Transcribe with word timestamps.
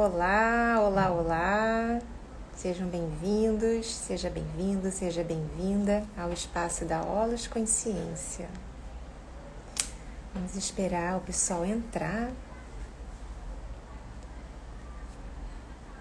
Olá, 0.00 0.76
olá, 0.80 1.10
olá. 1.10 1.98
Sejam 2.54 2.86
bem-vindos, 2.86 3.92
seja 3.92 4.30
bem-vindo, 4.30 4.92
seja 4.92 5.24
bem-vinda 5.24 6.04
ao 6.16 6.32
espaço 6.32 6.84
da 6.84 7.02
Olas 7.02 7.48
Consciência. 7.48 8.48
Vamos 10.32 10.54
esperar 10.54 11.16
o 11.16 11.20
pessoal 11.22 11.66
entrar. 11.66 12.30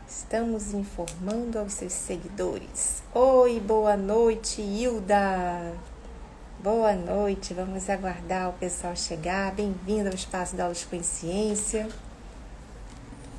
Estamos 0.07 0.75
informando 0.75 1.57
aos 1.57 1.73
seus 1.73 1.93
seguidores. 1.93 3.02
Oi, 3.16 3.59
boa 3.59 3.98
noite, 3.98 4.61
Hilda. 4.61 5.73
Boa 6.59 6.93
noite, 6.93 7.52
vamos 7.52 7.89
aguardar 7.89 8.50
o 8.50 8.54
pessoal 8.54 8.95
chegar. 8.95 9.55
Bem-vindo 9.55 10.09
ao 10.09 10.14
espaço 10.14 10.55
da 10.55 10.66
Aulas 10.66 10.86
Consciência. 10.86 11.89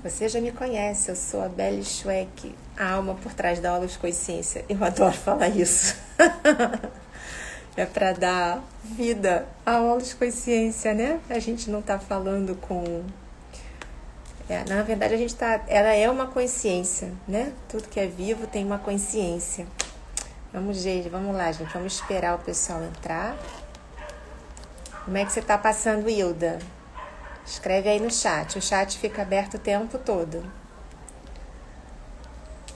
Você 0.03 0.29
já 0.29 0.41
me 0.41 0.53
conhece, 0.53 1.11
eu 1.11 1.17
sou 1.17 1.43
a 1.43 1.49
Belle 1.49 1.85
Schweck, 1.85 2.55
a 2.77 2.93
alma 2.93 3.17
por 3.17 3.35
trás 3.35 3.59
da 3.59 3.71
Aulas 3.71 3.97
Consciência. 3.97 4.65
Eu 4.69 4.83
adoro 4.85 5.13
falar 5.17 5.49
isso. 5.49 5.97
é 7.77 7.85
para 7.85 8.13
dar 8.13 8.63
vida 8.83 9.47
a 9.67 9.73
Aulas 9.73 10.15
Consciência, 10.15 10.95
né? 10.95 11.19
A 11.29 11.41
gente 11.41 11.69
não 11.69 11.81
está 11.81 11.99
falando 11.99 12.55
com 12.55 13.03
é, 14.49 14.65
na 14.67 14.83
verdade, 14.83 15.13
a 15.13 15.19
gente 15.19 15.35
tá. 15.35 15.61
Ela 15.67 15.93
é 15.93 16.09
uma 16.09 16.27
consciência, 16.27 17.13
né? 17.27 17.53
Tudo 17.69 17.87
que 17.89 18.01
é 18.01 18.07
vivo 18.07 18.47
tem 18.47 18.65
uma 18.65 18.79
consciência. 18.79 19.67
Vamos, 20.51 20.79
gente, 20.79 21.09
vamos 21.11 21.37
lá, 21.37 21.53
gente. 21.53 21.71
Vamos 21.71 21.95
esperar 21.95 22.35
o 22.37 22.39
pessoal 22.39 22.83
entrar. 22.83 23.37
Como 25.05 25.19
é 25.19 25.25
que 25.25 25.33
você 25.33 25.41
está 25.41 25.59
passando, 25.59 26.09
Hilda? 26.09 26.59
Escreve 27.49 27.89
aí 27.89 27.99
no 27.99 28.11
chat. 28.11 28.59
O 28.59 28.63
chat 28.63 28.99
fica 28.99 29.23
aberto 29.23 29.55
o 29.55 29.59
tempo 29.59 29.97
todo. 29.97 30.45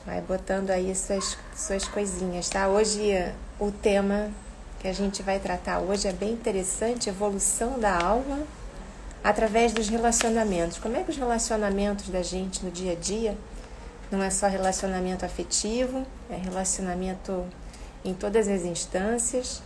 Vai 0.07 0.21
botando 0.23 0.71
aí 0.71 0.95
suas, 0.97 1.37
suas 1.55 1.87
coisinhas, 1.87 2.49
tá? 2.49 2.69
Hoje 2.69 3.13
o 3.61 3.71
tema 3.71 4.31
que 4.81 4.89
a 4.89 4.93
gente 4.95 5.23
vai 5.23 5.39
tratar 5.39 5.81
hoje 5.81 6.09
é 6.09 6.13
bem 6.13 6.33
interessante, 6.33 7.11
evolução 7.11 7.79
da 7.79 8.03
alma 8.03 8.45
através 9.23 9.73
dos 9.73 9.91
relacionamentos. 9.91 10.79
Como 10.79 10.97
é 10.97 11.05
que 11.05 11.11
os 11.11 11.19
relacionamentos 11.19 12.09
da 12.09 12.23
gente 12.23 12.65
no 12.65 12.71
dia 12.71 12.93
a 12.93 12.97
dia 12.97 13.37
não 14.11 14.23
é 14.23 14.31
só 14.31 14.49
relacionamento 14.49 15.25
afetivo, 15.25 16.05
é 16.31 16.37
relacionamento 16.37 17.45
em 18.03 18.15
todas 18.15 18.49
as 18.49 18.63
instâncias. 18.63 19.63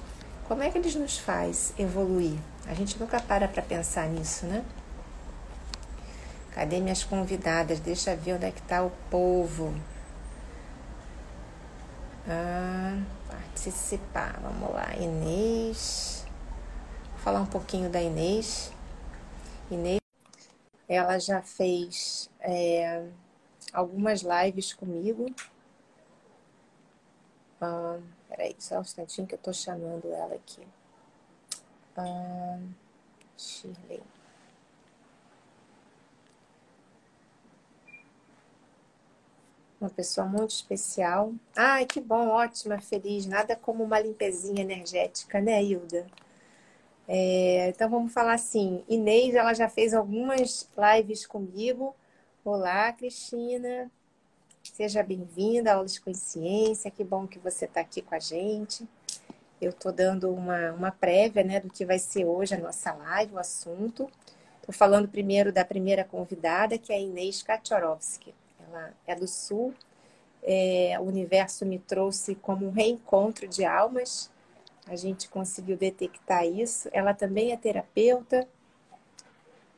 Como 0.49 0.65
é 0.65 0.71
que 0.71 0.79
eles 0.79 0.97
nos 0.97 1.17
faz 1.17 1.73
evoluir? 1.79 2.37
A 2.67 2.75
gente 2.75 2.99
nunca 2.99 3.21
para 3.21 3.47
para 3.47 3.63
pensar 3.63 4.09
nisso, 4.09 4.45
né? 4.47 4.65
Cadê 6.57 6.81
minhas 6.81 7.05
convidadas? 7.05 7.81
Deixa 7.81 8.17
ver 8.17 8.33
onde 8.33 8.47
é 8.47 8.51
que 8.51 8.61
está 8.61 8.83
o 8.83 8.91
povo. 9.11 9.75
Ah, 12.27 12.99
participar. 13.29 14.41
Vamos 14.41 14.73
lá. 14.73 14.97
Inês. 14.97 16.25
Vou 17.11 17.19
falar 17.19 17.43
um 17.43 17.47
pouquinho 17.47 17.91
da 17.91 18.01
Inês. 18.01 18.73
Inês, 19.71 20.01
ela 20.89 21.19
já 21.19 21.43
fez 21.43 22.31
é, 22.41 23.07
algumas 23.71 24.23
lives 24.23 24.73
comigo. 24.73 25.27
Ah, 27.61 27.99
peraí, 28.31 28.57
só 28.59 28.79
um 28.79 28.81
instantinho 28.81 29.27
que 29.27 29.35
eu 29.35 29.39
tô 29.39 29.53
chamando 29.53 30.11
ela 30.11 30.35
aqui. 30.35 30.67
Ah, 31.99 32.59
Shirley. 33.37 34.16
Uma 39.81 39.91
pessoa 39.91 40.27
muito 40.27 40.51
especial. 40.51 41.35
Ai, 41.55 41.85
que 41.85 42.01
bom, 42.01 42.29
ótima, 42.29 42.81
feliz. 42.81 43.27
Nada 43.27 43.55
como 43.55 43.85
uma 43.85 44.01
limpezinha 44.01 44.63
energética, 44.63 45.41
né, 45.41 45.63
Hilda? 45.63 46.07
É, 47.07 47.69
então 47.69 47.89
vamos 47.89 48.13
falar 48.13 48.35
assim, 48.35 48.83
Inês, 48.89 49.35
ela 49.35 49.55
já 49.55 49.69
fez 49.69 49.95
algumas 49.95 50.69
lives 50.77 51.27
comigo. 51.27 51.95
Olá, 52.45 52.93
Cristina. 52.93 53.91
Seja 54.63 55.03
bem-vinda 55.03 55.73
a 55.73 55.75
Aulas 55.75 55.95
de 55.95 56.01
Consciência. 56.01 56.91
Que 56.91 57.05
bom 57.05 57.27
que 57.27 57.39
você 57.39 57.67
está 57.67 57.81
aqui 57.81 58.01
com 58.01 58.15
a 58.15 58.19
gente. 58.19 58.89
Eu 59.61 59.71
estou 59.71 59.93
dando 59.93 60.33
uma, 60.33 60.73
uma 60.73 60.91
prévia 60.91 61.45
né, 61.45 61.61
do 61.61 61.71
que 61.71 61.85
vai 61.85 61.99
ser 61.99 62.25
hoje 62.25 62.55
a 62.55 62.59
nossa 62.59 62.93
live, 62.93 63.35
o 63.35 63.39
assunto. 63.39 64.11
Estou 64.61 64.75
falando 64.75 65.07
primeiro 65.07 65.53
da 65.53 65.65
primeira 65.65 66.03
convidada, 66.03 66.79
que 66.79 66.93
é 66.93 66.97
a 66.97 67.01
Inês 67.01 67.43
Kachorovski. 67.43 68.35
É 69.07 69.15
do 69.15 69.27
Sul. 69.27 69.75
É, 70.43 70.97
o 71.01 71.03
universo 71.03 71.67
me 71.67 71.79
trouxe 71.79 72.35
como 72.35 72.67
um 72.67 72.71
reencontro 72.71 73.49
de 73.49 73.65
almas 73.65 74.31
a 74.87 74.95
gente 74.95 75.29
conseguiu 75.29 75.77
detectar 75.77 76.47
isso. 76.47 76.89
Ela 76.93 77.13
também 77.13 77.53
é 77.53 77.57
terapeuta. 77.57 78.49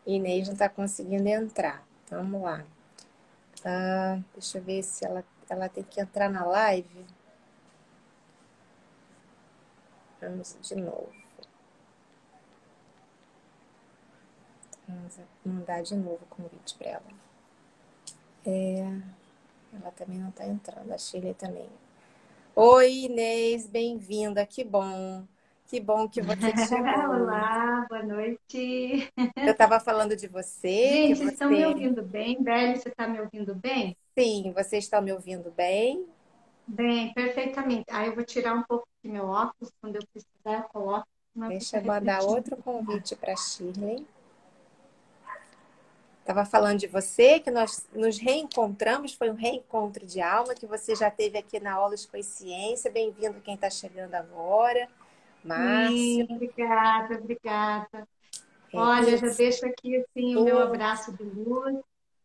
Inês 0.06 0.46
não 0.46 0.52
está 0.52 0.68
conseguindo 0.68 1.26
entrar. 1.26 1.82
Vamos 2.10 2.42
lá. 2.42 2.64
Ah, 3.64 4.20
deixa 4.34 4.58
eu 4.58 4.62
ver 4.62 4.82
se 4.82 5.04
ela, 5.04 5.24
ela 5.48 5.68
tem 5.68 5.82
que 5.82 6.00
entrar 6.00 6.30
na 6.30 6.44
live. 6.44 7.06
Vamos 10.20 10.56
de 10.60 10.74
novo. 10.74 11.10
Vamos 14.86 15.18
mandar 15.44 15.82
de 15.82 15.96
novo 15.96 16.18
o 16.22 16.26
convite 16.26 16.74
para 16.76 16.88
ela. 16.90 17.17
É, 18.50 18.80
ela 19.74 19.90
também 19.90 20.18
não 20.18 20.30
está 20.30 20.46
entrando. 20.46 20.90
A 20.90 20.96
Shirley 20.96 21.34
também. 21.34 21.68
Oi, 22.56 23.04
Inês, 23.04 23.66
bem-vinda, 23.66 24.46
que 24.46 24.64
bom. 24.64 25.22
Que 25.66 25.78
bom 25.78 26.08
que 26.08 26.22
você 26.22 26.56
chegou. 26.66 27.14
Olá, 27.14 27.84
boa 27.90 28.02
noite. 28.02 29.12
Eu 29.36 29.52
estava 29.52 29.78
falando 29.78 30.16
de 30.16 30.26
você. 30.28 30.68
Gente, 30.68 31.18
vocês 31.18 31.32
estão 31.32 31.50
me 31.50 31.66
ouvindo 31.66 32.02
bem? 32.02 32.42
Beli, 32.42 32.78
você 32.78 32.88
está 32.88 33.06
me 33.06 33.20
ouvindo 33.20 33.54
bem? 33.54 33.94
Sim, 34.18 34.50
vocês 34.54 34.84
estão 34.84 35.02
me 35.02 35.12
ouvindo 35.12 35.50
bem? 35.50 36.06
Bem, 36.66 37.12
perfeitamente. 37.12 37.84
Aí 37.90 38.08
eu 38.08 38.14
vou 38.14 38.24
tirar 38.24 38.54
um 38.54 38.62
pouco 38.62 38.88
do 39.04 39.10
meu 39.10 39.26
óculos, 39.26 39.70
quando 39.78 39.96
eu 39.96 40.02
precisar, 40.10 40.62
eu 40.62 40.68
coloco. 40.70 41.06
Deixa 41.34 41.76
eu 41.76 41.84
mandar 41.84 42.22
outro 42.22 42.56
convite 42.56 43.14
para 43.14 43.34
a 43.34 43.36
Shirley. 43.36 44.06
Estava 46.28 46.44
falando 46.44 46.78
de 46.78 46.86
você, 46.86 47.40
que 47.40 47.50
nós 47.50 47.88
nos 47.90 48.18
reencontramos, 48.18 49.14
foi 49.14 49.30
um 49.30 49.34
reencontro 49.34 50.04
de 50.04 50.20
alma 50.20 50.54
que 50.54 50.66
você 50.66 50.94
já 50.94 51.10
teve 51.10 51.38
aqui 51.38 51.58
na 51.58 51.72
Aulas 51.72 52.04
Consciência. 52.04 52.90
Bem-vindo 52.90 53.40
quem 53.40 53.54
está 53.54 53.70
chegando 53.70 54.14
agora. 54.14 54.90
Márcia. 55.42 56.26
obrigada, 56.28 57.14
obrigada. 57.14 58.06
É 58.70 58.76
Olha, 58.76 59.14
isso. 59.14 59.26
já 59.26 59.32
deixo 59.32 59.64
aqui 59.64 59.96
assim, 59.96 60.36
o 60.36 60.44
meu 60.44 60.58
abraço 60.58 61.16
de 61.16 61.22
luz, 61.24 61.78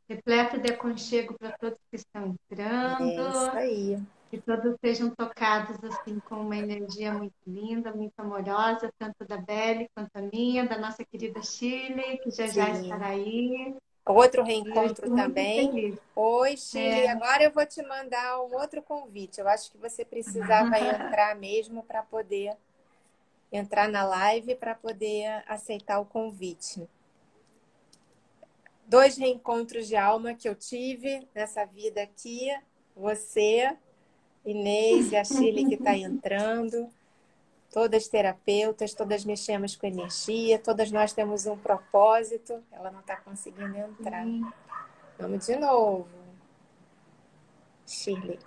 repleto 0.09 0.59
de 0.59 0.74
aconchego 0.74 1.38
para 1.40 1.53
todos 1.53 1.80
que 1.90 1.96
estão 1.96 2.36
entrando. 2.52 3.09
É 3.09 3.16
isso 3.16 3.52
aí. 3.53 4.03
Que 4.30 4.42
todos 4.42 4.75
sejam 4.84 5.12
tocados 5.12 5.81
assim 5.81 6.19
com 6.28 6.42
uma 6.42 6.58
energia 6.58 7.13
muito 7.13 7.36
linda, 7.47 7.94
muito 7.94 8.19
amorosa, 8.19 8.92
tanto 9.00 9.24
da 9.25 9.38
Belle 9.38 9.88
quanto 9.96 10.12
a 10.13 10.22
minha, 10.24 10.68
da 10.68 10.78
nossa 10.78 11.06
querida 11.06 11.42
Chile, 11.42 12.18
que 12.18 12.31
já 12.31 12.50
Sim. 12.50 12.53
já 12.53 12.69
estará 12.69 13.08
aí. 13.08 13.74
Outro 14.06 14.44
reencontro 14.44 15.16
também. 15.16 15.97
Oi, 16.16 16.58
Chile. 16.58 17.06
É. 17.06 17.09
Agora 17.09 17.44
eu 17.44 17.52
vou 17.52 17.66
te 17.66 17.81
mandar 17.84 18.41
um 18.41 18.53
outro 18.56 18.81
convite. 18.81 19.40
Eu 19.40 19.47
acho 19.47 19.72
que 19.72 19.78
você 19.78 20.03
precisava 20.03 20.78
entrar 20.80 21.36
mesmo 21.36 21.84
para 21.84 22.03
poder 22.03 22.56
entrar 23.52 23.88
na 23.88 24.03
live 24.03 24.56
para 24.56 24.74
poder 24.74 25.44
aceitar 25.47 26.00
o 26.00 26.06
convite. 26.06 26.90
Dois 28.88 29.16
reencontros 29.16 29.88
de 29.88 29.96
alma 29.96 30.34
que 30.34 30.50
eu 30.50 30.56
tive 30.56 31.28
nessa 31.33 31.63
vida 31.63 32.01
aqui. 32.01 32.50
Você, 32.95 33.78
Inês 34.44 35.12
e 35.12 35.16
a 35.16 35.24
Chile 35.24 35.66
que 35.66 35.75
está 35.75 35.95
entrando 35.95 36.89
todas 37.74 38.08
terapeutas, 38.08 38.94
todas 38.94 39.25
mexemos 39.25 39.75
com 39.75 39.88
energia, 39.88 40.60
todas 40.60 40.92
nós 40.92 41.12
temos 41.12 41.48
um 41.48 41.58
propósito. 41.58 42.64
Ela 42.72 42.92
não 42.92 43.00
está 43.00 43.18
conseguindo 43.18 43.75
entrar. 43.75 44.24
Vamos 45.18 45.48
de 45.48 45.56
novo. 45.56 46.08
Shirley. 47.88 48.40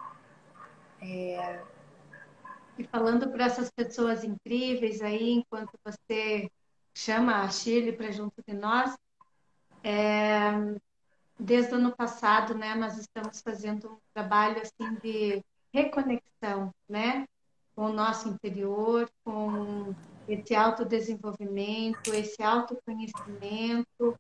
É... 1.03 1.61
E 2.79 2.85
falando 2.85 3.29
para 3.31 3.47
essas 3.47 3.69
pessoas 3.71 4.23
incríveis 4.23 5.03
aí, 5.03 5.33
enquanto 5.33 5.73
você 5.85 6.49
chama 6.95 7.43
a 7.43 7.49
Shirley 7.49 7.97
para 7.97 8.13
junto 8.13 8.41
de 8.47 8.55
nós, 8.55 8.97
é... 9.83 10.53
desde 11.39 11.73
o 11.73 11.79
ano 11.79 11.97
passado, 11.97 12.55
né, 12.55 12.77
nós 12.77 12.97
estamos 12.97 13.41
fazendo 13.41 13.91
um 13.91 13.99
trabalho 14.15 14.63
assim 14.63 14.95
de 15.03 15.45
reconexão, 15.75 16.73
né, 16.89 17.27
com 17.77 17.87
o 17.91 17.93
nosso 17.93 18.29
interior, 18.29 19.09
com 19.23 19.95
esse 20.27 20.55
autodesenvolvimento, 20.55 22.13
esse 22.15 22.43
autoconhecimento 22.43 24.19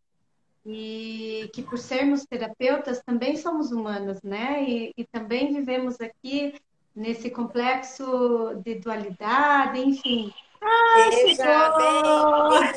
e 0.64 1.50
que 1.54 1.62
por 1.62 1.78
sermos 1.78 2.24
terapeutas 2.26 3.02
também 3.04 3.36
somos 3.36 3.72
humanos, 3.72 4.20
né? 4.22 4.62
E, 4.68 4.92
e 4.96 5.04
também 5.04 5.54
vivemos 5.54 6.00
aqui 6.00 6.54
nesse 6.94 7.30
complexo 7.30 8.60
de 8.64 8.74
dualidade, 8.76 9.80
enfim. 9.80 10.32
Ah, 10.62 11.10
Seja 11.10 11.70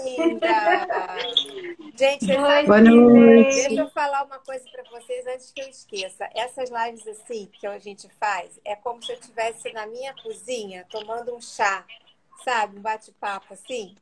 bem-vinda! 0.05 0.47
Gente, 1.95 2.25
vocês 2.25 2.65
Boa 2.67 2.81
noite. 2.81 3.67
deixa 3.67 3.81
eu 3.81 3.89
falar 3.89 4.23
uma 4.23 4.39
coisa 4.39 4.63
para 4.71 4.83
vocês 4.89 5.25
antes 5.27 5.51
que 5.51 5.61
eu 5.61 5.69
esqueça. 5.69 6.29
Essas 6.35 6.69
lives 6.69 7.07
assim 7.07 7.49
que 7.51 7.67
a 7.67 7.77
gente 7.79 8.09
faz 8.19 8.59
é 8.65 8.75
como 8.75 9.03
se 9.03 9.11
eu 9.11 9.19
estivesse 9.19 9.71
na 9.73 9.85
minha 9.87 10.13
cozinha 10.21 10.85
tomando 10.89 11.35
um 11.35 11.41
chá, 11.41 11.85
sabe? 12.43 12.77
Um 12.77 12.81
bate-papo 12.81 13.53
assim. 13.53 13.95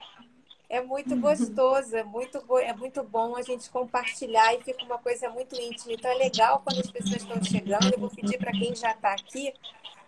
É 0.70 0.82
muito 0.82 1.16
gostoso, 1.16 1.96
é 1.96 2.04
muito, 2.04 2.44
é 2.58 2.74
muito 2.74 3.02
bom 3.02 3.38
a 3.38 3.42
gente 3.42 3.70
compartilhar 3.70 4.54
e 4.54 4.62
fica 4.62 4.84
uma 4.84 4.98
coisa 4.98 5.30
muito 5.30 5.56
íntima. 5.56 5.94
Então 5.94 6.12
é 6.12 6.16
legal 6.16 6.62
quando 6.64 6.80
as 6.82 6.92
pessoas 6.92 7.22
estão 7.22 7.42
chegando. 7.42 7.94
Eu 7.94 8.00
vou 8.00 8.10
pedir 8.10 8.38
para 8.38 8.52
quem 8.52 8.76
já 8.76 8.92
está 8.92 9.14
aqui 9.14 9.54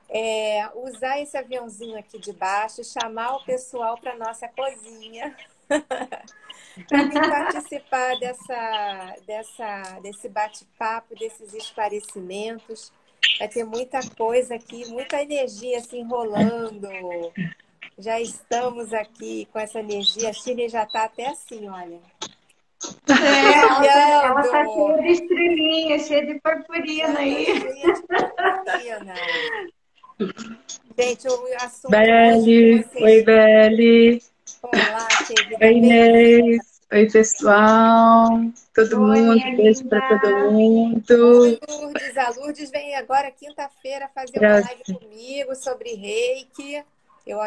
é, 0.09 0.69
usar 0.75 1.21
esse 1.21 1.37
aviãozinho 1.37 1.97
aqui 1.97 2.17
de 2.17 2.33
baixo, 2.33 2.83
chamar 2.83 3.35
o 3.35 3.45
pessoal 3.45 3.97
para 3.97 4.17
nossa 4.17 4.47
cozinha. 4.47 5.35
para 6.87 7.29
participar 7.29 8.17
dessa, 8.19 9.15
dessa, 9.25 9.99
desse 10.01 10.29
bate-papo, 10.29 11.15
desses 11.15 11.53
esclarecimentos. 11.53 12.91
Vai 13.37 13.47
ter 13.47 13.63
muita 13.63 13.99
coisa 14.17 14.55
aqui, 14.55 14.87
muita 14.89 15.21
energia 15.21 15.81
se 15.81 15.97
enrolando. 15.97 16.89
Já 17.97 18.19
estamos 18.19 18.93
aqui 18.93 19.47
com 19.51 19.59
essa 19.59 19.79
energia. 19.79 20.29
A 20.29 20.33
Chile 20.33 20.69
já 20.69 20.83
está 20.83 21.03
até 21.03 21.27
assim, 21.27 21.67
olha. 21.69 21.99
É, 23.09 24.25
ela 24.25 24.41
está 24.41 24.65
cheia 24.65 25.01
de 25.01 25.07
estrelinha, 25.09 25.99
cheia 25.99 26.25
de 26.25 26.39
purpurina 26.39 27.19
aí. 27.19 27.45
Cheia 27.45 27.93
de 27.93 28.01
purpurina. 28.01 29.13
Gente, 30.19 31.27
o 31.29 31.55
assunto. 31.61 31.91
Beli, 31.91 32.85
oi, 33.01 33.23
Beli. 33.23 34.21
Olá, 34.61 35.07
querida. 35.25 35.65
Oi, 35.65 35.71
Inês. 35.71 36.81
Oi, 36.91 37.09
pessoal. 37.09 38.27
Todo 38.75 39.01
oi, 39.01 39.21
mundo, 39.21 39.55
beijo 39.55 39.87
para 39.87 40.19
todo 40.19 40.51
mundo. 40.51 41.39
Oi, 41.41 41.59
Lourdes. 41.69 42.17
A 42.17 42.29
Lourdes 42.31 42.69
vem 42.69 42.95
agora, 42.95 43.31
quinta-feira, 43.31 44.09
fazer 44.13 44.39
uma 44.39 44.59
live 44.59 44.83
comigo 44.99 45.55
sobre 45.55 45.93
reiki. 45.93 46.83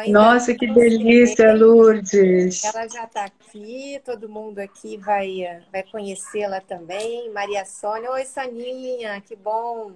Nossa, 0.07 0.55
que 0.55 0.65
delícia, 0.65 1.53
Lourdes! 1.53 2.63
Ela 2.63 2.87
já 2.87 3.03
está 3.03 3.25
aqui, 3.25 4.01
todo 4.05 4.29
mundo 4.29 4.59
aqui 4.59 4.95
vai, 4.95 5.61
vai 5.73 5.83
conhecê-la 5.83 6.61
também. 6.61 7.29
Maria 7.31 7.65
Sônia, 7.65 8.09
oi 8.11 8.23
Saninha, 8.23 9.21
que 9.21 9.35
bom! 9.35 9.91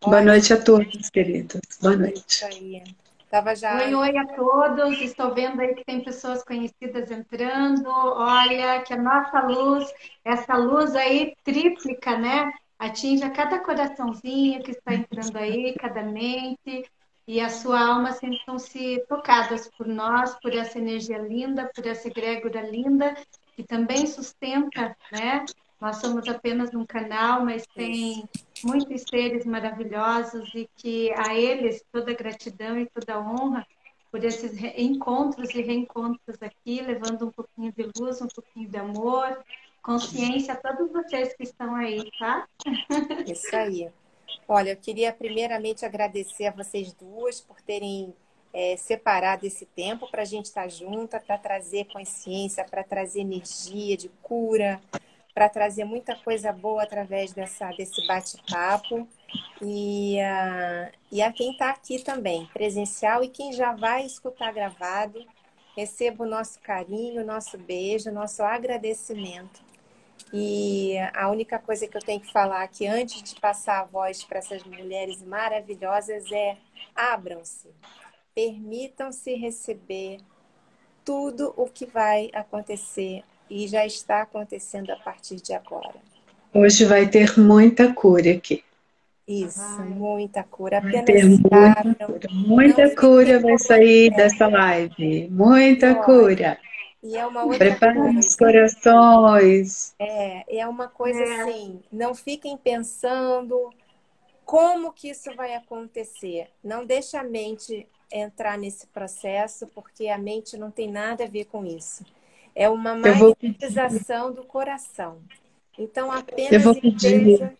Boa 0.00 0.22
noite 0.22 0.52
a 0.52 0.62
todos, 0.62 1.10
queridos. 1.10 1.60
Boa 1.82 1.96
noite. 1.96 2.84
Tava 3.28 3.54
já... 3.54 3.76
Oi, 3.76 3.94
oi 3.94 4.16
a 4.16 4.26
todos. 4.26 5.00
Estou 5.00 5.34
vendo 5.34 5.60
aí 5.60 5.74
que 5.74 5.84
tem 5.84 6.02
pessoas 6.02 6.44
conhecidas 6.44 7.10
entrando. 7.10 7.88
Olha, 7.88 8.80
que 8.82 8.94
a 8.94 8.96
nossa 8.96 9.40
luz, 9.40 9.92
essa 10.24 10.56
luz 10.56 10.94
aí 10.94 11.34
tríplica, 11.44 12.16
né? 12.16 12.52
Atinja 12.78 13.28
cada 13.30 13.58
coraçãozinho 13.58 14.62
que 14.62 14.70
está 14.70 14.94
entrando 14.94 15.36
aí, 15.36 15.74
cada 15.74 16.02
mente 16.02 16.88
e 17.26 17.40
a 17.40 17.48
sua 17.50 17.78
alma 17.78 18.12
sentam-se 18.12 19.04
tocadas 19.08 19.68
por 19.76 19.86
nós, 19.86 20.34
por 20.40 20.54
essa 20.54 20.78
energia 20.78 21.18
linda, 21.18 21.70
por 21.74 21.86
essa 21.86 22.08
egrégora 22.08 22.62
linda, 22.62 23.14
que 23.54 23.64
também 23.64 24.06
sustenta, 24.06 24.96
né? 25.12 25.44
Nós 25.80 25.96
somos 25.96 26.28
apenas 26.28 26.74
um 26.74 26.84
canal, 26.84 27.44
mas 27.44 27.64
tem 27.68 28.28
muitos 28.64 29.02
seres 29.02 29.44
maravilhosos 29.44 30.52
e 30.54 30.68
que 30.76 31.12
a 31.14 31.34
eles 31.34 31.84
toda 31.92 32.12
gratidão 32.12 32.78
e 32.78 32.86
toda 32.86 33.20
honra 33.20 33.66
por 34.10 34.24
esses 34.24 34.60
encontros 34.76 35.50
e 35.50 35.62
reencontros 35.62 36.42
aqui, 36.42 36.80
levando 36.80 37.26
um 37.26 37.30
pouquinho 37.30 37.72
de 37.72 37.88
luz, 37.96 38.20
um 38.20 38.28
pouquinho 38.28 38.68
de 38.68 38.76
amor, 38.76 39.38
consciência 39.82 40.54
a 40.54 40.56
todos 40.56 40.90
vocês 40.90 41.34
que 41.34 41.44
estão 41.44 41.74
aí, 41.74 42.10
tá? 42.18 42.48
Isso 43.26 43.54
aí. 43.54 43.88
Olha, 44.48 44.70
eu 44.70 44.76
queria 44.76 45.12
primeiramente 45.12 45.84
agradecer 45.84 46.46
a 46.46 46.52
vocês 46.52 46.92
duas 46.92 47.40
por 47.40 47.60
terem 47.60 48.14
é, 48.52 48.76
separado 48.76 49.46
esse 49.46 49.66
tempo 49.66 50.10
para 50.10 50.22
a 50.22 50.24
gente 50.24 50.46
estar 50.46 50.62
tá 50.62 50.68
junta, 50.68 51.20
para 51.20 51.38
trazer 51.38 51.84
consciência, 51.86 52.64
para 52.64 52.82
trazer 52.82 53.20
energia 53.20 53.96
de 53.96 54.08
cura, 54.22 54.80
para 55.38 55.48
trazer 55.48 55.84
muita 55.84 56.16
coisa 56.16 56.52
boa 56.52 56.82
através 56.82 57.32
dessa, 57.32 57.70
desse 57.70 58.04
bate-papo. 58.08 59.06
E, 59.62 60.16
uh, 60.16 60.92
e 61.12 61.22
a 61.22 61.32
quem 61.32 61.52
está 61.52 61.70
aqui 61.70 62.02
também, 62.02 62.46
presencial, 62.46 63.22
e 63.22 63.28
quem 63.28 63.52
já 63.52 63.72
vai 63.72 64.04
escutar 64.04 64.52
gravado, 64.52 65.24
receba 65.76 66.24
o 66.24 66.28
nosso 66.28 66.58
carinho, 66.58 67.22
o 67.22 67.24
nosso 67.24 67.56
beijo, 67.56 68.10
o 68.10 68.12
nosso 68.12 68.42
agradecimento 68.42 69.62
e 70.32 70.96
a 71.14 71.30
única 71.30 71.56
coisa 71.60 71.86
que 71.86 71.96
eu 71.96 72.02
tenho 72.02 72.20
que 72.20 72.32
falar 72.32 72.64
aqui 72.64 72.88
antes 72.88 73.22
de 73.22 73.40
passar 73.40 73.82
a 73.82 73.84
voz 73.84 74.24
para 74.24 74.38
essas 74.38 74.64
mulheres 74.64 75.22
maravilhosas 75.22 76.32
é: 76.32 76.58
abram-se, 76.96 77.70
permitam-se 78.34 79.34
receber 79.34 80.18
tudo 81.04 81.54
o 81.56 81.66
que 81.66 81.86
vai 81.86 82.28
acontecer 82.34 83.22
e 83.50 83.66
já 83.66 83.84
está 83.86 84.22
acontecendo 84.22 84.90
a 84.90 84.96
partir 84.96 85.36
de 85.36 85.52
agora. 85.52 85.94
Hoje 86.52 86.84
vai 86.84 87.08
ter 87.08 87.38
muita 87.38 87.92
cura 87.92 88.32
aqui. 88.32 88.64
Isso, 89.26 89.82
muita 89.82 90.42
cura. 90.42 90.78
Apenas 90.78 90.94
vai 90.94 91.04
ter 91.04 91.24
muita 91.24 92.06
cura. 92.06 92.28
Muita 92.30 92.96
cura 92.96 93.40
vai 93.40 93.58
sair 93.58 94.10
dessa 94.10 94.48
live. 94.48 95.28
Muita 95.30 95.94
cura. 95.96 96.58
E 97.02 97.16
é 97.16 97.26
uma 97.26 97.44
outra 97.44 97.58
Preparem 97.58 98.02
coisa. 98.02 98.18
os 98.18 98.36
corações. 98.36 99.94
É, 99.98 100.60
é 100.60 100.66
uma 100.66 100.88
coisa 100.88 101.22
é. 101.22 101.42
assim, 101.42 101.80
não 101.92 102.14
fiquem 102.14 102.56
pensando 102.56 103.70
como 104.44 104.92
que 104.92 105.10
isso 105.10 105.34
vai 105.36 105.54
acontecer. 105.54 106.48
Não 106.64 106.86
deixe 106.86 107.16
a 107.16 107.22
mente 107.22 107.86
entrar 108.10 108.56
nesse 108.56 108.86
processo, 108.86 109.66
porque 109.74 110.08
a 110.08 110.16
mente 110.16 110.56
não 110.56 110.70
tem 110.70 110.90
nada 110.90 111.24
a 111.24 111.28
ver 111.28 111.44
com 111.44 111.66
isso. 111.66 112.02
É 112.58 112.68
uma 112.68 112.92
manifestação 112.92 114.32
do 114.32 114.42
coração. 114.42 115.18
Então, 115.78 116.10
apenas 116.10 116.66
esteja 116.82 117.52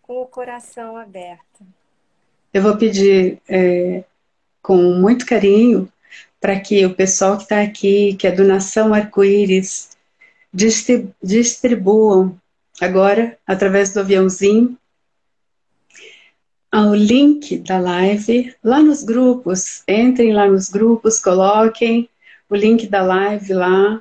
com 0.00 0.22
o 0.22 0.26
coração 0.26 0.96
aberto. 0.96 1.66
Eu 2.54 2.62
vou 2.62 2.76
pedir 2.76 3.40
é, 3.48 4.04
com 4.62 4.76
muito 4.76 5.26
carinho 5.26 5.92
para 6.40 6.60
que 6.60 6.86
o 6.86 6.94
pessoal 6.94 7.36
que 7.36 7.42
está 7.42 7.60
aqui, 7.60 8.14
que 8.14 8.24
é 8.24 8.30
do 8.30 8.44
Nação 8.44 8.94
Arco-Íris, 8.94 9.96
distribuam 11.20 12.40
agora, 12.80 13.36
através 13.44 13.92
do 13.92 13.98
aviãozinho, 13.98 14.78
o 16.72 16.94
link 16.94 17.58
da 17.58 17.80
live 17.80 18.54
lá 18.62 18.80
nos 18.80 19.02
grupos. 19.02 19.82
Entrem 19.88 20.32
lá 20.32 20.46
nos 20.46 20.68
grupos, 20.68 21.18
coloquem 21.18 22.08
o 22.48 22.54
link 22.54 22.86
da 22.86 23.02
live 23.02 23.52
lá, 23.52 24.00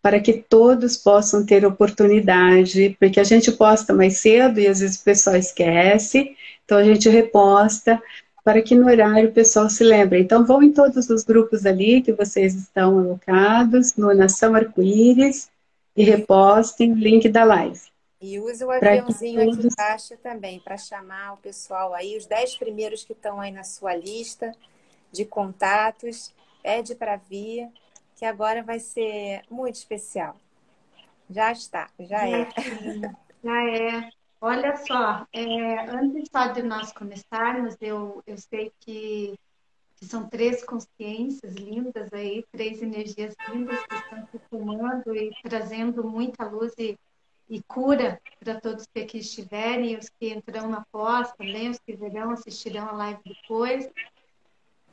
para 0.00 0.20
que 0.20 0.32
todos 0.32 0.96
possam 0.96 1.44
ter 1.44 1.64
oportunidade, 1.64 2.96
porque 2.98 3.20
a 3.20 3.24
gente 3.24 3.50
posta 3.52 3.92
mais 3.92 4.18
cedo 4.18 4.60
e 4.60 4.66
às 4.66 4.80
vezes 4.80 5.00
o 5.00 5.04
pessoal 5.04 5.36
esquece, 5.36 6.36
então 6.64 6.78
a 6.78 6.84
gente 6.84 7.08
reposta 7.08 8.00
para 8.44 8.62
que 8.62 8.74
no 8.74 8.86
horário 8.86 9.28
o 9.28 9.32
pessoal 9.32 9.68
se 9.68 9.84
lembre. 9.84 10.20
Então, 10.20 10.46
vão 10.46 10.62
em 10.62 10.72
todos 10.72 11.10
os 11.10 11.22
grupos 11.22 11.66
ali 11.66 12.00
que 12.00 12.14
vocês 12.14 12.54
estão 12.54 12.98
alocados, 12.98 13.94
no 13.94 14.14
Nação 14.14 14.54
Arco-Íris, 14.54 15.50
e 15.94 16.02
repostem 16.02 16.92
o 16.92 16.96
link 16.96 17.28
da 17.28 17.44
live. 17.44 17.80
E 18.20 18.40
use 18.40 18.64
o 18.64 18.70
aviãozinho 18.70 19.44
todos... 19.44 19.58
aqui 19.58 19.68
embaixo 19.70 20.14
também, 20.22 20.60
para 20.60 20.78
chamar 20.78 21.34
o 21.34 21.36
pessoal 21.36 21.92
aí, 21.92 22.16
os 22.16 22.24
dez 22.24 22.56
primeiros 22.56 23.04
que 23.04 23.12
estão 23.12 23.38
aí 23.38 23.50
na 23.50 23.64
sua 23.64 23.94
lista 23.94 24.54
de 25.12 25.24
contatos, 25.24 26.32
pede 26.62 26.94
para 26.94 27.16
vir, 27.16 27.68
que 28.18 28.24
agora 28.24 28.64
vai 28.64 28.80
ser 28.80 29.42
muito 29.48 29.76
especial. 29.76 30.36
Já 31.30 31.52
está, 31.52 31.88
já 32.00 32.28
é. 32.28 32.48
Já 33.44 33.64
é. 33.70 34.10
Olha 34.40 34.76
só, 34.76 35.26
é, 35.32 35.90
antes 35.90 36.28
só 36.30 36.48
de 36.48 36.62
nós 36.62 36.92
começarmos, 36.92 37.76
eu, 37.80 38.22
eu 38.26 38.36
sei 38.36 38.72
que, 38.80 39.38
que, 39.96 40.04
são 40.04 40.28
três 40.28 40.64
consciências 40.64 41.54
lindas 41.54 42.12
aí, 42.12 42.44
três 42.50 42.82
energias 42.82 43.34
lindas 43.48 43.78
que 43.86 43.94
estão 43.94 44.26
se 44.26 44.38
formando 44.50 45.14
e 45.14 45.30
trazendo 45.42 46.02
muita 46.02 46.44
luz 46.46 46.72
e, 46.78 46.98
e 47.48 47.62
cura 47.62 48.20
para 48.40 48.60
todos 48.60 48.86
que 48.86 49.00
aqui 49.00 49.18
estiverem, 49.18 49.96
os 49.96 50.08
que 50.08 50.34
entrarão 50.34 50.68
na 50.68 50.84
pós 50.90 51.32
também, 51.32 51.70
os 51.70 51.78
que 51.78 51.94
verão, 51.94 52.30
assistirão 52.32 52.88
a 52.88 52.92
live 52.92 53.20
depois. 53.24 53.88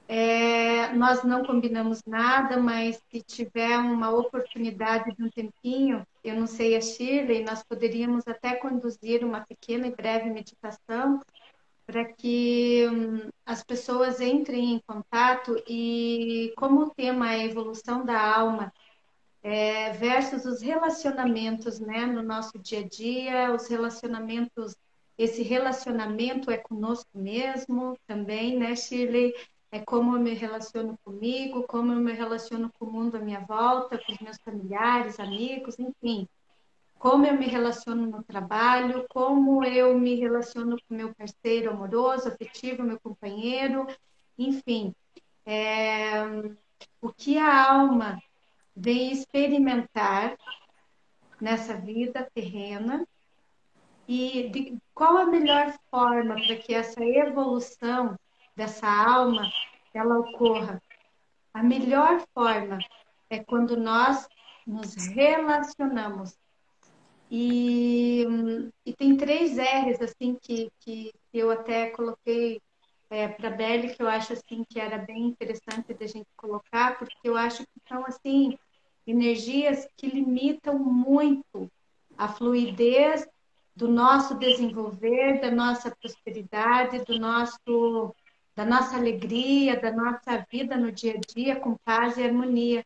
É, 0.07 0.93
nós 0.93 1.24
não 1.24 1.43
combinamos 1.43 2.01
nada, 2.05 2.57
mas 2.57 3.01
se 3.09 3.21
tiver 3.21 3.77
uma 3.79 4.12
oportunidade 4.12 5.15
de 5.15 5.24
um 5.24 5.29
tempinho, 5.29 6.05
eu 6.24 6.35
não 6.35 6.45
sei 6.45 6.75
a 6.75 6.81
Shirley, 6.81 7.43
nós 7.43 7.63
poderíamos 7.63 8.27
até 8.27 8.55
conduzir 8.55 9.24
uma 9.24 9.41
pequena 9.41 9.88
e 9.88 9.95
breve 9.95 10.29
meditação 10.29 11.21
para 11.88 12.05
que 12.05 12.88
hum, 12.88 13.29
as 13.45 13.63
pessoas 13.63 14.19
entrem 14.21 14.74
em 14.74 14.81
contato 14.88 15.55
e 15.67 16.53
como 16.57 16.81
o 16.81 16.89
tema 16.89 17.33
é 17.33 17.41
a 17.41 17.45
evolução 17.45 18.05
da 18.05 18.19
alma 18.19 18.71
é, 19.43 19.91
versus 19.91 20.45
os 20.45 20.62
relacionamentos, 20.62 21.79
né, 21.79 22.05
no 22.07 22.24
nosso 22.24 22.57
dia 22.57 22.79
a 22.79 22.88
dia, 22.88 23.53
os 23.53 23.67
relacionamentos, 23.67 24.75
esse 25.17 25.43
relacionamento 25.43 26.50
é 26.50 26.57
conosco 26.57 27.09
mesmo 27.13 27.95
também, 28.07 28.57
né, 28.57 28.75
Shirley? 28.75 29.33
É 29.72 29.79
como 29.79 30.15
eu 30.15 30.22
me 30.22 30.34
relaciono 30.34 30.98
comigo, 31.03 31.63
como 31.63 31.91
eu 31.91 32.00
me 32.00 32.13
relaciono 32.13 32.72
com 32.77 32.86
o 32.86 32.91
mundo 32.91 33.17
à 33.17 33.19
minha 33.19 33.41
volta, 33.41 33.98
com 33.98 34.13
os 34.13 34.19
meus 34.19 34.38
familiares, 34.38 35.19
amigos, 35.19 35.77
enfim. 35.79 36.27
Como 36.98 37.25
eu 37.25 37.34
me 37.34 37.45
relaciono 37.45 38.07
no 38.07 38.24
trabalho, 38.24 39.05
como 39.10 39.63
eu 39.63 39.98
me 40.00 40.15
relaciono 40.15 40.77
com 40.88 40.95
meu 40.95 41.13
parceiro 41.13 41.72
amoroso, 41.72 42.29
afetivo, 42.29 42.84
meu 42.84 43.00
companheiro, 43.00 43.86
enfim. 44.38 44.95
É, 45.45 46.24
o 47.01 47.12
que 47.12 47.38
a 47.38 47.69
alma 47.69 48.22
vem 48.75 49.12
experimentar 49.12 50.38
nessa 51.39 51.75
vida 51.75 52.29
terrena 52.34 53.05
e 54.07 54.50
de, 54.50 54.77
qual 54.93 55.17
a 55.17 55.25
melhor 55.25 55.74
forma 55.89 56.36
para 56.36 56.55
que 56.55 56.74
essa 56.74 57.03
evolução 57.03 58.17
dessa 58.55 58.88
alma 58.88 59.51
ela 59.93 60.19
ocorra. 60.19 60.81
A 61.53 61.63
melhor 61.63 62.24
forma 62.33 62.79
é 63.29 63.43
quando 63.43 63.77
nós 63.77 64.27
nos 64.65 64.95
relacionamos. 65.07 66.38
E, 67.29 68.25
e 68.85 68.93
tem 68.93 69.17
três 69.17 69.57
R's 69.57 70.01
assim 70.01 70.38
que, 70.41 70.71
que 70.79 71.12
eu 71.33 71.50
até 71.50 71.89
coloquei 71.89 72.62
é, 73.09 73.27
para 73.27 73.50
a 73.50 73.51
Belle 73.51 73.95
que 73.95 74.01
eu 74.01 74.07
acho 74.07 74.33
assim 74.33 74.63
que 74.67 74.79
era 74.79 74.97
bem 74.97 75.27
interessante 75.27 75.93
da 75.93 76.05
gente 76.05 76.27
colocar, 76.35 76.97
porque 76.97 77.15
eu 77.24 77.35
acho 77.35 77.63
que 77.63 77.81
são 77.88 78.05
assim 78.05 78.57
energias 79.07 79.88
que 79.95 80.07
limitam 80.07 80.77
muito 80.77 81.71
a 82.17 82.27
fluidez 82.27 83.27
do 83.75 83.88
nosso 83.88 84.35
desenvolver, 84.35 85.41
da 85.41 85.51
nossa 85.51 85.93
prosperidade, 85.95 87.03
do 87.05 87.19
nosso 87.19 88.15
da 88.55 88.65
nossa 88.65 88.95
alegria, 88.95 89.79
da 89.79 89.91
nossa 89.91 90.45
vida 90.50 90.77
no 90.77 90.91
dia 90.91 91.15
a 91.15 91.33
dia 91.33 91.55
com 91.57 91.75
paz 91.83 92.17
e 92.17 92.24
harmonia, 92.24 92.85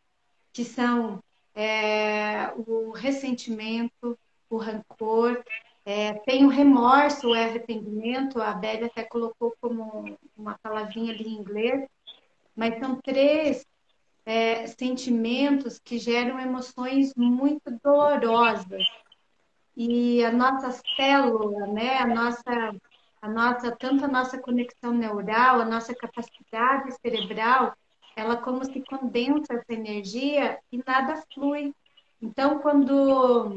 que 0.51 0.65
são 0.65 1.23
é, 1.53 2.51
o 2.55 2.91
ressentimento, 2.91 4.17
o 4.49 4.57
rancor, 4.57 5.43
é, 5.85 6.13
tem 6.13 6.45
o 6.45 6.49
remorso, 6.49 7.29
o 7.29 7.33
arrependimento, 7.33 8.41
a 8.41 8.53
Bélia 8.53 8.87
até 8.87 9.03
colocou 9.03 9.55
como 9.61 10.17
uma 10.35 10.57
palavrinha 10.61 11.13
ali 11.13 11.27
em 11.27 11.39
inglês, 11.39 11.87
mas 12.55 12.79
são 12.79 12.99
três 13.01 13.65
é, 14.25 14.67
sentimentos 14.67 15.79
que 15.79 15.97
geram 15.97 16.39
emoções 16.39 17.13
muito 17.15 17.71
dolorosas. 17.83 18.85
E 19.75 20.23
a 20.25 20.31
nossa 20.31 20.71
célula, 20.95 21.67
né, 21.67 21.97
a 21.97 22.07
nossa 22.07 22.75
a 23.21 23.27
nossa, 23.27 23.71
tanto 23.71 24.05
a 24.05 24.07
nossa 24.07 24.37
conexão 24.37 24.93
neural, 24.93 25.61
a 25.61 25.65
nossa 25.65 25.93
capacidade 25.93 26.91
cerebral, 27.01 27.73
ela 28.15 28.37
como 28.37 28.63
se 28.63 28.81
condensa 28.81 29.53
essa 29.53 29.73
energia 29.73 30.59
e 30.71 30.81
nada 30.85 31.21
flui. 31.33 31.73
Então, 32.21 32.59
quando 32.59 33.55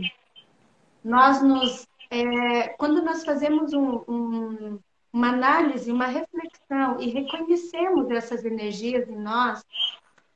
nós 1.04 1.42
nos, 1.42 1.87
é, 2.11 2.69
quando 2.71 3.02
nós 3.02 3.25
fazemos 3.25 3.73
um, 3.73 4.04
um, 4.09 4.78
uma 5.12 5.28
análise, 5.28 5.90
uma 5.90 6.07
reflexão 6.07 7.00
e 7.00 7.11
reconhecemos 7.11 8.11
essas 8.11 8.45
energias 8.45 9.09
em 9.09 9.19
nós, 9.19 9.64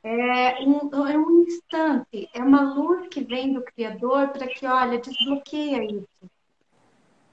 é 0.03 0.63
um, 0.65 1.07
é 1.07 1.19
um 1.19 1.43
instante, 1.43 2.29
é 2.33 2.41
uma 2.41 2.75
luz 2.75 3.09
que 3.09 3.25
vem 3.25 3.53
do 3.53 3.63
Criador 3.63 4.29
para 4.29 4.47
que, 4.47 4.65
olha, 4.67 5.01
desbloqueia 5.01 5.85
isso 5.85 6.31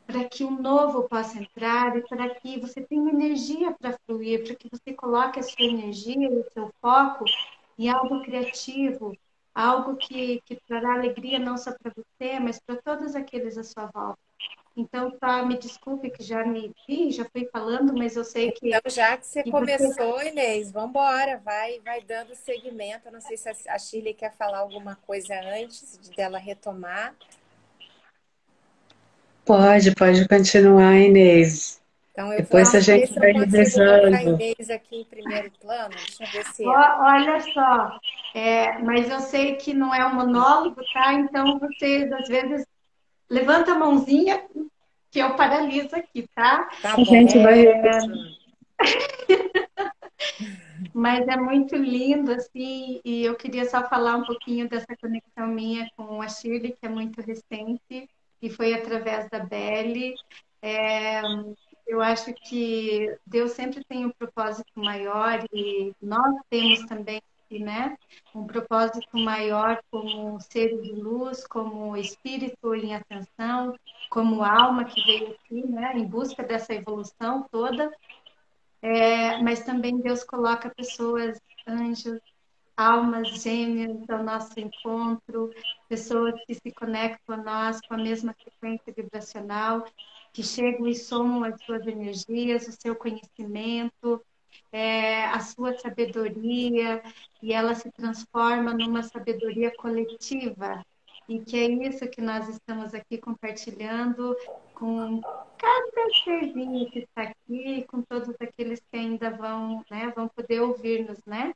para 0.05 0.25
que 0.25 0.43
o 0.43 0.51
novo 0.51 1.03
possa 1.07 1.39
entrar 1.39 1.97
e 1.97 2.01
para 2.07 2.29
que 2.35 2.59
você 2.59 2.81
tenha 2.81 3.09
energia 3.09 3.71
para 3.71 3.97
fluir, 4.05 4.45
para 4.45 4.55
que 4.55 4.69
você 4.69 4.93
coloque 4.93 5.39
a 5.39 5.43
sua 5.43 5.65
energia 5.65 6.29
e 6.29 6.39
o 6.39 6.51
seu 6.51 6.71
foco 6.81 7.25
em 7.77 7.89
algo 7.89 8.21
criativo, 8.21 9.17
algo 9.53 9.95
que, 9.95 10.41
que 10.45 10.55
trará 10.67 10.93
alegria 10.93 11.39
não 11.39 11.57
só 11.57 11.71
para 11.71 11.91
você, 11.95 12.39
mas 12.39 12.59
para 12.59 12.75
todos 12.81 13.15
aqueles 13.15 13.57
à 13.57 13.63
sua 13.63 13.85
volta. 13.87 14.19
Então, 14.75 15.11
tá, 15.11 15.45
me 15.45 15.55
desculpe 15.55 16.09
que 16.09 16.23
já 16.23 16.43
me 16.43 16.73
vi, 16.87 17.11
já 17.11 17.23
fui 17.25 17.47
falando, 17.51 17.95
mas 17.95 18.15
eu 18.15 18.23
sei 18.23 18.51
que. 18.51 18.69
Então, 18.69 18.81
já 18.87 19.15
que 19.15 19.27
você 19.27 19.43
que 19.43 19.51
começou, 19.51 20.13
você... 20.13 20.29
Inês, 20.29 20.71
vamos 20.71 20.89
embora, 20.89 21.39
vai, 21.45 21.79
vai 21.81 22.01
dando 22.01 22.33
segmento. 22.33 23.07
Eu 23.07 23.11
não 23.11 23.21
sei 23.21 23.37
se 23.37 23.47
a 23.69 23.77
Shirley 23.77 24.15
quer 24.15 24.33
falar 24.33 24.59
alguma 24.59 24.95
coisa 24.95 25.39
antes 25.41 25.99
de 25.99 26.15
dela 26.15 26.39
retomar. 26.39 27.15
Pode, 29.45 29.93
pode 29.95 30.27
continuar, 30.27 30.95
Inês. 30.95 31.81
Então, 32.11 32.31
eu 32.31 32.37
Depois 32.37 32.73
a 32.75 32.79
gente 32.79 33.11
vai 33.13 33.31
revezando. 33.31 34.15
Inês 34.15 34.69
aqui 34.69 35.01
em 35.01 35.05
primeiro 35.05 35.51
plano. 35.59 35.89
Deixa 35.89 36.23
eu 36.23 36.31
ver 36.31 36.45
se. 36.53 36.65
Olha 36.65 37.39
só, 37.53 37.99
é, 38.35 38.77
mas 38.79 39.09
eu 39.09 39.19
sei 39.19 39.55
que 39.55 39.73
não 39.73 39.93
é 39.93 40.05
um 40.05 40.15
monólogo, 40.15 40.81
tá? 40.93 41.13
Então 41.13 41.59
vocês 41.59 42.11
às 42.11 42.27
vezes 42.27 42.65
levanta 43.29 43.71
a 43.71 43.79
mãozinha 43.79 44.43
que 45.09 45.19
eu 45.19 45.35
paraliso 45.35 45.95
aqui, 45.95 46.27
tá? 46.35 46.69
tá 46.81 46.93
a 46.93 47.03
gente 47.03 47.37
vai. 47.39 47.65
É... 47.65 47.91
Mas 50.93 51.27
é 51.27 51.37
muito 51.37 51.75
lindo, 51.75 52.31
assim, 52.31 52.99
e 53.03 53.23
eu 53.23 53.35
queria 53.35 53.65
só 53.65 53.87
falar 53.87 54.17
um 54.17 54.25
pouquinho 54.25 54.67
dessa 54.69 54.95
conexão 54.99 55.47
minha 55.47 55.89
com 55.95 56.21
a 56.21 56.27
Shirley, 56.27 56.71
que 56.71 56.85
é 56.85 56.89
muito 56.89 57.21
recente 57.21 58.09
e 58.43 58.49
foi 58.49 58.73
através 58.73 59.29
da 59.29 59.39
Belle. 59.39 60.13
É, 60.61 61.21
eu 61.87 62.01
acho 62.01 62.33
que 62.33 63.17
Deus 63.25 63.51
sempre 63.53 63.83
tem 63.85 64.05
um 64.05 64.11
propósito 64.11 64.71
maior 64.75 65.45
e 65.53 65.93
nós 66.01 66.35
temos 66.49 66.85
também 66.85 67.21
né, 67.51 67.95
um 68.33 68.45
propósito 68.45 69.15
maior 69.17 69.79
como 69.91 70.39
ser 70.41 70.81
de 70.81 70.91
luz, 70.91 71.45
como 71.45 71.95
espírito 71.95 72.73
em 72.75 72.95
atenção, 72.95 73.77
como 74.09 74.43
alma 74.43 74.85
que 74.85 75.01
veio 75.05 75.35
aqui, 75.35 75.67
né, 75.67 75.93
em 75.95 76.05
busca 76.05 76.43
dessa 76.43 76.73
evolução 76.73 77.47
toda. 77.49 77.91
É, 78.81 79.41
mas 79.41 79.63
também 79.63 80.01
Deus 80.01 80.23
coloca 80.23 80.73
pessoas, 80.75 81.39
anjos, 81.65 82.19
almas 82.75 83.27
gêmeas 83.41 84.09
ao 84.09 84.23
nosso 84.23 84.59
encontro, 84.59 85.51
pessoas 85.87 86.33
que 86.45 86.55
se 86.55 86.71
conectam 86.71 87.35
a 87.35 87.37
nós 87.37 87.79
com 87.81 87.93
a 87.93 87.97
mesma 87.97 88.33
frequência 88.33 88.93
vibracional, 88.93 89.85
que 90.31 90.43
chegam 90.43 90.87
e 90.87 90.95
somam 90.95 91.43
as 91.43 91.61
suas 91.63 91.85
energias, 91.85 92.67
o 92.67 92.71
seu 92.71 92.95
conhecimento, 92.95 94.21
é, 94.71 95.25
a 95.25 95.39
sua 95.39 95.77
sabedoria, 95.77 97.03
e 97.41 97.53
ela 97.53 97.75
se 97.75 97.91
transforma 97.91 98.73
numa 98.73 99.03
sabedoria 99.03 99.71
coletiva. 99.75 100.83
E 101.29 101.39
que 101.39 101.57
é 101.57 101.65
isso 101.87 102.07
que 102.09 102.21
nós 102.21 102.49
estamos 102.49 102.93
aqui 102.93 103.17
compartilhando 103.17 104.35
com 104.73 105.21
cada 105.57 106.13
serzinho 106.23 106.89
que 106.91 106.99
está 106.99 107.21
aqui, 107.21 107.85
com 107.87 108.01
todos 108.01 108.35
aqueles 108.41 108.81
que 108.91 108.97
ainda 108.97 109.29
vão, 109.29 109.85
né, 109.89 110.11
vão 110.13 110.27
poder 110.27 110.59
ouvir-nos, 110.59 111.23
né? 111.25 111.53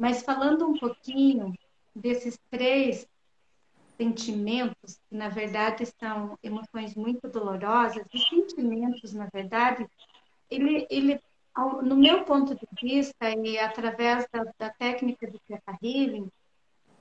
Mas 0.00 0.22
falando 0.22 0.66
um 0.66 0.78
pouquinho 0.78 1.52
desses 1.94 2.38
três 2.48 3.06
sentimentos, 3.98 4.98
que 5.06 5.14
na 5.14 5.28
verdade 5.28 5.84
são 6.00 6.38
emoções 6.42 6.94
muito 6.94 7.28
dolorosas, 7.28 8.06
os 8.14 8.28
sentimentos, 8.30 9.12
na 9.12 9.28
verdade, 9.30 9.86
ele, 10.50 10.86
ele 10.88 11.20
no 11.82 11.96
meu 11.96 12.24
ponto 12.24 12.54
de 12.54 12.66
vista 12.80 13.28
e 13.28 13.58
através 13.58 14.26
da, 14.32 14.50
da 14.58 14.70
técnica 14.70 15.30
do 15.30 15.38
Theta 15.40 15.76
Healing, 15.82 16.30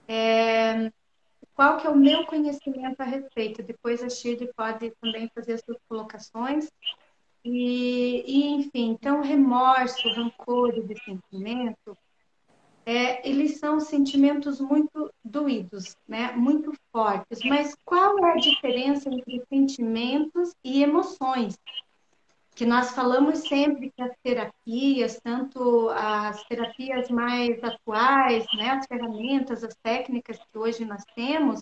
é, 0.05 0.91
qual 1.55 1.77
que 1.77 1.87
é 1.87 1.89
o 1.89 1.95
meu 1.95 2.25
conhecimento 2.25 2.99
a 2.99 3.05
respeito? 3.05 3.63
Depois 3.63 4.03
a 4.03 4.09
Shirley 4.09 4.51
pode 4.53 4.91
também 4.99 5.31
fazer 5.33 5.53
as 5.53 5.61
suas 5.61 5.77
colocações. 5.87 6.69
E, 7.45 8.25
e 8.27 8.47
enfim, 8.55 8.89
então 8.89 9.21
remorso, 9.21 10.09
rancor 10.09 10.75
e 10.75 10.81
ressentimento 10.81 11.97
é, 12.89 13.21
eles 13.29 13.59
são 13.59 13.79
sentimentos 13.79 14.59
muito 14.59 15.13
doídos, 15.23 15.95
né? 16.07 16.31
muito 16.31 16.73
fortes. 16.91 17.37
Mas 17.45 17.75
qual 17.85 18.17
é 18.25 18.31
a 18.31 18.37
diferença 18.37 19.07
entre 19.09 19.43
sentimentos 19.47 20.55
e 20.63 20.81
emoções? 20.81 21.55
que 22.55 22.65
nós 22.65 22.91
falamos 22.91 23.47
sempre 23.47 23.89
que 23.89 24.01
as 24.01 24.11
terapias, 24.21 25.17
tanto 25.23 25.87
as 25.91 26.43
terapias 26.43 27.09
mais 27.09 27.63
atuais, 27.63 28.45
né, 28.53 28.71
as 28.71 28.85
ferramentas, 28.85 29.63
as 29.63 29.73
técnicas 29.81 30.37
que 30.37 30.57
hoje 30.57 30.83
nós 30.83 31.01
temos, 31.15 31.61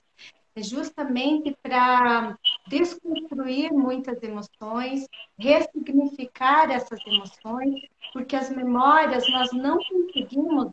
é 0.55 0.63
justamente 0.63 1.55
para 1.61 2.35
desconstruir 2.67 3.71
muitas 3.71 4.23
emoções, 4.23 5.07
ressignificar 5.37 6.71
essas 6.71 6.99
emoções, 7.05 7.79
porque 8.11 8.35
as 8.35 8.49
memórias 8.49 9.23
nós 9.29 9.51
não 9.53 9.77
conseguimos 9.77 10.71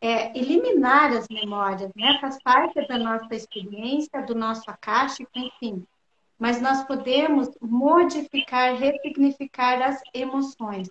é, 0.00 0.36
eliminar 0.38 1.12
as 1.12 1.26
memórias, 1.28 1.90
né? 1.94 2.18
Faz 2.20 2.38
parte 2.42 2.86
da 2.86 2.98
nossa 2.98 3.34
experiência, 3.34 4.22
do 4.22 4.34
nosso 4.34 4.70
acástico, 4.70 5.30
enfim. 5.34 5.86
Mas 6.38 6.60
nós 6.60 6.84
podemos 6.84 7.48
modificar, 7.60 8.74
ressignificar 8.74 9.82
as 9.82 10.00
emoções. 10.12 10.88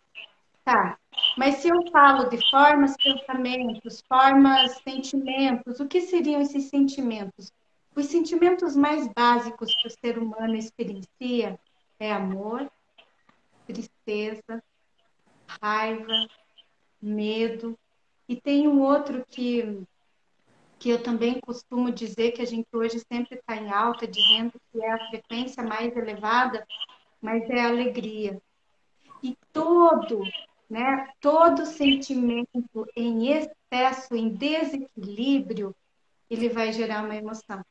Tá, 0.63 0.97
mas 1.37 1.57
se 1.57 1.67
eu 1.67 1.75
falo 1.91 2.27
de 2.27 2.39
formas, 2.49 2.95
pensamentos, 2.97 4.03
formas, 4.07 4.75
sentimentos, 4.81 5.79
o 5.79 5.87
que 5.87 6.01
seriam 6.01 6.41
esses 6.41 6.69
sentimentos? 6.69 7.53
Os 7.95 8.07
sentimentos 8.07 8.75
mais 8.75 9.07
básicos 9.13 9.73
que 9.75 9.87
o 9.87 9.91
ser 9.91 10.17
humano 10.17 10.55
experiencia 10.55 11.59
é 11.99 12.11
amor, 12.11 12.69
tristeza, 13.67 14.63
raiva, 15.61 16.27
medo. 17.01 17.77
E 18.27 18.35
tem 18.35 18.67
um 18.67 18.81
outro 18.81 19.25
que, 19.27 19.83
que 20.79 20.89
eu 20.89 21.01
também 21.01 21.39
costumo 21.39 21.91
dizer 21.91 22.31
que 22.31 22.41
a 22.41 22.45
gente 22.45 22.67
hoje 22.73 22.99
sempre 23.11 23.37
está 23.37 23.55
em 23.55 23.69
alta, 23.71 24.07
dizendo 24.07 24.53
que 24.71 24.81
é 24.81 24.91
a 24.91 25.07
frequência 25.09 25.63
mais 25.63 25.95
elevada, 25.95 26.65
mas 27.21 27.49
é 27.49 27.61
a 27.61 27.67
alegria. 27.67 28.41
E 29.21 29.37
todo, 29.53 30.21
né, 30.69 31.09
todo 31.19 31.65
sentimento 31.65 32.87
em 32.95 33.31
excesso, 33.31 34.15
em 34.15 34.29
desequilíbrio, 34.29 35.75
ele 36.29 36.49
vai 36.49 36.73
gerar 36.73 37.03
uma 37.03 37.15
emoção 37.15 37.63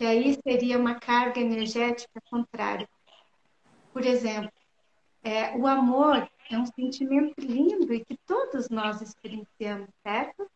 que 0.00 0.06
aí 0.06 0.34
seria 0.42 0.78
uma 0.78 0.94
carga 0.94 1.38
energética 1.38 2.22
contrária. 2.30 2.88
Por 3.92 4.02
exemplo, 4.02 4.50
é, 5.22 5.54
o 5.54 5.66
amor 5.66 6.26
é 6.50 6.58
um 6.58 6.66
sentimento 6.66 7.34
lindo 7.38 7.94
e 7.94 8.04
que 8.04 8.18
todos 8.26 8.68
nós 8.68 9.00
experienciamos, 9.00 9.88
certo? 10.02 10.50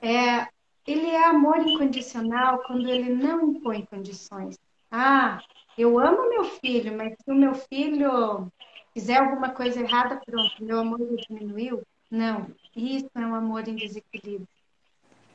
É, 0.00 0.46
ele 0.86 1.10
é 1.10 1.24
amor 1.24 1.58
incondicional 1.58 2.62
quando 2.66 2.88
ele 2.88 3.12
não 3.12 3.50
impõe 3.50 3.84
condições. 3.84 4.56
Ah, 4.90 5.42
eu 5.76 5.98
amo 5.98 6.28
meu 6.28 6.44
filho, 6.44 6.96
mas 6.96 7.14
se 7.14 7.30
o 7.30 7.34
meu 7.34 7.54
filho 7.54 8.50
fizer 8.94 9.18
alguma 9.18 9.50
coisa 9.50 9.80
errada, 9.80 10.20
pronto, 10.24 10.64
meu 10.64 10.78
amor 10.78 11.00
diminuiu? 11.28 11.82
Não, 12.10 12.46
isso 12.74 13.10
é 13.14 13.20
um 13.20 13.34
amor 13.34 13.68
em 13.68 13.74
desequilíbrio. 13.74 14.48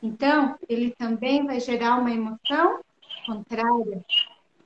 Então, 0.02 0.56
ele 0.68 0.94
também 0.98 1.46
vai 1.46 1.60
gerar 1.60 1.96
uma 1.96 2.10
emoção 2.10 2.80
contrária, 3.26 4.04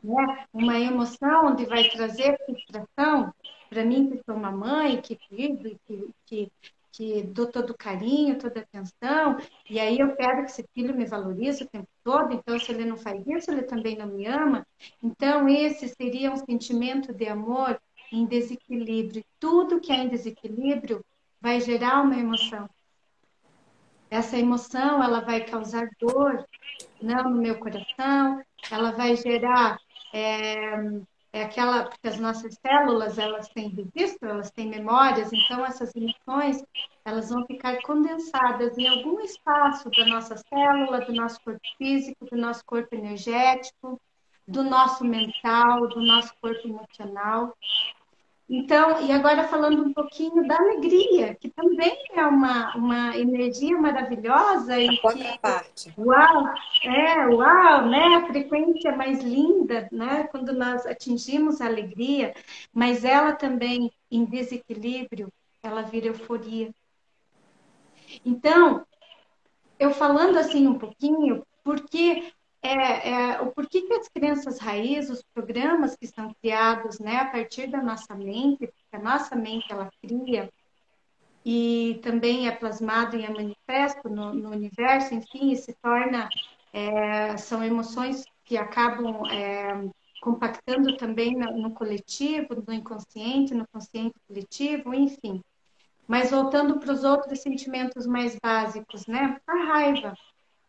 né? 0.03 0.47
uma 0.53 0.79
emoção 0.79 1.47
onde 1.47 1.67
vai 1.67 1.89
trazer 1.91 2.39
frustração 2.47 3.33
para 3.69 3.85
mim 3.85 4.11
que 4.11 4.23
sou 4.25 4.35
uma 4.35 4.51
mãe, 4.51 5.01
que 5.01 5.17
cuido, 5.29 5.79
que, 5.87 6.11
que, 6.27 6.53
que 6.93 7.23
dou 7.23 7.47
todo 7.47 7.77
carinho, 7.77 8.39
toda 8.39 8.61
atenção, 8.61 9.39
e 9.69 9.79
aí 9.79 9.99
eu 9.99 10.17
quero 10.17 10.45
que 10.45 10.51
esse 10.51 10.65
filho 10.75 10.97
me 10.97 11.05
valorize 11.05 11.63
o 11.63 11.69
tempo 11.69 11.89
todo, 12.03 12.33
então 12.33 12.59
se 12.59 12.73
ele 12.73 12.85
não 12.85 12.97
faz 12.97 13.27
isso, 13.27 13.51
ele 13.51 13.63
também 13.63 13.97
não 13.97 14.07
me 14.07 14.27
ama. 14.27 14.67
Então 15.03 15.49
esse 15.49 15.89
seria 15.89 16.33
um 16.33 16.37
sentimento 16.37 17.13
de 17.13 17.29
amor 17.29 17.81
em 18.13 18.25
desequilíbrio. 18.25 19.25
Tudo 19.39 19.81
que 19.81 19.93
é 19.93 19.97
em 19.97 20.09
desequilíbrio 20.09 21.05
vai 21.41 21.61
gerar 21.61 22.03
uma 22.03 22.17
emoção. 22.17 22.69
Essa 24.11 24.39
emoção, 24.39 25.03
ela 25.03 25.21
vai 25.21 25.45
causar 25.45 25.89
dor, 26.01 26.47
não 27.01 27.31
no 27.31 27.43
meu 27.43 27.59
coração, 27.59 28.43
ela 28.71 28.93
vai 28.93 29.15
gerar 29.17 29.79
é, 30.13 30.75
é 31.39 31.45
aquela 31.45 31.85
porque 31.85 32.09
as 32.09 32.19
nossas 32.19 32.59
células 32.61 33.19
elas 33.19 33.49
têm 33.49 33.69
registro, 33.69 34.29
elas 34.29 34.51
têm 34.51 34.69
memórias, 34.69 35.33
então 35.33 35.65
essas 35.65 35.95
emoções 35.95 36.63
elas 37.05 37.31
vão 37.31 37.47
ficar 37.47 37.81
condensadas 37.83 38.77
em 38.77 38.87
algum 38.89 39.21
espaço 39.21 39.89
da 39.91 40.07
nossa 40.07 40.37
célula, 40.37 41.01
do 41.01 41.13
nosso 41.13 41.41
corpo 41.41 41.61
físico, 41.77 42.27
do 42.27 42.37
nosso 42.37 42.65
corpo 42.65 42.95
energético, 42.95 44.01
do 44.47 44.63
nosso 44.63 45.05
mental, 45.05 45.89
do 45.89 46.01
nosso 46.01 46.33
corpo 46.41 46.67
emocional. 46.67 47.55
Então, 48.51 49.03
e 49.03 49.13
agora 49.13 49.47
falando 49.47 49.85
um 49.85 49.93
pouquinho 49.93 50.49
da 50.49 50.57
alegria, 50.57 51.35
que 51.35 51.51
também 51.51 51.99
é 52.15 52.25
uma, 52.25 52.75
uma 52.75 53.17
energia 53.17 53.77
maravilhosa. 53.77 54.75
A 54.75 54.81
e. 54.81 54.97
Que, 54.97 55.93
uau, 55.99 56.55
é, 56.83 57.27
uau, 57.27 57.87
né? 57.87 58.17
A 58.17 58.27
frequência 58.27 58.97
mais 58.97 59.23
linda, 59.23 59.87
né? 59.93 60.25
Quando 60.31 60.55
nós 60.55 60.87
atingimos 60.87 61.61
a 61.61 61.67
alegria, 61.67 62.35
mas 62.73 63.05
ela 63.05 63.33
também, 63.33 63.93
em 64.11 64.25
desequilíbrio, 64.25 65.31
ela 65.63 65.83
vira 65.83 66.07
euforia. 66.07 66.71
Então, 68.25 68.83
eu 69.79 69.91
falando 69.91 70.39
assim 70.39 70.67
um 70.67 70.79
pouquinho, 70.79 71.47
porque 71.63 72.33
é, 72.63 73.11
é, 73.11 73.41
o 73.41 73.53
porquê 73.53 73.83
que 73.83 73.95
as 73.95 74.09
crianças 74.09 74.59
raiz, 74.59 75.09
os 75.11 75.23
programas 75.33 75.97
que 75.97 76.07
são 76.07 76.35
criados 76.35 76.99
né, 76.99 77.17
a 77.17 77.27
partir 77.27 77.69
da 77.69 77.81
nossa 77.83 78.15
mente, 78.15 78.67
porque 78.67 78.97
a 78.97 78.99
nossa 78.99 79.37
mente 79.37 79.67
ela 79.71 79.91
cria 80.03 80.51
e 81.45 82.01
também 82.03 82.49
é 82.49 82.51
plasmado 82.51 83.17
e 83.17 83.25
é 83.25 83.31
manifesto 83.31 84.09
no, 84.09 84.35
no 84.35 84.51
universo, 84.51 85.15
enfim, 85.15 85.53
e 85.53 85.57
se 85.57 85.73
torna, 85.75 86.29
é, 86.73 87.37
são 87.37 87.65
emoções 87.65 88.25
que 88.45 88.57
acabam 88.57 89.25
é, 89.31 89.89
compactando 90.21 90.97
também 90.97 91.37
no, 91.37 91.57
no 91.57 91.71
coletivo, 91.71 92.63
no 92.67 92.75
inconsciente, 92.75 93.55
no 93.55 93.67
consciente 93.69 94.15
coletivo, 94.27 94.93
enfim. 94.93 95.43
Mas 96.07 96.31
voltando 96.31 96.81
para 96.81 96.93
os 96.93 97.05
outros 97.05 97.41
sentimentos 97.41 98.07
mais 98.07 98.37
básicos, 98.43 99.07
né? 99.07 99.39
A 99.47 99.55
raiva 99.55 100.15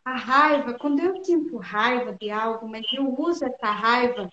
a 0.04 0.16
raiva, 0.16 0.74
quando 0.74 1.00
eu 1.00 1.24
sinto 1.24 1.56
raiva 1.56 2.12
de 2.12 2.30
algo, 2.30 2.68
mas 2.68 2.84
eu 2.92 3.14
uso 3.18 3.44
essa 3.44 3.70
raiva 3.70 4.30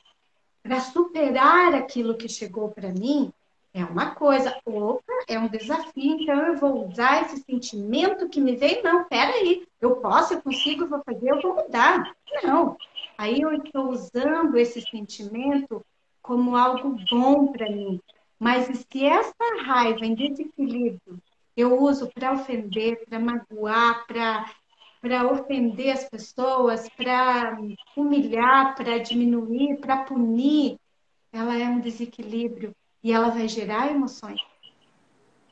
para 0.63 0.79
superar 0.79 1.73
aquilo 1.73 2.17
que 2.17 2.27
chegou 2.27 2.69
para 2.69 2.89
mim, 2.89 3.31
é 3.73 3.85
uma 3.85 4.15
coisa. 4.15 4.57
Outra 4.65 5.15
é 5.27 5.37
um 5.37 5.47
desafio, 5.47 6.19
então 6.19 6.35
eu 6.47 6.57
vou 6.57 6.87
usar 6.87 7.21
esse 7.21 7.43
sentimento 7.43 8.27
que 8.27 8.41
me 8.41 8.55
veio. 8.55 8.83
Não, 8.83 9.03
peraí, 9.03 9.67
eu 9.79 9.97
posso, 9.97 10.33
eu 10.33 10.41
consigo, 10.41 10.83
eu 10.83 10.89
vou 10.89 11.03
fazer, 11.03 11.29
eu 11.29 11.41
vou 11.41 11.55
mudar. 11.55 12.11
Não. 12.43 12.75
Aí 13.17 13.41
eu 13.41 13.53
estou 13.53 13.89
usando 13.89 14.57
esse 14.57 14.81
sentimento 14.81 15.85
como 16.21 16.55
algo 16.55 16.97
bom 17.09 17.51
para 17.51 17.69
mim. 17.69 18.01
Mas 18.39 18.65
se 18.65 19.05
essa 19.05 19.63
raiva 19.63 20.05
em 20.05 20.15
desequilíbrio 20.15 21.19
eu 21.55 21.79
uso 21.81 22.07
para 22.13 22.33
ofender, 22.33 23.03
para 23.05 23.19
magoar, 23.19 24.05
para 24.05 24.45
para 25.01 25.27
ofender 25.31 25.91
as 25.91 26.09
pessoas, 26.09 26.89
para 26.89 27.57
humilhar, 27.95 28.75
para 28.75 28.97
diminuir, 28.97 29.77
para 29.77 30.03
punir, 30.03 30.79
ela 31.31 31.57
é 31.57 31.67
um 31.67 31.79
desequilíbrio 31.79 32.75
e 33.03 33.11
ela 33.11 33.29
vai 33.29 33.47
gerar 33.47 33.91
emoções. 33.91 34.41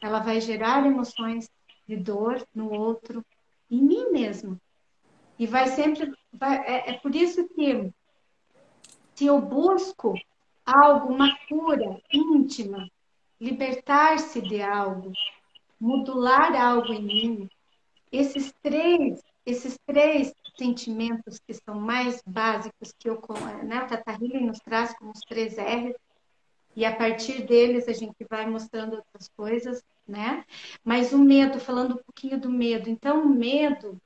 Ela 0.02 0.20
vai 0.20 0.42
gerar 0.42 0.86
emoções 0.86 1.50
de 1.88 1.96
dor 1.96 2.46
no 2.54 2.74
outro, 2.74 3.24
em 3.70 3.82
mim 3.82 4.12
mesmo. 4.12 4.60
E 5.38 5.46
vai 5.46 5.68
sempre. 5.68 6.14
Vai, 6.34 6.58
é, 6.66 6.92
é 6.92 6.94
por 6.94 7.16
isso 7.16 7.48
que, 7.50 7.92
se 9.14 9.26
eu 9.26 9.40
busco 9.42 10.14
algo, 10.66 11.14
uma 11.14 11.38
cura 11.48 12.02
íntima, 12.12 12.90
libertar-se 13.40 14.42
de 14.42 14.62
algo, 14.62 15.12
modular 15.80 16.56
algo 16.56 16.92
em 16.92 17.02
mim, 17.02 17.50
esses 18.12 18.54
três 18.64 19.22
esses 19.46 19.78
três 19.86 20.34
sentimentos 20.58 21.40
que 21.40 21.54
são 21.54 21.80
mais 21.80 22.22
básicos 22.26 22.94
que 22.98 23.10
o 23.10 23.20
né, 23.64 23.78
a 23.78 23.86
Tata 23.86 24.12
Healing 24.12 24.48
nos 24.48 24.60
traz 24.60 24.98
como 24.98 25.12
os 25.12 25.20
três 25.22 25.58
R's, 25.58 25.96
e 26.76 26.84
a 26.84 26.96
partir 26.96 27.46
deles 27.46 27.88
a 27.88 27.94
gente 27.94 28.26
vai 28.30 28.46
mostrando 28.46 28.98
outras 28.98 29.30
coisas, 29.30 29.82
né? 30.06 30.44
Mas 30.84 31.14
o 31.14 31.18
medo, 31.18 31.60
falando 31.60 31.96
um 31.96 32.04
pouquinho 32.04 32.40
do 32.40 32.50
medo. 32.50 32.90
Então, 32.90 33.24
o 33.24 33.30
medo, 33.30 33.98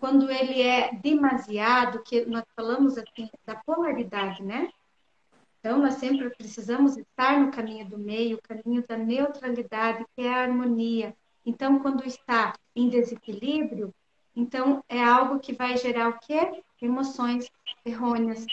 quando 0.00 0.28
ele 0.28 0.60
é 0.60 0.92
demasiado, 0.94 2.02
que 2.02 2.24
nós 2.26 2.44
falamos 2.56 2.98
assim, 2.98 3.30
da 3.46 3.54
polaridade, 3.54 4.42
né? 4.42 4.70
Então, 5.60 5.78
nós 5.78 5.94
sempre 5.94 6.30
precisamos 6.30 6.96
estar 6.96 7.38
no 7.38 7.52
caminho 7.52 7.88
do 7.88 7.98
meio, 7.98 8.38
o 8.38 8.42
caminho 8.42 8.84
da 8.88 8.96
neutralidade, 8.96 10.04
que 10.16 10.22
é 10.22 10.32
a 10.32 10.42
harmonia. 10.42 11.14
Então, 11.46 11.78
quando 11.78 12.04
está 12.04 12.54
em 12.74 12.88
desequilíbrio, 12.88 13.94
então, 14.34 14.82
é 14.88 15.02
algo 15.02 15.40
que 15.40 15.52
vai 15.52 15.76
gerar 15.76 16.08
o 16.08 16.18
quê? 16.18 16.62
Emoções 16.80 17.50
errôneas, 17.84 18.46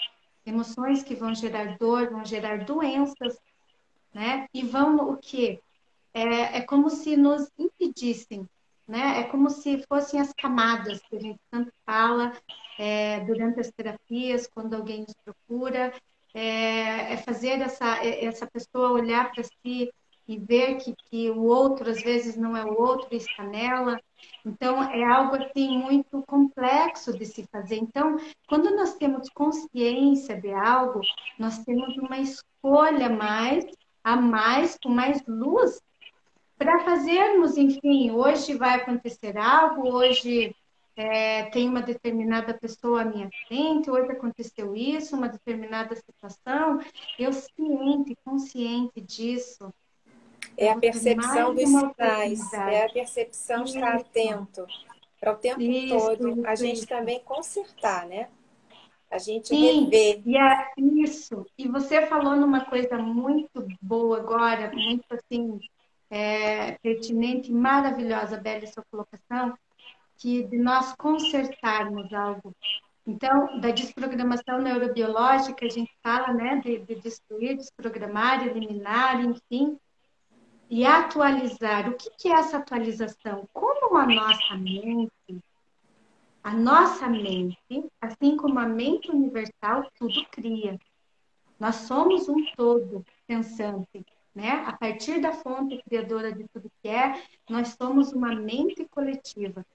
emoções 0.46 1.04
que 1.04 1.16
vão 1.16 1.34
gerar 1.34 1.78
dor, 1.78 2.10
vão 2.10 2.26
gerar 2.26 2.66
doenças, 2.66 3.38
né? 4.14 4.48
E 4.54 4.64
vão 4.64 5.12
o 5.12 5.18
quê? 5.18 5.60
É, 6.14 6.58
é 6.58 6.62
como 6.62 6.90
se 6.90 7.16
nos 7.16 7.50
impedissem, 7.58 8.48
né? 8.88 9.22
É 9.22 9.24
como 9.24 9.50
se 9.50 9.84
fossem 9.88 10.20
as 10.20 10.34
camadas 10.34 11.00
que 11.02 11.16
a 11.16 11.20
gente 11.20 11.40
tanto 11.52 11.72
fala 11.86 12.34
é, 12.80 13.20
durante 13.22 13.60
as 13.60 13.72
terapias, 13.72 14.48
quando 14.48 14.74
alguém 14.74 15.02
nos 15.02 15.16
procura, 15.24 15.94
é, 16.34 17.14
é 17.14 17.18
fazer 17.18 17.62
essa, 17.62 18.04
é, 18.04 18.26
essa 18.26 18.48
pessoa 18.48 18.92
olhar 18.92 19.32
para 19.32 19.44
si 19.44 19.92
e 20.28 20.38
ver 20.38 20.76
que, 20.76 20.94
que 21.10 21.30
o 21.30 21.44
outro 21.44 21.90
às 21.90 22.02
vezes 22.02 22.36
não 22.36 22.56
é 22.56 22.66
o 22.66 22.80
outro 22.80 23.08
está 23.16 23.44
nela. 23.44 24.00
Então 24.46 24.84
é 24.84 25.04
algo 25.04 25.36
assim 25.36 25.78
muito 25.78 26.24
complexo 26.28 27.18
de 27.18 27.26
se 27.26 27.48
fazer. 27.48 27.78
Então, 27.78 28.18
quando 28.48 28.76
nós 28.76 28.96
temos 28.96 29.30
consciência 29.30 30.40
de 30.40 30.52
algo, 30.52 31.02
nós 31.40 31.60
temos 31.60 31.96
uma 31.98 32.18
escolha 32.18 33.10
mais 33.10 33.66
a 34.04 34.16
mais 34.16 34.78
com 34.82 34.90
mais 34.90 35.24
luz 35.28 35.82
para 36.58 36.80
fazermos, 36.80 37.56
enfim, 37.56 38.12
hoje 38.12 38.56
vai 38.56 38.76
acontecer 38.76 39.38
algo, 39.38 39.94
hoje 39.94 40.56
é, 40.96 41.44
tem 41.52 41.70
uma 41.70 41.82
determinada 41.82 42.54
pessoa 42.56 43.04
à 43.04 43.06
minha 43.06 43.30
frente, 43.48 43.92
hoje 43.92 44.12
aconteceu 44.12 44.76
isso, 44.76 45.16
uma 45.16 45.30
determinada 45.30 45.96
situação, 45.96 46.80
eu 47.20 47.32
ciente, 47.32 48.18
consciente 48.26 49.00
disso, 49.00 49.72
é 50.58 50.72
a 50.72 50.78
percepção 50.78 51.54
dos 51.54 51.70
sinais, 51.70 52.54
é 52.54 52.86
a 52.86 52.90
percepção 52.90 53.64
de 53.64 53.76
estar 53.76 53.96
atento 53.96 54.66
para 55.20 55.34
o 55.34 55.36
tempo 55.36 55.62
isso, 55.62 55.98
todo. 55.98 56.30
Isso, 56.30 56.48
a 56.48 56.56
gente 56.56 56.88
também 56.88 57.20
consertar, 57.24 58.08
né? 58.08 58.28
A 59.10 59.18
gente 59.18 59.48
Sim, 59.48 59.86
rever. 59.86 60.22
E 60.26 60.38
é 60.38 60.68
isso. 60.78 61.46
E 61.58 61.68
você 61.68 62.06
falou 62.08 62.36
numa 62.36 62.66
coisa 62.66 62.98
muito 62.98 63.66
boa 63.82 64.18
agora, 64.18 64.72
muito 64.74 65.06
assim, 65.12 65.60
é, 66.10 66.74
pertinente, 66.84 67.52
maravilhosa, 67.52 68.38
Bela, 68.38 68.66
sua 68.68 68.84
colocação, 68.92 69.58
que 70.18 70.44
de 70.44 70.58
nós 70.58 70.94
consertarmos 70.96 72.12
algo. 72.14 72.54
Então, 73.06 73.62
da 73.62 73.72
desprogramação 73.72 74.60
neurobiológica, 74.60 75.66
a 75.66 75.70
gente 75.70 75.92
fala 76.04 76.34
né, 76.34 76.62
de, 76.62 76.80
de 76.80 76.96
destruir, 76.96 77.56
desprogramar, 77.56 78.46
eliminar, 78.46 79.24
enfim, 79.24 79.80
e 80.70 80.86
atualizar. 80.86 81.90
O 81.90 81.96
que, 81.96 82.30
é 82.30 82.34
essa 82.34 82.58
atualização? 82.58 83.48
Como 83.54 83.98
a 83.98 84.06
nossa 84.06 84.56
mente, 84.56 85.12
a 86.44 86.54
nossa 86.54 87.08
mente, 87.08 87.58
assim 88.02 88.38
como 88.38 88.60
a 88.60 88.68
mente 88.68 89.10
universal, 89.10 89.90
tudo 89.98 90.26
cria. 90.32 90.80
Nós 91.60 91.76
somos 91.76 92.30
um 92.30 92.46
todo 92.56 93.06
pensante, 93.26 94.06
né? 94.36 94.64
A 94.66 94.74
partir 94.74 95.20
da 95.20 95.34
fonte 95.34 95.82
criadora 95.84 96.32
de 96.32 96.46
tudo 96.50 96.72
que 96.82 96.88
é, 96.88 97.22
nós 97.50 97.70
somos 97.70 98.14
uma 98.14 98.36
mente 98.36 98.86
coletiva. 98.86 99.66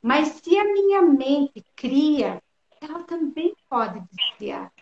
Mas 0.00 0.28
se 0.28 0.56
a 0.56 0.64
minha 0.64 1.02
mente 1.02 1.64
cria, 1.76 2.42
ela 2.80 3.02
também 3.04 3.54
pode 3.68 4.00
descriar. 4.12 4.72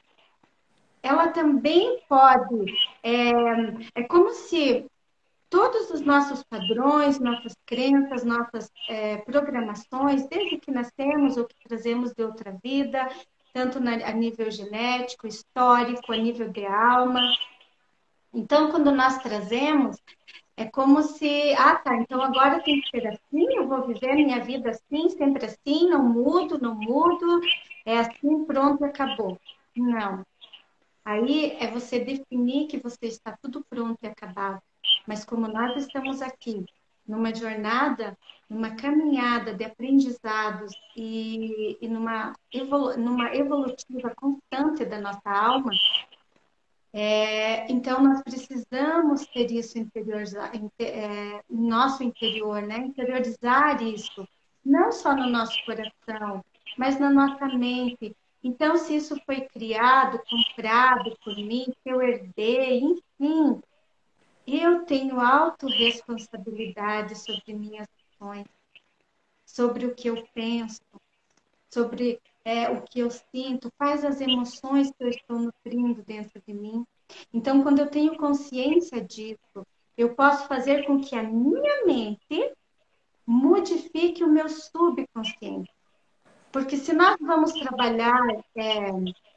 Ela 1.03 1.29
também 1.29 2.01
pode. 2.09 2.73
É, 3.03 3.31
é 3.95 4.03
como 4.05 4.31
se 4.31 4.90
todos 5.51 5.91
os 5.91 6.01
nossos 6.01 6.45
padrões, 6.45 7.19
nossas 7.19 7.55
crenças, 7.67 8.25
nossas 8.25 8.71
é, 8.89 9.19
programações, 9.19 10.27
desde 10.29 10.59
que 10.59 10.71
nascemos 10.71 11.37
ou 11.37 11.45
que 11.45 11.57
trazemos 11.69 12.13
de 12.13 12.23
outra 12.23 12.57
vida, 12.63 13.09
tanto 13.53 13.81
na, 13.81 13.95
a 13.95 14.13
nível 14.13 14.49
genético, 14.51 15.27
histórico, 15.27 16.13
a 16.13 16.17
nível 16.17 16.49
de 16.49 16.65
alma. 16.65 17.21
Então, 18.33 18.71
quando 18.71 18.93
nós 18.93 19.19
trazemos, 19.19 19.97
é 20.57 20.67
como 20.67 21.03
se, 21.03 21.53
ah, 21.55 21.77
tá, 21.77 21.97
então 21.97 22.23
agora 22.23 22.63
tem 22.63 22.81
que 22.81 22.89
ser 22.91 23.07
assim, 23.09 23.55
eu 23.57 23.67
vou 23.67 23.87
viver 23.87 24.15
minha 24.15 24.45
vida 24.45 24.71
assim, 24.71 25.09
sempre 25.09 25.47
assim, 25.47 25.89
não 25.89 26.05
mudo, 26.05 26.61
não 26.61 26.75
mudo, 26.77 27.41
é 27.85 27.99
assim, 27.99 28.45
pronto, 28.45 28.85
acabou. 28.85 29.41
Não. 29.77 30.25
Aí 31.05 31.57
é 31.59 31.69
você 31.71 31.99
definir 31.99 32.69
que 32.69 32.79
você 32.79 33.07
está 33.07 33.37
tudo 33.43 33.65
pronto 33.69 33.99
e 34.03 34.07
acabado. 34.07 34.63
Mas 35.11 35.25
como 35.25 35.49
nós 35.49 35.77
estamos 35.77 36.23
aqui 36.23 36.65
numa 37.05 37.35
jornada, 37.35 38.17
numa 38.49 38.77
caminhada 38.77 39.53
de 39.53 39.65
aprendizados 39.65 40.71
e, 40.97 41.77
e 41.81 41.89
numa, 41.89 42.33
evolu 42.53 42.97
numa 42.97 43.35
evolutiva 43.35 44.15
constante 44.15 44.85
da 44.85 45.01
nossa 45.01 45.29
alma, 45.29 45.73
é, 46.93 47.69
então 47.73 48.01
nós 48.01 48.23
precisamos 48.23 49.27
ter 49.27 49.51
isso 49.51 49.81
interior, 49.81 50.23
é, 50.79 51.43
no 51.51 51.69
nosso 51.69 52.05
interior, 52.05 52.63
né? 52.63 52.79
interiorizar 52.79 53.83
isso, 53.83 54.25
não 54.65 54.93
só 54.93 55.13
no 55.17 55.29
nosso 55.29 55.57
coração, 55.67 56.45
mas 56.79 57.01
na 57.01 57.11
nossa 57.11 57.49
mente. 57.49 58.15
Então, 58.45 58.77
se 58.77 58.95
isso 58.95 59.21
foi 59.27 59.41
criado, 59.41 60.23
comprado 60.31 61.19
por 61.25 61.35
mim, 61.35 61.67
que 61.83 61.91
eu 61.91 62.01
herdei, 62.01 62.79
enfim, 62.79 63.61
eu 64.59 64.85
tenho 64.85 65.21
autorresponsabilidade 65.21 67.19
sobre 67.19 67.55
minhas 67.55 67.87
ações, 68.13 68.47
sobre 69.45 69.87
o 69.87 69.95
que 69.95 70.09
eu 70.09 70.27
penso, 70.35 70.81
sobre 71.69 72.21
é, 72.45 72.71
o 72.71 72.83
que 72.83 73.01
eu 73.01 73.11
sinto, 73.11 73.71
quais 73.77 74.05
as 74.05 74.21
emoções 74.21 74.91
que 74.91 75.05
eu 75.05 75.09
estou 75.09 75.39
nutrindo 75.39 76.03
dentro 76.03 76.41
de 76.47 76.53
mim. 76.53 76.85
Então, 77.33 77.63
quando 77.63 77.81
eu 77.81 77.91
tenho 77.91 78.17
consciência 78.17 79.03
disso, 79.03 79.67
eu 79.97 80.15
posso 80.15 80.47
fazer 80.49 80.87
com 80.87 81.01
que 81.01 81.15
a 81.15 81.23
minha 81.23 81.85
mente 81.85 82.53
modifique 83.27 84.25
o 84.25 84.29
meu 84.29 84.49
subconsciente. 84.49 85.71
Porque 86.51 86.77
se 86.77 86.93
nós 86.93 87.17
vamos 87.21 87.53
trabalhar 87.53 88.21
é, 88.57 88.91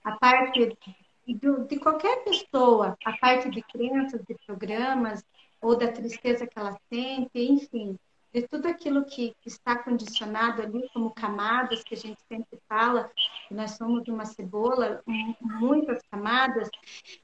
a 0.04 0.18
parte 0.18 0.76
de 1.26 1.80
qualquer 1.80 2.24
pessoa, 2.24 2.98
a 3.06 3.18
parte 3.18 3.50
de 3.50 3.62
crenças, 3.62 4.22
de 4.28 4.36
programas, 4.46 5.24
ou 5.62 5.78
da 5.78 5.92
tristeza 5.92 6.46
que 6.46 6.60
ela 6.60 6.78
sente, 6.90 7.30
enfim, 7.36 7.98
de 8.34 8.48
tudo 8.48 8.68
aquilo 8.68 9.06
que, 9.06 9.34
que, 9.42 9.48
está 9.48 9.78
condicionado 9.78 10.62
ali 10.62 10.90
como 10.92 11.12
camadas 11.12 11.84
que 11.84 11.94
a 11.94 11.98
gente 11.98 12.20
sempre 12.28 12.60
fala, 12.68 13.10
que 13.48 13.54
nós 13.54 13.72
somos 13.72 14.08
uma 14.08 14.26
cebola, 14.26 15.04
muitas 15.40 16.02
camadas, 16.12 16.70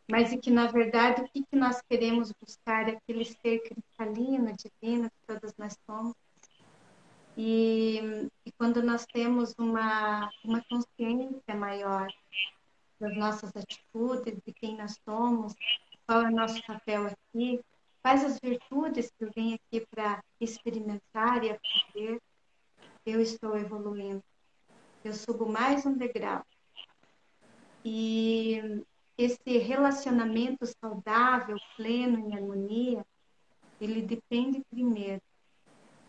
mas 0.10 0.32
e 0.32 0.38
que 0.38 0.52
na 0.52 0.68
verdade 0.68 1.22
o 1.22 1.28
que, 1.28 1.44
que 1.44 1.56
nós 1.56 1.82
queremos 1.90 2.32
buscar 2.40 2.88
é 2.88 2.92
aquele 2.92 3.26
ser 3.26 3.60
cristalino, 3.64 4.54
divino 4.56 5.10
que 5.10 5.28
todas 5.28 5.54
nós 5.58 5.76
somos. 5.86 6.14
E, 7.36 8.30
e 8.46 8.52
quando 8.52 8.84
nós 8.84 9.06
temos 9.08 9.56
uma, 9.58 10.30
uma 10.44 10.62
consciência 10.70 11.56
maior 11.56 12.08
das 13.00 13.16
nossas 13.16 13.52
atitudes, 13.56 14.40
de 14.46 14.54
quem 14.54 14.78
nós 14.78 14.96
somos, 15.08 15.54
qual 16.06 16.24
é 16.24 16.28
o 16.28 16.36
nosso 16.36 16.62
papel 16.66 17.08
aqui, 17.08 17.60
quais 18.02 18.24
as 18.24 18.40
virtudes 18.40 19.12
que 19.18 19.26
eu 19.26 19.32
venho 19.36 19.56
aqui 19.56 19.86
para 19.90 20.24
experimentar 20.40 21.44
e 21.44 21.52
aprender, 21.52 22.22
eu 23.06 23.22
estou 23.22 23.58
evoluindo. 23.58 24.24
Eu 25.04 25.14
subo 25.14 25.46
mais 25.48 25.86
um 25.86 25.94
degrau. 25.94 26.46
E 27.84 28.84
esse 29.18 29.58
relacionamento 29.58 30.66
saudável, 30.66 31.58
pleno, 31.78 32.20
em 32.20 32.36
harmonia, 32.36 33.06
ele 33.80 34.02
depende 34.02 34.62
primeiro 34.70 35.22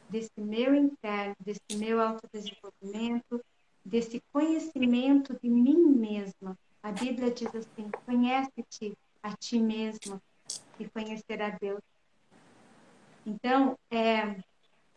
desse 0.09 0.41
meu 0.41 0.75
interno, 0.75 1.37
desse 1.39 1.77
meu 1.77 2.01
autodesenvolvimento, 2.01 3.41
desse 3.85 4.21
conhecimento 4.33 5.39
de 5.41 5.49
mim 5.49 5.79
mesma, 5.79 6.59
a 6.83 6.93
Bíblia 6.93 7.31
diz 7.31 7.55
assim: 7.55 7.91
conhece-te 8.05 8.97
a 9.23 9.37
ti 9.37 9.59
mesmo 9.59 10.21
e 10.79 10.89
conhecerá 10.89 11.51
Deus. 11.51 11.81
Então, 13.27 13.79
é, 13.91 14.37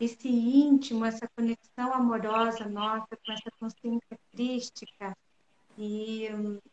esse 0.00 0.28
íntimo, 0.28 1.04
essa 1.04 1.28
conexão 1.36 1.92
amorosa 1.92 2.66
nossa 2.68 3.16
com 3.24 3.32
essa 3.32 3.50
consciência 3.60 4.18
crística 4.32 5.16
e, 5.78 6.28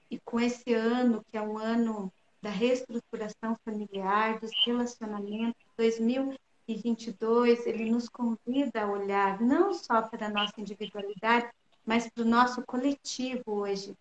e 0.10 0.20
com 0.20 0.40
esse 0.40 0.74
ano, 0.74 1.24
que 1.30 1.38
é 1.38 1.42
um 1.42 1.58
ano 1.58 2.12
da 2.42 2.50
reestruturação 2.50 3.56
familiar, 3.64 4.40
dos 4.40 4.52
relacionamentos, 4.66 5.62
2022, 5.78 7.68
ele 7.68 7.92
nos 7.92 8.10
convida 8.10 8.84
a 8.84 8.90
olhar 8.90 9.40
não 9.40 9.74
só 9.74 10.02
para 10.02 10.26
a 10.26 10.30
nossa 10.30 10.60
individualidade, 10.60 11.50
mas 11.86 12.10
para 12.10 12.24
o 12.24 12.28
nosso 12.28 12.64
coletivo 12.66 13.44
hoje, 13.48 13.96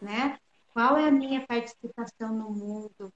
né? 0.00 0.38
Qual 0.72 0.96
é 0.96 1.08
a 1.08 1.10
minha 1.10 1.46
participação 1.46 2.32
no 2.32 2.50
mundo? 2.50 3.12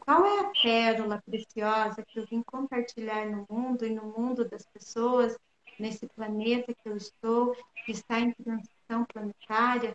Qual 0.00 0.24
é 0.24 0.40
a 0.40 0.50
pérola 0.62 1.22
preciosa 1.24 2.04
que 2.06 2.18
eu 2.18 2.26
vim 2.26 2.42
compartilhar 2.42 3.26
no 3.26 3.46
mundo 3.48 3.84
e 3.84 3.90
no 3.90 4.04
mundo 4.04 4.48
das 4.48 4.64
pessoas, 4.66 5.36
nesse 5.78 6.06
planeta 6.08 6.74
que 6.74 6.88
eu 6.88 6.96
estou, 6.96 7.54
que 7.84 7.92
está 7.92 8.18
em 8.18 8.32
transição 8.32 9.04
planetária? 9.12 9.94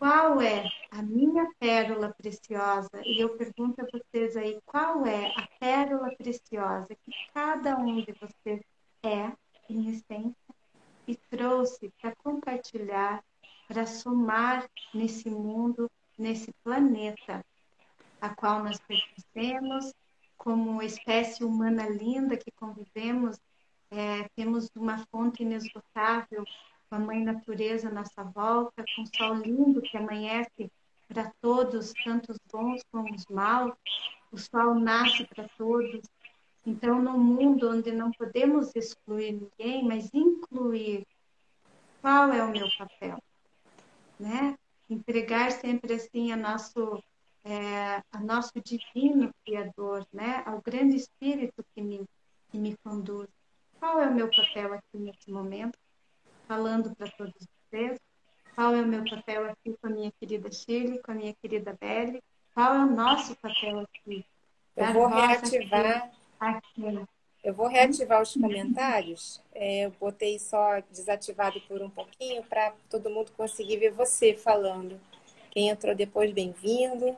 qual 0.00 0.40
é 0.40 0.64
a 0.90 1.02
minha 1.02 1.46
pérola 1.58 2.14
preciosa? 2.16 2.88
E 3.04 3.20
eu 3.20 3.36
pergunto 3.36 3.82
a 3.82 3.86
vocês 3.92 4.34
aí, 4.34 4.58
qual 4.64 5.04
é 5.04 5.26
a 5.36 5.46
pérola 5.60 6.10
preciosa 6.16 6.88
que 7.04 7.12
cada 7.34 7.76
um 7.76 8.00
de 8.00 8.12
vocês 8.12 8.62
é, 9.02 9.30
em 9.68 9.90
essência, 9.90 10.34
e 11.06 11.14
trouxe 11.28 11.92
para 12.00 12.16
compartilhar, 12.16 13.22
para 13.70 13.86
somar 13.86 14.68
nesse 14.92 15.30
mundo, 15.30 15.88
nesse 16.18 16.52
planeta 16.64 17.40
a 18.20 18.28
qual 18.30 18.64
nós 18.64 18.80
pertencemos, 18.80 19.94
como 20.36 20.82
espécie 20.82 21.44
humana 21.44 21.88
linda 21.88 22.36
que 22.36 22.50
convivemos, 22.50 23.38
é, 23.92 24.28
temos 24.34 24.68
uma 24.74 25.06
fonte 25.06 25.44
inesgotável 25.44 26.44
a 26.90 26.98
Mãe 26.98 27.22
Natureza 27.22 27.88
à 27.88 27.92
nossa 27.92 28.24
volta, 28.24 28.84
com 28.96 29.02
o 29.02 29.16
sol 29.16 29.34
lindo 29.36 29.80
que 29.80 29.96
amanhece 29.96 30.68
para 31.06 31.32
todos, 31.40 31.92
tanto 32.02 32.32
os 32.32 32.38
bons 32.52 32.82
como 32.90 33.14
os 33.14 33.24
maus. 33.26 33.72
O 34.32 34.36
sol 34.36 34.74
nasce 34.74 35.24
para 35.26 35.48
todos. 35.56 36.00
Então, 36.66 37.00
num 37.00 37.18
mundo 37.18 37.70
onde 37.70 37.92
não 37.92 38.10
podemos 38.10 38.74
excluir 38.74 39.32
ninguém, 39.32 39.84
mas 39.84 40.12
incluir, 40.12 41.06
qual 42.00 42.32
é 42.32 42.42
o 42.42 42.50
meu 42.50 42.68
papel? 42.76 43.22
Né? 44.20 44.56
Entregar 44.88 45.50
sempre 45.50 45.94
assim 45.94 46.30
a 46.32 46.36
nosso, 46.36 47.02
é, 47.44 48.02
a 48.12 48.20
nosso 48.20 48.52
divino 48.60 49.34
Criador, 49.44 50.06
né? 50.12 50.42
ao 50.46 50.60
grande 50.60 50.96
Espírito 50.96 51.64
que 51.74 51.80
me, 51.80 52.04
que 52.50 52.58
me 52.58 52.76
conduz. 52.84 53.28
Qual 53.78 53.98
é 53.98 54.06
o 54.06 54.14
meu 54.14 54.28
papel 54.30 54.74
aqui 54.74 54.98
nesse 54.98 55.30
momento? 55.30 55.78
falando 56.50 56.92
para 56.96 57.08
todos 57.12 57.32
vocês. 57.70 57.96
Qual 58.56 58.74
é 58.74 58.82
o 58.82 58.86
meu 58.86 59.04
papel 59.04 59.48
aqui 59.48 59.76
com 59.80 59.86
a 59.86 59.90
minha 59.90 60.10
querida 60.18 60.50
Shirley, 60.50 61.00
com 61.00 61.12
a 61.12 61.14
minha 61.14 61.32
querida 61.32 61.78
Belle? 61.80 62.20
Qual 62.52 62.74
é 62.74 62.78
o 62.80 62.90
nosso 62.90 63.36
papel 63.36 63.78
aqui? 63.78 64.26
Eu 64.76 64.92
vou 64.92 65.06
reativar. 65.06 66.10
Aqui. 66.40 67.06
Eu 67.42 67.54
vou 67.54 67.68
reativar 67.68 68.20
os 68.20 68.34
comentários. 68.34 69.40
É, 69.54 69.86
eu 69.86 69.90
botei 69.98 70.38
só 70.38 70.80
desativado 70.90 71.60
por 71.62 71.80
um 71.80 71.88
pouquinho 71.88 72.42
para 72.44 72.74
todo 72.90 73.08
mundo 73.08 73.32
conseguir 73.32 73.78
ver 73.78 73.92
você 73.92 74.34
falando. 74.34 75.00
Quem 75.50 75.68
entrou 75.70 75.94
depois, 75.94 76.32
bem-vindo. 76.32 77.16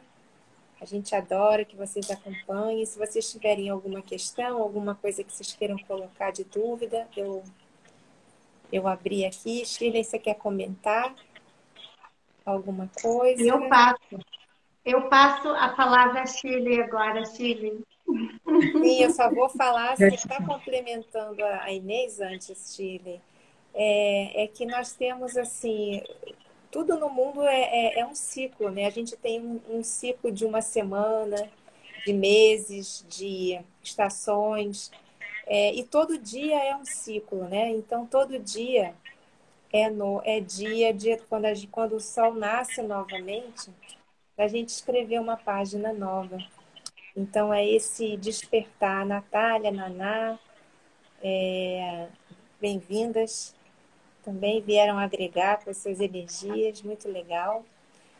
A 0.81 0.85
gente 0.85 1.15
adora 1.15 1.65
que 1.65 1.77
vocês 1.77 2.09
acompanhem. 2.09 2.87
Se 2.87 2.99
vocês 2.99 3.31
tiverem 3.31 3.69
alguma 3.69 4.01
questão, 4.01 4.63
alguma 4.63 4.95
coisa 4.95 5.25
que 5.25 5.33
vocês 5.33 5.53
queiram 5.55 5.77
colocar 5.79 6.31
de 6.31 6.45
dúvida, 6.45 7.09
eu 7.17 7.43
eu 8.73 8.89
abri 8.89 9.27
aqui. 9.27 9.67
Shirley, 9.67 10.03
você 10.03 10.19
quer 10.19 10.35
comentar 10.35 11.15
alguma 12.45 12.89
coisa? 13.01 13.43
Eu 13.43 13.69
passo. 13.69 14.19
Eu 14.85 15.09
passo 15.09 15.49
a 15.49 15.69
palavra 15.69 16.23
a 16.23 16.27
Shirley 16.27 16.81
agora, 16.81 17.25
Shirley. 17.27 17.85
Sim, 18.07 19.03
eu 19.03 19.11
só 19.11 19.31
vou 19.31 19.49
falar, 19.49 19.97
você 19.97 20.09
está 20.09 20.45
complementando 20.45 21.45
a 21.45 21.71
Inês 21.73 22.21
antes, 22.21 22.75
Shirley. 22.75 23.21
É, 23.75 24.45
é, 24.45 24.47
que 24.49 24.67
nós 24.67 24.93
temos, 24.93 25.37
assim, 25.37 26.03
tudo 26.71 26.99
no 26.99 27.09
mundo 27.09 27.43
é, 27.43 27.62
é, 27.62 28.01
é 28.01 28.07
um 28.07 28.15
ciclo, 28.15 28.71
né? 28.71 28.87
A 28.87 28.91
gente 28.91 29.17
tem 29.17 29.41
um, 29.41 29.61
um, 29.69 29.83
ciclo 29.83 30.31
de 30.31 30.45
uma 30.45 30.61
semana, 30.61 31.49
de 32.05 32.12
meses, 32.12 33.05
de 33.09 33.61
estações. 33.83 34.91
É, 35.47 35.75
e 35.75 35.85
todo 35.85 36.19
dia 36.19 36.62
é 36.62 36.77
um 36.77 36.85
ciclo, 36.85 37.49
né? 37.49 37.71
Então, 37.71 38.07
todo 38.07 38.38
dia 38.38 38.95
é, 39.73 39.88
no, 39.88 40.21
é 40.25 40.38
dia 40.41 40.93
de 40.93 41.17
quando, 41.29 41.47
a, 41.47 41.53
quando 41.71 41.97
o 41.97 42.01
sol 42.01 42.35
nasce 42.35 42.83
novamente, 42.83 43.71
a 44.37 44.47
gente 44.47 44.69
escrever 44.69 45.21
uma 45.21 45.37
página 45.37 45.93
nova. 45.93 46.38
Então, 47.14 47.53
é 47.53 47.66
esse 47.66 48.16
despertar. 48.16 49.05
Natália, 49.05 49.70
Naná, 49.70 50.38
é, 51.22 52.09
bem-vindas. 52.61 53.55
Também 54.25 54.62
vieram 54.62 54.98
agregar 54.98 55.62
com 55.62 55.70
as 55.70 55.77
suas 55.77 56.01
energias, 56.01 56.81
muito 56.83 57.09
legal. 57.09 57.64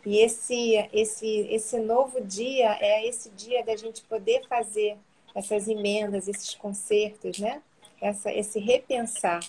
E 0.05 0.19
esse, 0.19 0.75
esse, 0.93 1.27
esse 1.49 1.79
novo 1.79 2.21
dia 2.21 2.77
é 2.81 3.07
esse 3.07 3.31
dia 3.31 3.65
da 3.65 3.77
gente 3.77 4.03
poder 4.03 4.47
fazer 4.49 4.99
essas 5.35 5.69
emendas, 5.69 6.29
esses 6.29 6.55
concertos, 6.55 7.39
né? 7.39 7.63
Essa, 8.01 8.33
esse 8.33 8.59
repensar, 8.59 9.41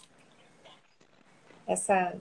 essa 1.68 2.16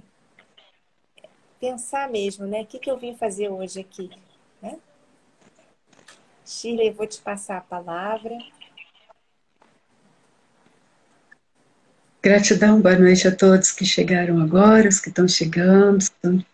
pensar 1.61 2.08
mesmo, 2.11 2.46
né? 2.46 2.62
O 2.62 2.66
que, 2.66 2.78
que 2.78 2.90
eu 2.90 2.96
vim 2.96 3.14
fazer 3.14 3.48
hoje 3.48 3.80
aqui? 3.80 4.11
Shirley, 6.53 6.91
vou 6.91 7.07
te 7.07 7.21
passar 7.21 7.59
a 7.59 7.61
palavra. 7.61 8.37
Gratidão, 12.23 12.81
boa 12.81 12.99
noite 12.99 13.27
a 13.27 13.35
todos 13.35 13.73
que 13.73 13.85
chegaram 13.85 14.41
agora, 14.41 14.88
os 14.88 15.01
que 15.01 15.09
estão 15.09 15.27
chegando, 15.27 16.01
estão 16.01 16.45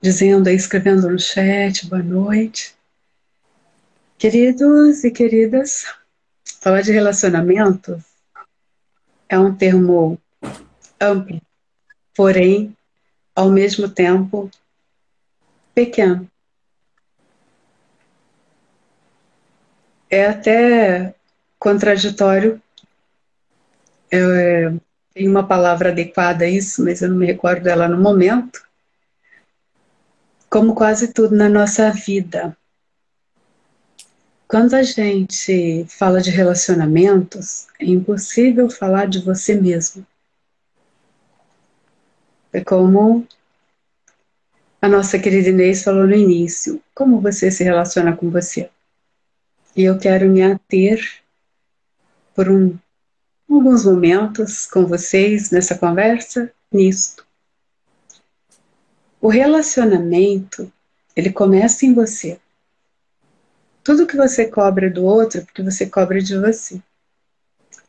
dizendo 0.00 0.48
aí, 0.48 0.54
escrevendo 0.54 1.08
no 1.08 1.18
chat, 1.18 1.86
boa 1.88 2.02
noite. 2.02 2.76
Queridos 4.18 5.02
e 5.02 5.10
queridas, 5.10 5.86
Falar 6.60 6.82
de 6.82 6.92
relacionamento 6.92 7.98
é 9.26 9.38
um 9.38 9.56
termo 9.56 10.20
amplo, 11.00 11.40
porém, 12.14 12.76
ao 13.34 13.48
mesmo 13.48 13.88
tempo, 13.88 14.50
pequeno. 15.74 16.30
É 20.10 20.26
até 20.26 21.14
contraditório. 21.58 22.60
É, 24.10 24.72
tem 25.14 25.28
uma 25.28 25.46
palavra 25.46 25.90
adequada 25.90 26.44
a 26.44 26.48
isso, 26.48 26.84
mas 26.84 27.00
eu 27.00 27.10
não 27.10 27.16
me 27.16 27.26
recordo 27.26 27.62
dela 27.62 27.88
no 27.88 27.96
momento. 27.96 28.60
Como 30.50 30.74
quase 30.74 31.12
tudo 31.12 31.36
na 31.36 31.48
nossa 31.48 31.92
vida, 31.92 32.56
quando 34.48 34.74
a 34.74 34.82
gente 34.82 35.86
fala 35.88 36.20
de 36.20 36.28
relacionamentos, 36.28 37.68
é 37.78 37.84
impossível 37.84 38.68
falar 38.68 39.06
de 39.06 39.20
você 39.20 39.54
mesmo. 39.54 40.04
É 42.52 42.60
como 42.64 43.28
a 44.82 44.88
nossa 44.88 45.20
querida 45.20 45.50
Inês 45.50 45.84
falou 45.84 46.04
no 46.04 46.16
início: 46.16 46.82
como 46.92 47.20
você 47.20 47.48
se 47.48 47.62
relaciona 47.62 48.16
com 48.16 48.28
você? 48.28 48.68
E 49.76 49.84
eu 49.84 49.98
quero 49.98 50.28
me 50.28 50.42
ater 50.42 51.22
por 52.34 52.48
um, 52.48 52.76
alguns 53.48 53.84
momentos 53.84 54.66
com 54.66 54.86
vocês 54.86 55.50
nessa 55.50 55.78
conversa 55.78 56.52
nisto. 56.72 57.26
O 59.20 59.28
relacionamento, 59.28 60.72
ele 61.14 61.30
começa 61.30 61.84
em 61.84 61.92
você. 61.92 62.40
Tudo 63.84 64.06
que 64.06 64.16
você 64.16 64.46
cobra 64.46 64.90
do 64.90 65.04
outro, 65.04 65.40
é 65.40 65.44
porque 65.44 65.62
você 65.62 65.86
cobra 65.86 66.20
de 66.20 66.38
você. 66.38 66.82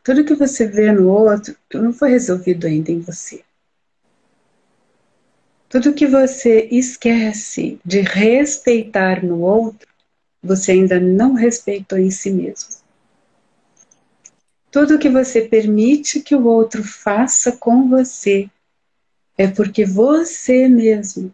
Tudo 0.04 0.26
que 0.26 0.34
você 0.34 0.68
vê 0.68 0.92
no 0.92 1.08
outro, 1.08 1.56
não 1.74 1.94
foi 1.94 2.10
resolvido 2.10 2.66
ainda 2.66 2.92
em 2.92 3.00
você. 3.00 3.44
Tudo 5.70 5.94
que 5.94 6.08
você 6.08 6.68
esquece 6.72 7.80
de 7.86 8.02
respeitar 8.02 9.24
no 9.24 9.40
outro, 9.40 9.88
você 10.42 10.74
ainda 10.74 11.00
não 11.00 11.34
respeitou 11.34 11.98
em 11.98 12.12
si 12.12 12.32
mesmo. 12.32 12.70
Tudo 14.72 15.00
que 15.00 15.10
você 15.10 15.42
permite 15.42 16.22
que 16.22 16.36
o 16.36 16.46
outro 16.46 16.84
faça 16.84 17.52
com 17.52 17.90
você 17.90 18.50
é 19.38 19.48
porque 19.48 19.86
você 19.86 20.68
mesmo 20.68 21.34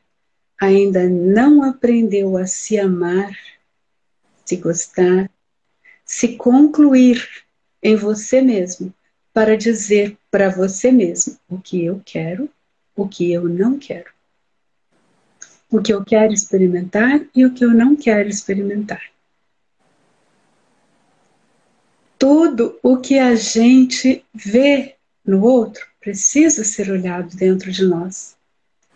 ainda 0.60 1.08
não 1.08 1.64
aprendeu 1.64 2.36
a 2.36 2.48
se 2.48 2.80
amar 2.80 3.36
se 4.48 4.56
gostar, 4.56 5.30
se 6.06 6.38
concluir 6.38 7.28
em 7.84 7.98
você 7.98 8.42
mesmo 8.42 8.94
para 9.34 9.58
dizer 9.58 10.18
para 10.32 10.50
você 10.50 10.90
mesmo 10.90 11.38
o 11.50 11.60
que 11.60 11.84
eu 11.84 12.02
quero, 12.06 12.50
o 12.96 13.08
que 13.08 13.30
eu 13.30 13.44
não 13.44 13.78
quero. 13.78 14.10
O 15.70 15.82
que 15.82 15.94
eu 15.94 16.04
quero 16.04 16.34
experimentar 16.34 17.22
e 17.36 17.46
o 17.46 17.54
que 17.54 17.66
eu 17.66 17.72
não 17.72 17.96
quero 17.96 18.30
experimentar. 18.30 19.02
Tudo 22.18 22.80
o 22.82 22.98
que 22.98 23.20
a 23.20 23.36
gente 23.36 24.26
vê 24.34 24.96
no 25.26 25.44
outro 25.44 25.86
precisa 26.00 26.64
ser 26.64 26.90
olhado 26.90 27.36
dentro 27.36 27.72
de 27.72 27.86
nós. 27.86 28.36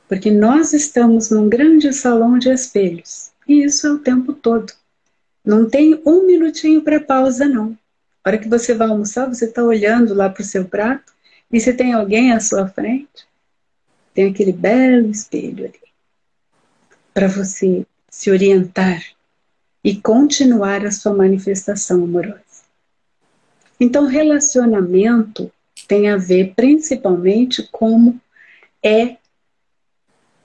Porque 0.07 0.31
nós 0.31 0.73
estamos 0.73 1.29
num 1.29 1.47
grande 1.47 1.93
salão 1.93 2.39
de 2.39 2.49
espelhos. 2.49 3.31
E 3.47 3.63
isso 3.63 3.87
é 3.87 3.91
o 3.91 3.99
tempo 3.99 4.33
todo. 4.33 4.73
Não 5.43 5.69
tem 5.69 6.01
um 6.05 6.25
minutinho 6.25 6.81
para 6.81 6.99
pausa, 6.99 7.47
não. 7.47 7.77
A 8.23 8.29
hora 8.29 8.37
que 8.37 8.47
você 8.47 8.73
vai 8.73 8.87
almoçar, 8.87 9.27
você 9.27 9.45
está 9.45 9.63
olhando 9.63 10.13
lá 10.13 10.29
para 10.29 10.41
o 10.41 10.45
seu 10.45 10.65
prato 10.65 11.11
e 11.51 11.59
se 11.59 11.73
tem 11.73 11.93
alguém 11.93 12.31
à 12.31 12.39
sua 12.39 12.67
frente, 12.67 13.27
tem 14.13 14.29
aquele 14.29 14.53
belo 14.53 15.09
espelho 15.09 15.65
ali. 15.65 15.90
Para 17.13 17.27
você 17.27 17.85
se 18.09 18.29
orientar 18.29 19.03
e 19.83 19.95
continuar 19.95 20.85
a 20.85 20.91
sua 20.91 21.13
manifestação 21.13 22.03
amorosa. 22.03 22.41
Então, 23.79 24.05
relacionamento 24.05 25.51
tem 25.87 26.09
a 26.09 26.17
ver 26.17 26.53
principalmente 26.55 27.67
como 27.71 28.21
é 28.83 29.17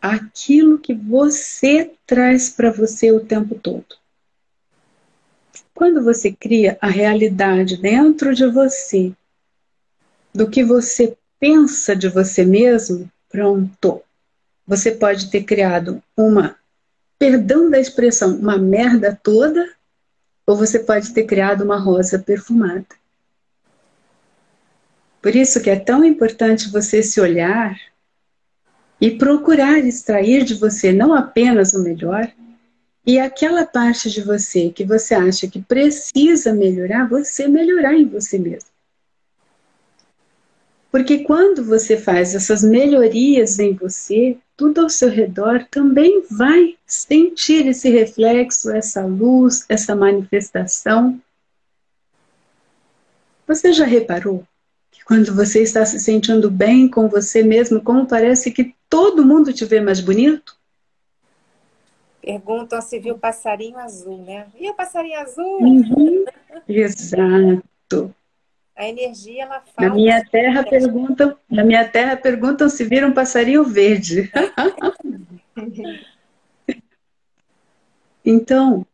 aquilo 0.00 0.78
que 0.78 0.94
você 0.94 1.92
traz 2.06 2.48
para 2.48 2.70
você 2.70 3.12
o 3.12 3.20
tempo 3.20 3.54
todo. 3.56 3.96
Quando 5.74 6.02
você 6.02 6.32
cria 6.32 6.78
a 6.80 6.88
realidade 6.88 7.76
dentro 7.76 8.34
de 8.34 8.46
você, 8.46 9.12
do 10.34 10.48
que 10.48 10.64
você 10.64 11.16
pensa 11.38 11.94
de 11.94 12.08
você 12.08 12.44
mesmo, 12.44 13.10
pronto. 13.28 14.02
Você 14.66 14.90
pode 14.90 15.30
ter 15.30 15.44
criado 15.44 16.02
uma, 16.16 16.56
perdão 17.18 17.70
da 17.70 17.78
expressão, 17.78 18.36
uma 18.36 18.58
merda 18.58 19.18
toda, 19.22 19.70
ou 20.46 20.56
você 20.56 20.78
pode 20.78 21.12
ter 21.12 21.24
criado 21.24 21.62
uma 21.62 21.78
rosa 21.78 22.18
perfumada. 22.18 22.86
Por 25.22 25.34
isso 25.34 25.60
que 25.60 25.70
é 25.70 25.78
tão 25.78 26.04
importante 26.04 26.70
você 26.70 27.02
se 27.02 27.20
olhar 27.20 27.78
e 29.00 29.10
procurar 29.10 29.78
extrair 29.78 30.44
de 30.44 30.54
você 30.54 30.92
não 30.92 31.12
apenas 31.12 31.74
o 31.74 31.82
melhor, 31.82 32.30
e 33.04 33.20
aquela 33.20 33.64
parte 33.64 34.10
de 34.10 34.20
você 34.20 34.70
que 34.70 34.84
você 34.84 35.14
acha 35.14 35.46
que 35.46 35.62
precisa 35.62 36.52
melhorar, 36.52 37.08
você 37.08 37.46
melhorar 37.46 37.94
em 37.94 38.06
você 38.06 38.38
mesmo. 38.38 38.75
Porque 40.90 41.24
quando 41.24 41.64
você 41.64 41.96
faz 41.96 42.34
essas 42.34 42.62
melhorias 42.62 43.58
em 43.58 43.74
você, 43.74 44.38
tudo 44.56 44.80
ao 44.80 44.88
seu 44.88 45.10
redor 45.10 45.66
também 45.70 46.22
vai 46.30 46.76
sentir 46.86 47.66
esse 47.66 47.90
reflexo, 47.90 48.70
essa 48.70 49.04
luz, 49.04 49.64
essa 49.68 49.94
manifestação. 49.94 51.20
Você 53.46 53.72
já 53.72 53.84
reparou 53.84 54.44
que 54.90 55.04
quando 55.04 55.34
você 55.34 55.62
está 55.62 55.84
se 55.84 56.00
sentindo 56.00 56.50
bem 56.50 56.88
com 56.88 57.08
você 57.08 57.42
mesmo, 57.42 57.82
como 57.82 58.06
parece 58.06 58.50
que 58.50 58.74
todo 58.88 59.26
mundo 59.26 59.52
te 59.52 59.64
vê 59.64 59.80
mais 59.80 60.00
bonito? 60.00 60.56
Perguntam 62.22 62.80
se 62.80 62.98
viu 62.98 63.14
o 63.14 63.18
passarinho 63.18 63.78
azul, 63.78 64.18
né? 64.18 64.48
E 64.58 64.68
o 64.68 64.74
passarinho 64.74 65.20
azul? 65.20 65.60
Uhum. 65.60 66.24
Exato. 66.66 68.14
A 68.76 68.86
energia 68.86 69.44
ela 69.44 69.62
fala. 69.74 69.88
Na 69.88 69.94
minha 69.94 70.22
terra 70.24 70.62
perguntam, 70.62 71.36
na 71.50 71.64
minha 71.64 71.88
terra 71.88 72.14
perguntam 72.14 72.68
se 72.68 72.84
viram 72.84 73.08
um 73.08 73.14
passarinho 73.14 73.64
verde. 73.64 74.30
então, 78.22 78.86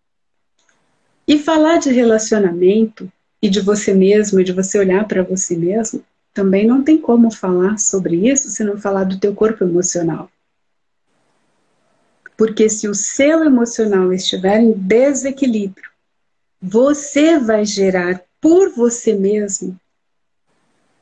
e 1.26 1.36
falar 1.38 1.78
de 1.78 1.90
relacionamento 1.90 3.10
e 3.42 3.50
de 3.50 3.60
você 3.60 3.92
mesmo 3.92 4.38
e 4.38 4.44
de 4.44 4.52
você 4.52 4.78
olhar 4.78 5.08
para 5.08 5.24
você 5.24 5.56
mesmo, 5.56 6.04
também 6.32 6.64
não 6.64 6.84
tem 6.84 6.96
como 6.96 7.32
falar 7.32 7.76
sobre 7.78 8.28
isso 8.28 8.48
se 8.50 8.62
não 8.62 8.78
falar 8.78 9.04
do 9.04 9.18
teu 9.18 9.34
corpo 9.34 9.64
emocional. 9.64 10.30
Porque 12.36 12.68
se 12.68 12.86
o 12.86 12.94
seu 12.94 13.44
emocional 13.44 14.12
estiver 14.12 14.60
em 14.60 14.72
desequilíbrio, 14.72 15.90
você 16.60 17.38
vai 17.38 17.64
gerar 17.64 18.22
por 18.42 18.70
você 18.70 19.14
mesmo 19.14 19.80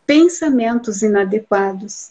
pensamentos 0.06 1.02
inadequados, 1.02 2.10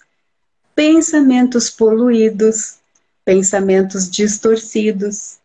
pensamentos 0.73 1.69
poluídos, 1.69 2.79
pensamentos 3.23 4.09
distorcidos. 4.09 5.37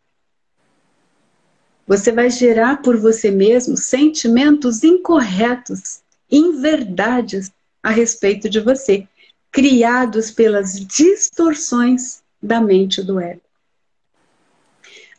Você 1.87 2.13
vai 2.13 2.31
gerar 2.31 2.81
por 2.81 2.97
você 2.97 3.31
mesmo 3.31 3.77
sentimentos 3.77 4.83
incorretos, 4.85 6.01
inverdades 6.31 7.53
a 7.83 7.91
respeito 7.91 8.49
de 8.49 8.61
você, 8.61 9.07
criados 9.51 10.31
pelas 10.31 10.81
distorções 10.81 12.23
da 12.43 12.61
mente 12.61 13.03
do 13.03 13.21
ego. 13.21 13.43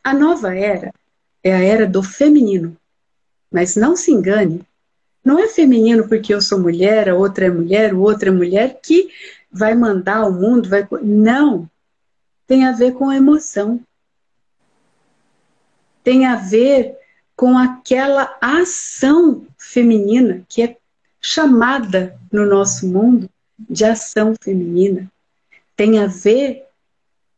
A 0.04 0.14
nova 0.14 0.56
era 0.56 0.92
é 1.44 1.54
a 1.54 1.60
era 1.60 1.86
do 1.86 2.02
feminino. 2.02 2.76
Mas 3.56 3.76
não 3.76 3.96
se 3.96 4.12
engane, 4.12 4.62
não 5.24 5.40
é 5.40 5.48
feminino 5.48 6.08
porque 6.08 6.34
eu 6.34 6.42
sou 6.42 6.60
mulher, 6.60 7.10
a 7.10 7.16
outra 7.16 7.46
é 7.46 7.50
mulher, 7.50 7.94
o 7.94 8.02
outro 8.02 8.30
é 8.30 8.32
mulher 8.32 8.80
que 8.84 9.10
vai 9.52 9.74
mandar 9.74 10.28
o 10.28 10.32
mundo, 10.32 10.70
vai 10.70 10.88
não. 11.02 11.70
Tem 12.46 12.66
a 12.66 12.72
ver 12.72 12.94
com 12.94 13.10
a 13.10 13.16
emoção. 13.16 13.80
Tem 16.04 16.28
a 16.28 16.36
ver 16.36 16.96
com 17.36 17.58
aquela 17.58 18.38
ação 18.40 19.48
feminina 19.58 20.44
que 20.48 20.62
é 20.62 20.78
chamada 21.20 22.20
no 22.32 22.46
nosso 22.46 22.88
mundo 22.88 23.28
de 23.58 23.84
ação 23.84 24.36
feminina 24.40 25.10
tem 25.76 26.00
a 26.00 26.08
ver 26.08 26.66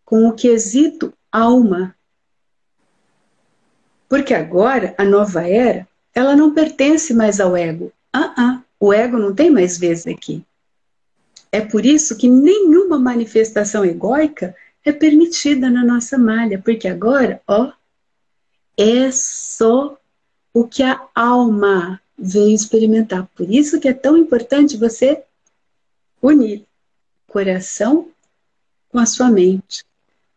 com 0.06 0.28
o 0.28 0.34
quesito 0.34 1.14
alma. 1.32 1.96
Porque 4.08 4.34
agora, 4.34 4.96
a 4.98 5.04
nova 5.04 5.48
era, 5.48 5.87
ela 6.18 6.36
não 6.36 6.52
pertence 6.52 7.14
mais 7.14 7.40
ao 7.40 7.56
ego. 7.56 7.94
Ah, 8.12 8.34
ah, 8.36 8.64
o 8.80 8.92
ego 8.92 9.20
não 9.20 9.36
tem 9.36 9.52
mais 9.52 9.78
vez 9.78 10.08
aqui. 10.08 10.44
É 11.52 11.62
por 11.62 11.86
isso 11.86 12.18
que 12.18 12.28
nenhuma 12.28 12.98
manifestação 12.98 13.86
egóica 13.86 14.56
é 14.84 14.92
permitida 14.92 15.70
na 15.70 15.86
nossa 15.86 16.18
malha, 16.18 16.60
porque 16.60 16.88
agora, 16.88 17.40
ó, 17.48 17.72
é 18.76 19.12
só 19.12 19.96
o 20.52 20.68
que 20.68 20.82
a 20.82 21.00
alma 21.14 22.02
veio 22.18 22.56
experimentar. 22.56 23.30
Por 23.36 23.48
isso 23.48 23.80
que 23.80 23.88
é 23.88 23.94
tão 23.94 24.18
importante 24.18 24.76
você 24.76 25.24
unir 26.20 26.66
coração 27.28 28.10
com 28.90 28.98
a 28.98 29.06
sua 29.06 29.30
mente. 29.30 29.86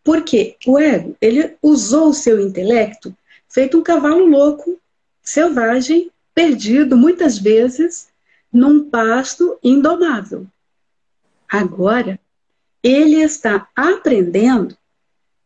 Porque 0.04 0.58
o 0.66 0.78
ego, 0.78 1.16
ele 1.22 1.56
usou 1.62 2.10
o 2.10 2.14
seu 2.14 2.38
intelecto 2.38 3.16
feito 3.48 3.78
um 3.78 3.82
cavalo 3.82 4.26
louco, 4.26 4.78
selvagem, 5.22 6.10
perdido 6.34 6.96
muitas 6.96 7.38
vezes 7.38 8.08
num 8.52 8.88
pasto 8.88 9.58
indomável. 9.62 10.46
Agora, 11.48 12.18
ele 12.82 13.16
está 13.16 13.68
aprendendo 13.74 14.76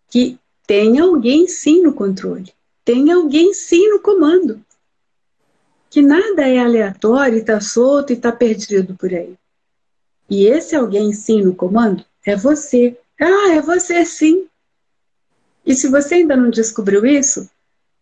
que 0.09 0.39
tem 0.67 0.99
alguém 0.99 1.49
sim 1.49 1.83
no 1.83 1.93
controle, 1.93 2.53
tem 2.85 3.11
alguém 3.11 3.53
sim 3.53 3.91
no 3.91 4.01
comando 4.01 4.65
que 5.95 6.03
nada 6.03 6.43
é 6.43 6.59
aleatório, 6.59 7.39
está 7.39 7.61
solto 7.61 8.11
e 8.11 8.17
está 8.17 8.33
perdido 8.33 8.97
por 8.97 9.15
aí. 9.15 9.39
E 10.29 10.45
esse 10.45 10.75
alguém 10.75 11.13
sim 11.13 11.41
no 11.41 11.55
comando 11.55 12.05
é 12.27 12.35
você. 12.35 12.99
Ah, 13.21 13.53
é 13.53 13.61
você 13.61 14.05
sim. 14.05 14.49
E 15.65 15.73
se 15.73 15.87
você 15.87 16.17
ainda 16.17 16.37
não 16.37 16.51
descobriu 16.51 17.07
isso, 17.07 17.49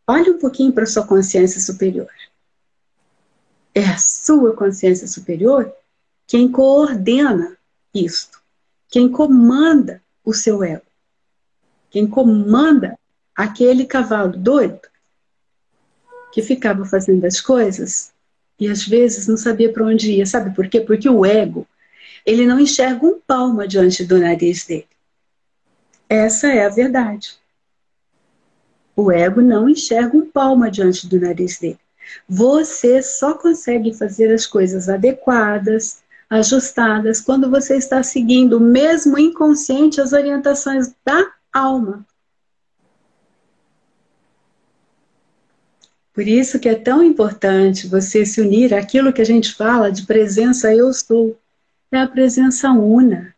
olhe 0.06 0.30
um 0.30 0.38
pouquinho 0.38 0.72
para 0.72 0.86
sua 0.86 1.06
consciência 1.06 1.60
superior. 1.60 2.10
É 3.74 3.84
a 3.84 3.96
sua 3.96 4.54
consciência 4.54 5.06
superior 5.06 5.72
quem 6.26 6.50
coordena 6.50 7.56
isto, 7.94 8.40
quem 8.88 9.10
comanda 9.10 10.02
o 10.24 10.32
seu 10.32 10.62
ego, 10.62 10.86
quem 11.90 12.06
comanda 12.06 12.98
aquele 13.34 13.84
cavalo 13.84 14.36
doido 14.36 14.80
que 16.32 16.40
ficava 16.40 16.84
fazendo 16.84 17.26
as 17.26 17.40
coisas 17.40 18.12
e 18.58 18.68
às 18.68 18.86
vezes 18.86 19.26
não 19.26 19.36
sabia 19.36 19.72
para 19.72 19.84
onde 19.84 20.12
ia. 20.12 20.24
Sabe 20.24 20.54
por 20.54 20.68
quê? 20.68 20.80
Porque 20.80 21.08
o 21.08 21.26
ego, 21.26 21.66
ele 22.24 22.46
não 22.46 22.58
enxerga 22.58 23.04
um 23.04 23.20
palmo 23.20 23.66
diante 23.66 24.04
do 24.04 24.18
nariz 24.18 24.64
dele. 24.64 24.88
Essa 26.08 26.48
é 26.48 26.64
a 26.64 26.68
verdade. 26.68 27.41
O 28.94 29.10
ego 29.10 29.40
não 29.40 29.68
enxerga 29.68 30.16
um 30.16 30.26
palmo 30.26 30.70
diante 30.70 31.06
do 31.06 31.18
nariz 31.18 31.58
dele. 31.58 31.78
Você 32.28 33.02
só 33.02 33.34
consegue 33.34 33.94
fazer 33.94 34.32
as 34.32 34.46
coisas 34.46 34.88
adequadas, 34.88 36.02
ajustadas, 36.28 37.20
quando 37.20 37.50
você 37.50 37.76
está 37.76 38.02
seguindo, 38.02 38.60
mesmo 38.60 39.18
inconsciente, 39.18 40.00
as 40.00 40.12
orientações 40.12 40.92
da 41.04 41.30
alma. 41.52 42.06
Por 46.12 46.28
isso 46.28 46.58
que 46.58 46.68
é 46.68 46.74
tão 46.74 47.02
importante 47.02 47.86
você 47.86 48.26
se 48.26 48.40
unir 48.40 48.74
àquilo 48.74 49.12
que 49.12 49.22
a 49.22 49.26
gente 49.26 49.54
fala 49.54 49.90
de 49.90 50.04
presença 50.04 50.74
eu 50.74 50.92
sou. 50.92 51.38
É 51.90 51.98
a 51.98 52.08
presença 52.08 52.70
una. 52.70 53.34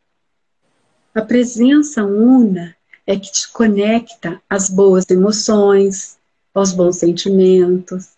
A 1.14 1.22
presença 1.22 2.04
una 2.04 2.76
é 3.06 3.18
que 3.18 3.30
te 3.30 3.50
conecta 3.52 4.40
às 4.48 4.68
boas 4.68 5.04
emoções, 5.10 6.18
aos 6.54 6.72
bons 6.72 6.98
sentimentos, 6.98 8.10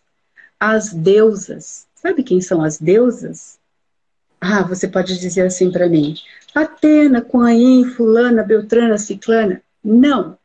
às 0.59 0.93
deusas. 0.93 1.87
Sabe 1.95 2.23
quem 2.23 2.41
são 2.41 2.63
as 2.63 2.79
deusas? 2.79 3.59
Ah, 4.41 4.63
você 4.63 4.87
pode 4.87 5.19
dizer 5.19 5.47
assim 5.47 5.71
para 5.71 5.89
mim: 5.89 6.15
Atena, 6.55 7.21
Coaim, 7.21 7.85
Fulana, 7.85 8.43
Beltrana, 8.43 8.99
Ciclana. 8.99 9.63
Não. 9.83 10.39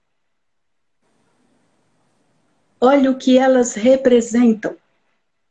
olha 2.82 3.12
o 3.12 3.18
que 3.18 3.38
elas 3.38 3.76
representam, 3.76 4.76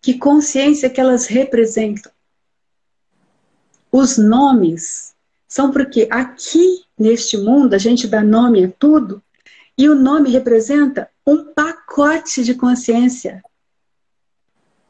que 0.03 0.19
consciência 0.19 0.91
que 0.91 1.01
elas 1.01 1.27
representam. 1.27 2.11
Os 3.93 4.19
nomes 4.19 5.15
são 5.47 5.71
porque 5.71 6.09
aqui 6.11 6.85
neste 7.01 7.39
mundo 7.39 7.75
a 7.75 7.79
gente 7.79 8.07
dá 8.07 8.23
nome 8.23 8.65
a 8.65 8.69
tudo 8.79 9.23
e 9.77 9.89
o 9.89 9.95
nome 9.95 10.31
representa 10.31 11.09
um 11.27 11.45
pacote 11.55 12.45
de 12.45 12.55
consciência. 12.55 13.43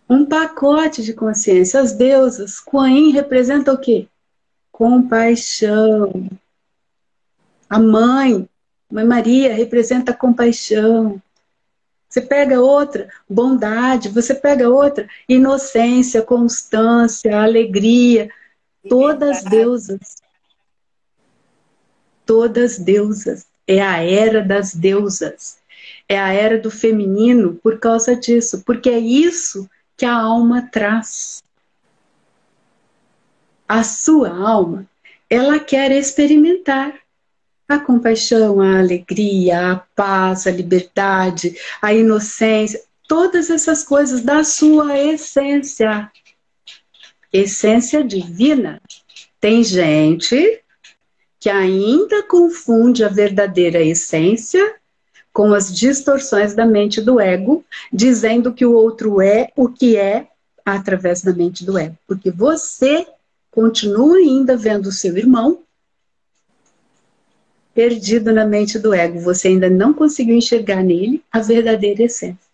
Um 0.08 0.26
pacote 0.26 1.04
de 1.04 1.14
consciência. 1.14 1.80
As 1.80 1.92
deusas, 1.92 2.58
Kuan 2.58 3.12
representa 3.12 3.72
o 3.72 3.78
quê? 3.78 4.08
Compaixão. 4.72 6.28
A 7.68 7.78
mãe, 7.78 8.48
Mãe 8.90 9.04
Maria, 9.04 9.54
representa 9.54 10.12
compaixão. 10.12 11.22
Você 12.08 12.20
pega 12.20 12.60
outra, 12.60 13.08
bondade. 13.28 14.08
Você 14.08 14.34
pega 14.34 14.68
outra, 14.68 15.08
inocência, 15.28 16.22
constância, 16.22 17.40
alegria. 17.40 18.28
Todas 18.88 19.44
deusas. 19.44 20.16
Todas 22.30 22.78
deusas. 22.78 23.44
É 23.66 23.82
a 23.82 24.04
era 24.04 24.40
das 24.40 24.72
deusas. 24.72 25.58
É 26.08 26.16
a 26.16 26.32
era 26.32 26.56
do 26.56 26.70
feminino 26.70 27.58
por 27.60 27.80
causa 27.80 28.14
disso. 28.14 28.62
Porque 28.64 28.88
é 28.88 29.00
isso 29.00 29.68
que 29.96 30.06
a 30.06 30.14
alma 30.14 30.62
traz. 30.70 31.42
A 33.66 33.82
sua 33.82 34.28
alma, 34.28 34.88
ela 35.28 35.58
quer 35.58 35.90
experimentar 35.90 37.00
a 37.68 37.80
compaixão, 37.80 38.60
a 38.60 38.78
alegria, 38.78 39.72
a 39.72 39.76
paz, 39.96 40.46
a 40.46 40.52
liberdade, 40.52 41.56
a 41.82 41.92
inocência, 41.92 42.80
todas 43.08 43.50
essas 43.50 43.82
coisas 43.82 44.20
da 44.20 44.44
sua 44.44 44.96
essência. 44.96 46.08
Essência 47.32 48.04
divina. 48.04 48.80
Tem 49.40 49.64
gente 49.64 50.62
que 51.40 51.48
ainda 51.48 52.22
confunde 52.22 53.02
a 53.02 53.08
verdadeira 53.08 53.82
essência 53.82 54.76
com 55.32 55.54
as 55.54 55.74
distorções 55.74 56.54
da 56.54 56.66
mente 56.66 57.00
do 57.00 57.18
ego, 57.18 57.64
dizendo 57.90 58.52
que 58.52 58.66
o 58.66 58.74
outro 58.74 59.22
é 59.22 59.50
o 59.56 59.68
que 59.68 59.96
é 59.96 60.28
através 60.64 61.22
da 61.22 61.32
mente 61.32 61.64
do 61.64 61.78
ego. 61.78 61.96
Porque 62.06 62.30
você 62.30 63.06
continua 63.50 64.18
ainda 64.18 64.54
vendo 64.54 64.86
o 64.86 64.92
seu 64.92 65.16
irmão 65.16 65.62
perdido 67.74 68.32
na 68.32 68.44
mente 68.44 68.78
do 68.78 68.92
ego. 68.92 69.20
Você 69.20 69.48
ainda 69.48 69.70
não 69.70 69.94
conseguiu 69.94 70.36
enxergar 70.36 70.82
nele 70.82 71.24
a 71.32 71.40
verdadeira 71.40 72.02
essência. 72.02 72.49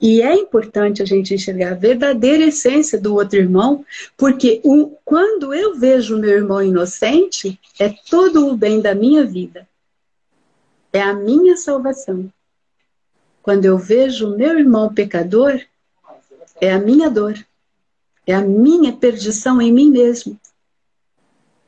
E 0.00 0.22
é 0.22 0.34
importante 0.34 1.02
a 1.02 1.04
gente 1.04 1.34
enxergar 1.34 1.72
a 1.72 1.74
verdadeira 1.74 2.44
essência 2.44 3.00
do 3.00 3.14
outro 3.14 3.38
irmão, 3.38 3.84
porque 4.16 4.60
o, 4.62 4.96
quando 5.04 5.52
eu 5.52 5.74
vejo 5.74 6.16
o 6.16 6.18
meu 6.18 6.30
irmão 6.30 6.62
inocente, 6.62 7.58
é 7.78 7.88
todo 7.88 8.46
o 8.46 8.56
bem 8.56 8.80
da 8.80 8.94
minha 8.94 9.24
vida. 9.24 9.66
É 10.92 11.02
a 11.02 11.12
minha 11.12 11.56
salvação. 11.56 12.32
Quando 13.42 13.64
eu 13.64 13.76
vejo 13.76 14.28
o 14.28 14.36
meu 14.36 14.58
irmão 14.58 14.92
pecador, 14.94 15.60
é 16.60 16.72
a 16.72 16.78
minha 16.78 17.10
dor. 17.10 17.34
É 18.26 18.34
a 18.34 18.42
minha 18.42 18.92
perdição 18.92 19.60
em 19.60 19.72
mim 19.72 19.90
mesmo. 19.90 20.38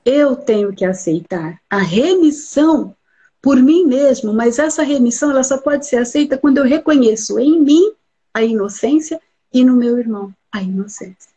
Eu 0.04 0.36
tenho 0.36 0.72
que 0.72 0.84
aceitar 0.84 1.60
a 1.68 1.78
remissão 1.78 2.94
por 3.42 3.56
mim 3.56 3.86
mesmo, 3.86 4.32
mas 4.32 4.58
essa 4.58 4.82
remissão 4.82 5.30
ela 5.30 5.42
só 5.42 5.58
pode 5.58 5.86
ser 5.86 5.96
aceita 5.96 6.38
quando 6.38 6.58
eu 6.58 6.64
reconheço 6.64 7.38
em 7.38 7.58
mim 7.60 7.92
a 8.32 8.42
inocência 8.42 9.20
e 9.52 9.64
no 9.64 9.74
meu 9.74 9.98
irmão 9.98 10.34
a 10.52 10.62
inocência. 10.62 11.30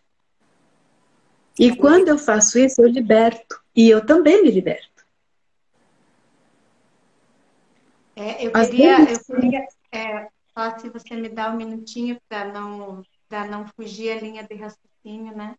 E 1.58 1.76
quando 1.76 2.08
eu 2.08 2.18
faço 2.18 2.58
isso, 2.58 2.82
eu 2.82 2.88
liberto. 2.88 3.62
E 3.76 3.90
eu 3.90 4.06
também 4.06 4.44
me 4.44 4.52
liberto. 4.52 5.06
É, 8.16 8.46
eu, 8.46 8.52
queria, 8.52 9.12
eu 9.12 9.20
queria, 9.24 9.68
é, 9.92 10.28
só 10.54 10.78
se 10.78 10.90
você 10.90 11.16
me 11.16 11.30
dá 11.30 11.52
um 11.52 11.58
minutinho 11.58 12.20
para 12.30 12.46
não, 12.52 13.04
não 13.50 13.68
fugir 13.76 14.12
a 14.12 14.20
linha 14.20 14.44
de 14.44 14.56
raciocínio, 14.56 15.36
né? 15.36 15.56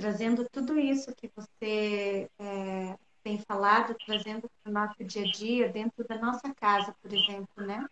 trazendo 0.00 0.48
tudo 0.50 0.78
isso 0.78 1.14
que 1.14 1.30
você 1.36 2.28
é, 2.38 2.96
tem 3.22 3.38
falado, 3.38 3.94
trazendo 4.06 4.50
para 4.62 4.70
o 4.70 4.72
nosso 4.72 5.04
dia 5.04 5.22
a 5.22 5.30
dia, 5.30 5.68
dentro 5.68 6.02
da 6.08 6.18
nossa 6.18 6.52
casa, 6.54 6.94
por 7.02 7.12
exemplo, 7.12 7.66
né? 7.66 7.86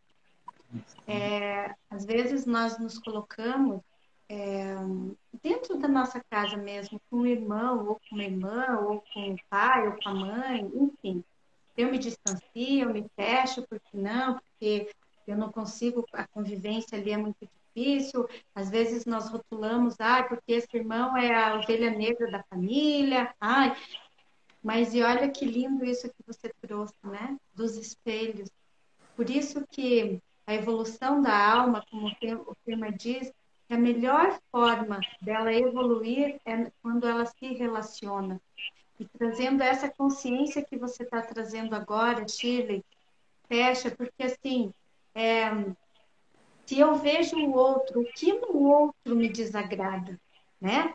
É, 1.07 1.75
às 1.91 2.05
vezes 2.05 2.45
nós 2.45 2.79
nos 2.79 2.99
colocamos 2.99 3.81
é, 4.29 4.75
dentro 5.43 5.79
da 5.79 5.89
nossa 5.89 6.23
casa 6.31 6.57
mesmo, 6.57 7.01
com 7.11 7.21
o 7.21 7.27
irmão, 7.27 7.89
ou 7.89 7.95
com 7.95 8.14
uma 8.14 8.25
irmã, 8.25 8.79
ou 8.81 9.03
com 9.12 9.33
o 9.33 9.39
pai, 9.49 9.87
ou 9.89 9.95
com 9.95 10.09
a 10.09 10.14
mãe, 10.14 10.71
enfim. 10.75 11.25
Eu 11.77 11.91
me 11.91 11.99
distancio, 11.99 12.43
eu 12.55 12.93
me 12.93 13.09
fecho, 13.16 13.66
porque 13.69 13.97
não, 13.97 14.35
porque 14.35 14.91
eu 15.27 15.37
não 15.37 15.51
consigo, 15.51 16.05
a 16.12 16.27
convivência 16.27 16.99
ali 16.99 17.12
é 17.12 17.16
muito 17.16 17.49
difícil. 17.75 18.29
Às 18.55 18.69
vezes 18.69 19.07
nós 19.07 19.31
rotulamos, 19.31 19.95
ah, 20.01 20.23
porque 20.25 20.53
esse 20.53 20.77
irmão 20.77 21.16
é 21.16 21.35
a 21.35 21.57
ovelha 21.57 21.91
negra 21.91 22.31
da 22.31 22.43
família, 22.45 23.33
ai. 23.41 23.77
Mas 24.62 24.93
e 24.93 25.03
olha 25.03 25.31
que 25.31 25.45
lindo 25.45 25.85
isso 25.85 26.09
que 26.09 26.23
você 26.27 26.53
trouxe, 26.61 26.95
né? 27.05 27.39
Dos 27.55 27.77
espelhos. 27.77 28.51
Por 29.16 29.31
isso 29.31 29.64
que 29.71 30.21
a 30.49 30.55
evolução 30.55 31.20
da 31.20 31.53
alma, 31.53 31.84
como 31.90 32.09
o 32.09 32.57
tema 32.64 32.90
diz, 32.90 33.30
a 33.68 33.76
melhor 33.76 34.40
forma 34.51 34.99
dela 35.20 35.53
evoluir 35.53 36.40
é 36.46 36.72
quando 36.80 37.07
ela 37.07 37.26
se 37.26 37.53
relaciona. 37.53 38.40
E 38.99 39.05
trazendo 39.05 39.62
essa 39.62 39.90
consciência 39.90 40.64
que 40.64 40.78
você 40.78 41.03
está 41.03 41.20
trazendo 41.20 41.74
agora, 41.74 42.26
Shirley, 42.26 42.82
fecha, 43.46 43.90
porque 43.90 44.22
assim, 44.22 44.72
é, 45.14 45.51
se 46.64 46.78
eu 46.80 46.94
vejo 46.94 47.36
o 47.36 47.55
outro, 47.55 48.01
o 48.01 48.05
que 48.07 48.32
no 48.32 48.70
outro 48.70 49.14
me 49.14 49.28
desagrada, 49.28 50.18
né? 50.59 50.94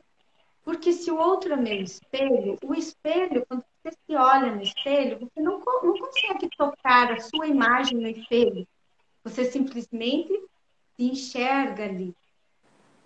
Porque 0.65 0.91
se 0.91 1.11
o 1.11 1.17
outro 1.19 1.53
é 1.53 1.57
meu 1.57 1.79
espelho, 1.79 2.57
o 2.63 2.73
espelho, 2.73 3.45
quando 3.47 3.63
você 3.83 3.91
se 3.91 4.15
olha 4.15 4.55
no 4.55 4.63
espelho, 4.63 5.19
você 5.19 5.39
não, 5.39 5.59
não 5.59 5.99
consegue 5.99 6.49
tocar 6.57 7.11
a 7.11 7.19
sua 7.19 7.45
imagem 7.45 7.99
no 7.99 8.07
espelho. 8.07 8.67
Você 9.23 9.45
simplesmente 9.45 10.33
se 10.95 11.03
enxerga 11.03 11.85
ali. 11.85 12.15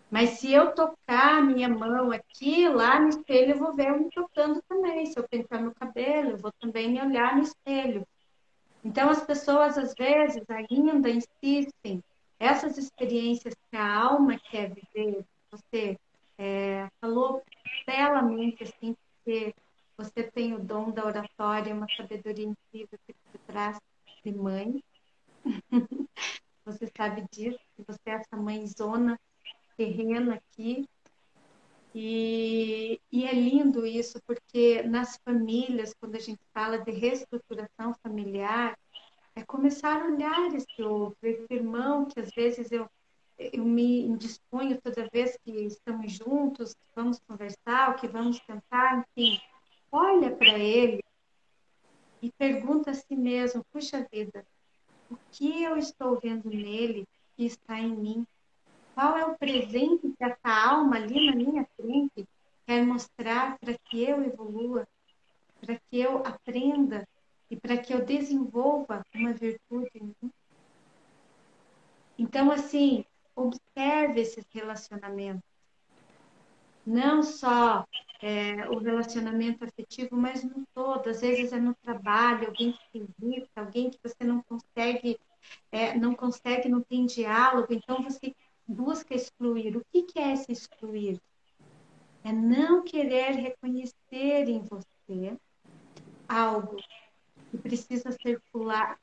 Mas 0.09 0.39
se 0.39 0.53
eu 0.53 0.73
tocar 0.73 1.39
a 1.39 1.41
minha 1.41 1.67
mão 1.67 2.11
aqui, 2.11 2.67
lá 2.69 2.99
no 2.99 3.09
espelho, 3.09 3.51
eu 3.51 3.59
vou 3.59 3.73
ver 3.73 3.89
eu 3.89 3.99
me 3.99 4.09
tocando 4.09 4.61
também. 4.67 5.05
Se 5.05 5.19
eu 5.19 5.27
pentear 5.27 5.61
meu 5.61 5.73
cabelo, 5.75 6.31
eu 6.31 6.37
vou 6.37 6.51
também 6.59 6.89
me 6.89 7.01
olhar 7.01 7.35
no 7.35 7.43
espelho. 7.43 8.07
Então, 8.83 9.09
as 9.09 9.25
pessoas, 9.25 9.77
às 9.77 9.93
vezes, 9.93 10.43
ainda 10.49 11.09
insistem 11.09 12.01
essas 12.39 12.77
experiências 12.77 13.53
que 13.69 13.75
a 13.75 13.95
alma 13.95 14.39
quer 14.39 14.73
viver, 14.73 15.25
você 15.51 15.97
é, 16.37 16.87
falou 17.01 17.43
belamente 17.85 18.63
assim, 18.63 18.95
que 19.25 19.53
você 19.97 20.23
tem 20.23 20.53
o 20.53 20.59
dom 20.59 20.91
da 20.91 21.05
oratória, 21.05 21.73
uma 21.73 21.87
sabedoria 21.97 22.45
incrível 22.45 22.99
que 23.05 23.13
você 23.13 23.39
traz 23.47 23.79
de 24.23 24.31
mãe. 24.31 24.83
você 26.65 26.91
sabe 26.95 27.25
disso, 27.31 27.59
você 27.87 28.09
é 28.09 28.11
essa 28.11 28.35
mãezona 28.35 29.19
terrena 29.75 30.35
aqui. 30.35 30.87
E, 31.95 33.01
e 33.11 33.25
é 33.25 33.33
lindo 33.33 33.85
isso, 33.85 34.21
porque 34.27 34.83
nas 34.83 35.17
famílias, 35.23 35.93
quando 35.99 36.15
a 36.15 36.19
gente 36.19 36.41
fala 36.53 36.77
de 36.77 36.91
reestruturação 36.91 37.95
familiar, 38.03 38.77
é 39.35 39.43
começar 39.43 40.01
a 40.01 40.05
olhar 40.05 40.53
esse 40.53 40.83
outro, 40.83 41.17
esse 41.23 41.47
irmão 41.51 42.05
que 42.05 42.19
às 42.19 42.29
vezes 42.31 42.71
eu, 42.71 42.87
eu 43.37 43.63
me 43.63 44.01
indisponho 44.01 44.79
toda 44.81 45.09
vez 45.11 45.37
que 45.43 45.51
estamos 45.51 46.11
juntos, 46.11 46.73
que 46.73 46.95
vamos 46.95 47.19
conversar, 47.27 47.95
que 47.95 48.07
vamos 48.07 48.39
tentar, 48.41 49.05
enfim, 49.15 49.39
olha 49.91 50.35
para 50.35 50.57
ele 50.57 51.03
e 52.21 52.31
pergunta 52.31 52.91
a 52.91 52.93
si 52.93 53.15
mesmo, 53.15 53.63
puxa 53.71 54.07
vida, 54.11 54.45
o 55.09 55.17
que 55.31 55.63
eu 55.63 55.77
estou 55.77 56.19
vendo 56.19 56.49
nele 56.49 57.07
que 57.35 57.45
está 57.45 57.79
em 57.79 57.95
mim? 57.95 58.27
Qual 58.93 59.17
é 59.17 59.25
o 59.25 59.37
presente 59.37 60.09
que 60.17 60.23
essa 60.23 60.69
alma 60.69 60.95
ali 60.95 61.25
na 61.25 61.35
minha 61.35 61.67
frente 61.75 62.27
quer 62.65 62.85
mostrar 62.85 63.57
para 63.59 63.77
que 63.77 64.03
eu 64.03 64.23
evolua, 64.23 64.87
para 65.61 65.75
que 65.75 65.99
eu 65.99 66.17
aprenda 66.25 67.07
e 67.49 67.55
para 67.55 67.77
que 67.77 67.93
eu 67.93 68.03
desenvolva 68.03 69.05
uma 69.15 69.33
virtude 69.33 69.89
em 69.95 70.15
mim. 70.21 70.31
Então, 72.17 72.51
assim, 72.51 73.05
observe 73.35 74.21
esses 74.21 74.45
relacionamentos. 74.51 75.43
Não 76.85 77.21
só 77.23 77.85
é, 78.21 78.67
o 78.69 78.77
relacionamento 78.77 79.63
afetivo, 79.63 80.15
mas 80.15 80.43
no 80.43 80.65
todo. 80.73 81.09
Às 81.09 81.21
vezes 81.21 81.51
é 81.51 81.59
no 81.59 81.75
trabalho, 81.75 82.47
alguém 82.47 82.71
que 82.71 82.79
te 82.91 83.07
irrita, 83.21 83.49
alguém 83.55 83.89
que 83.89 83.99
você 84.03 84.23
não 84.23 84.41
consegue 84.43 85.19
é, 85.71 85.97
não 85.97 86.13
consegue, 86.13 86.69
não 86.69 86.81
tem 86.81 87.05
diálogo, 87.05 87.73
então 87.73 88.03
você 88.03 88.35
busca 88.67 89.13
excluir. 89.15 89.75
O 89.77 89.85
que, 89.91 90.03
que 90.03 90.19
é 90.19 90.33
esse 90.33 90.51
excluir? 90.51 91.21
É 92.23 92.31
não 92.31 92.83
querer 92.83 93.31
reconhecer 93.35 94.49
em 94.49 94.59
você 94.59 95.37
algo 96.27 96.77
que 97.49 97.57
precisa 97.57 98.11
ser 98.11 98.41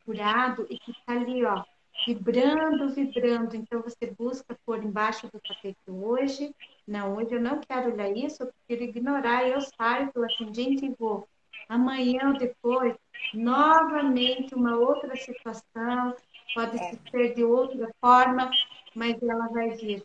curado 0.05 0.67
e 0.69 0.79
que 0.79 0.91
está 0.91 1.15
ali, 1.15 1.45
ó, 1.45 1.65
vibrando, 2.07 2.95
vibrando. 2.95 3.57
Então 3.57 3.83
você 3.83 4.07
busca 4.07 4.57
pôr 4.65 4.83
embaixo 4.83 5.27
do 5.29 5.41
tapete 5.41 5.79
hoje. 5.89 6.55
Não, 6.87 7.17
hoje 7.17 7.35
eu 7.35 7.41
não 7.41 7.61
quero 7.61 7.93
olhar 7.93 8.11
isso, 8.11 8.43
eu 8.43 8.53
prefiro 8.67 8.91
ignorar. 8.91 9.49
Eu 9.49 9.61
saio 9.61 10.13
pela 10.13 10.27
tangente 10.39 10.87
e 10.87 10.95
vou. 10.99 11.27
Amanhã 11.69 12.29
ou 12.29 12.39
depois, 12.39 12.95
novamente 13.33 14.55
uma 14.55 14.77
outra 14.77 15.17
situação, 15.17 16.15
pode 16.55 16.77
é. 16.77 16.93
ser 17.11 17.35
de 17.35 17.43
outra 17.43 17.89
forma, 18.01 18.51
mas 18.95 19.21
ela 19.23 19.49
vai 19.49 19.71
vir. 19.71 20.03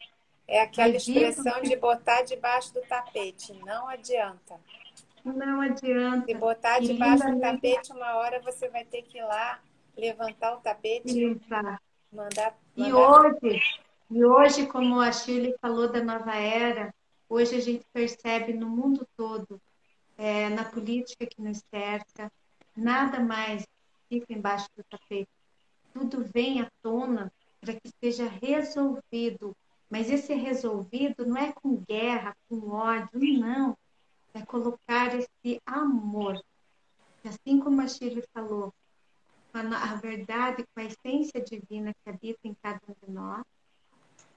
É 0.47 0.61
aquela 0.61 0.95
expressão 0.95 1.61
de 1.61 1.75
botar 1.75 2.23
debaixo 2.23 2.73
do 2.73 2.81
tapete. 2.81 3.53
Não 3.65 3.87
adianta. 3.87 4.59
Não 5.23 5.61
adianta. 5.61 6.25
Se 6.25 6.33
botar 6.33 6.79
debaixo 6.79 7.29
do 7.29 7.39
tapete, 7.39 7.91
uma 7.91 8.15
hora 8.15 8.41
você 8.41 8.67
vai 8.69 8.83
ter 8.83 9.03
que 9.03 9.19
ir 9.19 9.23
lá, 9.23 9.59
levantar 9.97 10.55
o 10.55 10.61
tapete 10.61 11.17
e 11.17 11.25
mandar, 11.27 11.81
mandar. 12.11 12.57
E 12.75 12.93
hoje, 12.93 13.61
e 14.09 14.25
hoje, 14.25 14.65
como 14.67 14.99
a 14.99 15.11
Shirley 15.11 15.55
falou 15.61 15.91
da 15.91 16.03
nova 16.03 16.35
era, 16.35 16.93
hoje 17.27 17.55
a 17.55 17.59
gente 17.59 17.85
percebe 17.93 18.53
no 18.53 18.69
mundo 18.69 19.07
todo, 19.15 19.61
é, 20.17 20.49
na 20.49 20.63
política 20.63 21.25
que 21.25 21.41
nos 21.41 21.63
cerca, 21.69 22.31
nada 22.75 23.19
mais 23.19 23.67
fica 24.07 24.33
embaixo 24.33 24.67
do 24.75 24.83
tapete. 24.83 25.29
Tudo 25.93 26.25
vem 26.33 26.61
à 26.61 26.71
tona 26.81 27.31
para 27.59 27.73
que 27.73 27.89
seja 27.99 28.27
resolvido. 28.27 29.55
Mas 29.89 30.09
esse 30.09 30.33
resolvido 30.35 31.25
não 31.25 31.37
é 31.37 31.51
com 31.51 31.83
guerra, 31.87 32.35
com 32.47 32.69
ódio, 32.69 33.39
não 33.39 33.75
é 34.33 34.45
colocar 34.45 35.15
esse 35.15 35.61
amor. 35.65 36.39
Assim 37.25 37.59
como 37.59 37.81
a 37.81 37.87
Shirley 37.87 38.23
falou, 38.33 38.73
a 39.53 39.95
verdade, 39.95 40.63
com 40.73 40.81
a 40.81 40.85
essência 40.85 41.41
divina 41.41 41.93
que 41.93 42.09
habita 42.09 42.39
em 42.43 42.55
cada 42.61 42.79
um 42.87 42.95
de 43.05 43.11
nós, 43.11 43.43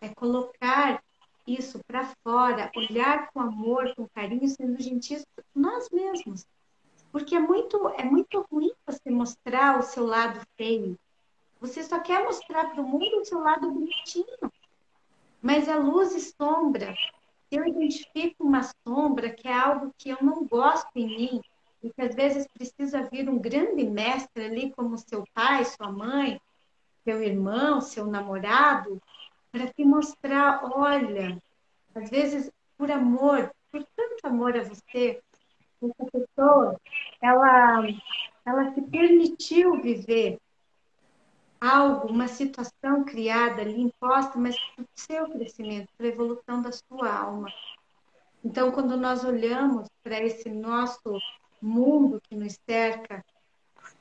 é 0.01 0.09
colocar 0.09 1.03
isso 1.47 1.81
para 1.87 2.13
fora, 2.23 2.71
olhar 2.77 3.31
com 3.31 3.41
amor, 3.41 3.95
com 3.95 4.09
carinho, 4.09 4.49
sendo 4.49 4.81
gentis 4.81 5.25
nós 5.55 5.89
mesmos. 5.91 6.47
Porque 7.11 7.35
é 7.35 7.41
muito, 7.41 7.89
é 7.91 8.05
muito 8.05 8.47
ruim 8.51 8.73
você 8.87 9.11
mostrar 9.11 9.79
o 9.79 9.83
seu 9.83 10.07
lado 10.07 10.41
feio. 10.57 10.99
Você 11.61 11.83
só 11.83 12.01
quer 12.01 12.25
mostrar 12.25 12.71
para 12.71 12.81
o 12.81 12.89
mundo 12.89 13.21
o 13.21 13.25
seu 13.25 13.41
lado 13.41 13.71
bonitinho. 13.71 14.51
Mas 15.41 15.69
a 15.69 15.77
luz 15.77 16.15
e 16.15 16.21
sombra 16.21 16.95
eu 17.51 17.67
identifico 17.67 18.45
uma 18.45 18.63
sombra 18.87 19.29
que 19.29 19.47
é 19.47 19.53
algo 19.53 19.93
que 19.99 20.09
eu 20.09 20.17
não 20.23 20.47
gosto 20.47 20.89
em 20.97 21.07
mim 21.07 21.43
e 21.83 21.91
que 21.91 22.03
às 22.03 22.15
vezes 22.15 22.47
precisa 22.47 23.09
vir 23.11 23.29
um 23.29 23.39
grande 23.39 23.85
mestre 23.85 24.45
ali, 24.45 24.73
como 24.73 24.97
seu 24.97 25.25
pai, 25.35 25.65
sua 25.65 25.91
mãe, 25.91 26.41
seu 27.05 27.23
irmão, 27.23 27.81
seu 27.81 28.07
namorado, 28.07 29.03
para 29.51 29.67
te 29.67 29.85
mostrar, 29.85 30.61
olha, 30.65 31.37
às 31.95 32.09
vezes 32.09 32.51
por 32.79 32.91
amor, 32.91 33.53
por 33.71 33.85
tanto 33.97 34.27
amor 34.27 34.57
a 34.57 34.63
você, 34.63 35.21
essa 35.83 36.11
pessoa, 36.11 36.81
ela, 37.21 37.83
ela 38.47 38.73
se 38.73 38.83
permitiu 38.83 39.81
viver 39.83 40.39
algo, 41.61 42.09
uma 42.09 42.29
situação 42.29 43.05
criada 43.05 43.63
ali, 43.63 43.81
imposta, 43.81 44.39
mas 44.39 44.57
para 44.75 44.83
o 44.83 44.89
seu 44.95 45.29
crescimento, 45.31 45.89
para 45.97 46.07
a 46.07 46.11
evolução 46.11 46.63
da 46.63 46.71
sua 46.73 47.15
alma. 47.15 47.53
Então, 48.45 48.73
quando 48.73 48.97
nós 48.97 49.25
olhamos 49.25 49.89
para 50.03 50.21
esse 50.21 50.49
nosso 50.51 51.21
mundo 51.63 52.21
que 52.21 52.35
nos 52.35 52.59
cerca, 52.67 53.25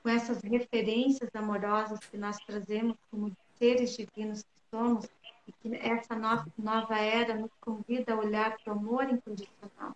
com 0.01 0.09
essas 0.09 0.41
referências 0.41 1.29
amorosas 1.33 1.99
que 1.99 2.17
nós 2.17 2.37
trazemos 2.39 2.97
como 3.09 3.35
seres 3.57 3.95
divinos 3.95 4.43
que 4.43 4.49
somos, 4.69 5.07
e 5.47 5.51
que 5.53 5.75
essa 5.75 6.15
nova 6.15 6.97
era 6.99 7.35
nos 7.35 7.51
convida 7.59 8.13
a 8.13 8.17
olhar 8.17 8.57
para 8.57 8.73
o 8.73 8.77
amor 8.77 9.09
incondicional. 9.09 9.95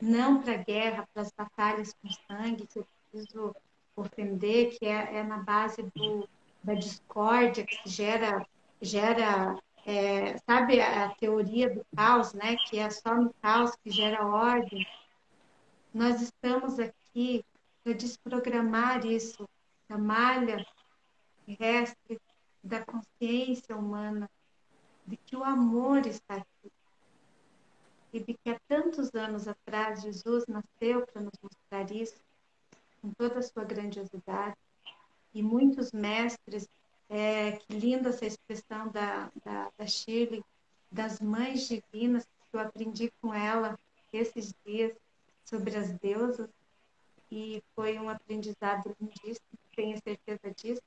Não 0.00 0.42
para 0.42 0.54
a 0.54 0.58
guerra, 0.58 1.08
para 1.12 1.22
as 1.22 1.32
batalhas 1.32 1.94
com 1.94 2.08
sangue, 2.28 2.66
que 2.66 2.78
eu 2.78 2.86
preciso 3.10 3.54
ofender, 3.96 4.78
que 4.78 4.86
é, 4.86 5.16
é 5.16 5.22
na 5.22 5.38
base 5.38 5.82
do, 5.82 6.28
da 6.62 6.74
discórdia 6.74 7.64
que 7.64 7.88
gera, 7.88 8.46
gera 8.80 9.56
é, 9.86 10.36
sabe 10.38 10.80
a 10.80 11.10
teoria 11.10 11.72
do 11.72 11.86
caos, 11.96 12.34
né? 12.34 12.56
Que 12.68 12.78
é 12.78 12.90
só 12.90 13.14
no 13.14 13.32
caos 13.40 13.74
que 13.76 13.90
gera 13.90 14.26
ordem. 14.26 14.84
Nós 15.96 16.20
estamos 16.20 16.78
aqui 16.78 17.42
para 17.82 17.94
desprogramar 17.94 19.06
isso 19.06 19.48
da 19.88 19.96
malha 19.96 20.62
terrestre, 21.46 22.20
da 22.62 22.84
consciência 22.84 23.74
humana, 23.74 24.28
de 25.06 25.16
que 25.16 25.34
o 25.34 25.42
amor 25.42 26.06
está 26.06 26.34
aqui. 26.34 26.70
E 28.12 28.20
de 28.20 28.34
que 28.34 28.50
há 28.50 28.60
tantos 28.68 29.14
anos 29.14 29.48
atrás 29.48 30.02
Jesus 30.02 30.44
nasceu 30.46 31.06
para 31.06 31.22
nos 31.22 31.32
mostrar 31.42 31.90
isso 31.90 32.20
com 33.00 33.10
toda 33.12 33.38
a 33.38 33.42
sua 33.42 33.64
grandiosidade. 33.64 34.58
E 35.32 35.42
muitos 35.42 35.92
mestres, 35.92 36.68
é, 37.08 37.52
que 37.52 37.72
linda 37.72 38.10
essa 38.10 38.26
expressão 38.26 38.90
da, 38.90 39.32
da, 39.42 39.72
da 39.78 39.86
Shirley, 39.86 40.44
das 40.92 41.20
mães 41.20 41.66
divinas, 41.66 42.26
que 42.26 42.54
eu 42.54 42.60
aprendi 42.60 43.10
com 43.22 43.32
ela 43.32 43.78
esses 44.12 44.54
dias 44.62 44.94
sobre 45.46 45.76
as 45.76 45.90
deusas, 45.98 46.50
e 47.30 47.62
foi 47.74 47.98
um 47.98 48.08
aprendizado 48.08 48.94
lindíssimo, 49.00 49.58
tenho 49.74 49.96
certeza 50.02 50.50
disso. 50.54 50.82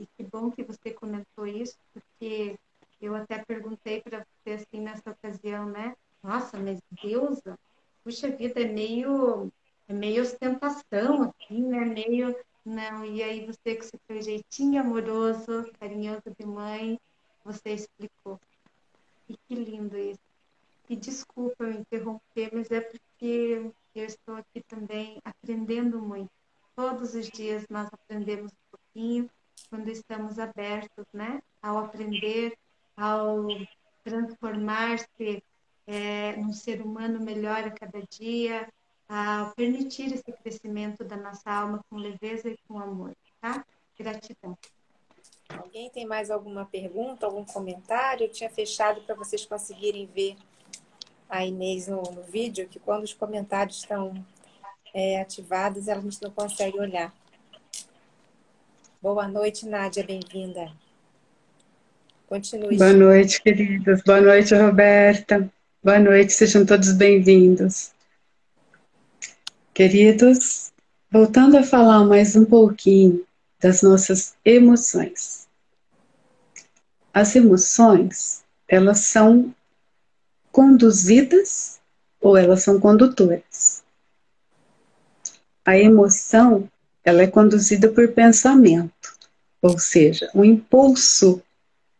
E 0.00 0.06
que 0.06 0.24
bom 0.24 0.50
que 0.50 0.64
você 0.64 0.90
comentou 0.90 1.46
isso, 1.46 1.76
porque 1.92 2.58
eu 3.00 3.14
até 3.14 3.38
perguntei 3.44 4.00
para 4.00 4.18
você 4.18 4.54
assim 4.54 4.80
nessa 4.80 5.10
ocasião, 5.10 5.66
né? 5.66 5.94
Nossa, 6.22 6.58
mas 6.58 6.80
deusa? 7.02 7.58
Puxa 8.02 8.28
vida, 8.30 8.60
é 8.60 8.64
meio 8.64 9.52
é 9.86 9.92
meio 9.92 10.22
ostentação, 10.22 11.22
assim, 11.22 11.62
né? 11.62 11.84
Meio. 11.84 12.34
Não, 12.64 13.04
e 13.04 13.22
aí 13.22 13.44
você 13.44 13.76
com 13.76 13.84
seu 13.84 14.22
jeitinho 14.22 14.80
amoroso, 14.80 15.70
carinhoso 15.78 16.22
de 16.38 16.46
mãe, 16.46 16.98
você 17.44 17.74
explicou. 17.74 18.40
E 19.28 19.36
que 19.36 19.54
lindo 19.54 19.98
isso. 19.98 20.23
E 20.88 20.96
desculpa 20.96 21.64
eu 21.64 21.72
interromper, 21.72 22.50
mas 22.52 22.70
é 22.70 22.80
porque 22.80 23.70
eu 23.94 24.04
estou 24.04 24.36
aqui 24.36 24.60
também 24.62 25.18
aprendendo 25.24 26.00
muito. 26.00 26.30
Todos 26.76 27.14
os 27.14 27.28
dias 27.28 27.64
nós 27.70 27.88
aprendemos 27.92 28.52
um 28.52 28.76
pouquinho 28.76 29.30
quando 29.70 29.88
estamos 29.88 30.38
abertos, 30.38 31.06
né? 31.12 31.42
Ao 31.62 31.78
aprender, 31.78 32.56
ao 32.96 33.46
transformar-se 34.02 35.42
é, 35.86 36.36
num 36.36 36.52
ser 36.52 36.82
humano 36.82 37.20
melhor 37.20 37.64
a 37.64 37.70
cada 37.70 38.02
dia, 38.02 38.68
a 39.08 39.52
permitir 39.56 40.12
esse 40.12 40.32
crescimento 40.32 41.04
da 41.04 41.16
nossa 41.16 41.50
alma 41.50 41.84
com 41.88 41.96
leveza 41.96 42.48
e 42.50 42.58
com 42.66 42.78
amor, 42.78 43.14
tá? 43.40 43.64
Gratidão. 43.98 44.58
Alguém 45.48 45.90
tem 45.90 46.06
mais 46.06 46.30
alguma 46.30 46.64
pergunta, 46.66 47.26
algum 47.26 47.44
comentário? 47.44 48.24
Eu 48.24 48.30
tinha 48.30 48.50
fechado 48.50 49.02
para 49.02 49.14
vocês 49.14 49.44
conseguirem 49.46 50.06
ver 50.06 50.36
a 51.34 51.44
Inês 51.44 51.88
no, 51.88 52.00
no, 52.00 52.22
vídeo, 52.22 52.68
que 52.68 52.78
quando 52.78 53.02
os 53.02 53.12
comentários 53.12 53.78
estão 53.78 54.14
é, 54.94 55.20
ativados, 55.20 55.88
a 55.88 55.98
gente 55.98 56.22
não 56.22 56.30
consegue 56.30 56.78
olhar. 56.78 57.12
Boa 59.02 59.26
noite, 59.26 59.66
Nádia, 59.66 60.04
bem-vinda. 60.04 60.70
Continue. 62.28 62.76
Boa 62.76 62.92
noite, 62.92 63.42
queridas. 63.42 64.00
Boa 64.02 64.20
noite, 64.20 64.54
Roberta. 64.54 65.50
Boa 65.82 65.98
noite, 65.98 66.32
sejam 66.32 66.64
todos 66.64 66.92
bem-vindos. 66.92 67.90
Queridos, 69.74 70.72
voltando 71.10 71.58
a 71.58 71.64
falar 71.64 72.04
mais 72.04 72.36
um 72.36 72.44
pouquinho 72.44 73.26
das 73.60 73.82
nossas 73.82 74.36
emoções. 74.44 75.48
As 77.12 77.34
emoções, 77.34 78.44
elas 78.68 79.00
são 79.00 79.52
conduzidas 80.54 81.80
ou 82.20 82.36
elas 82.36 82.62
são 82.62 82.78
condutoras. 82.78 83.82
A 85.64 85.76
emoção, 85.76 86.70
ela 87.02 87.22
é 87.22 87.26
conduzida 87.26 87.88
por 87.88 88.12
pensamento, 88.12 89.18
ou 89.60 89.76
seja, 89.80 90.30
um 90.32 90.44
impulso 90.44 91.42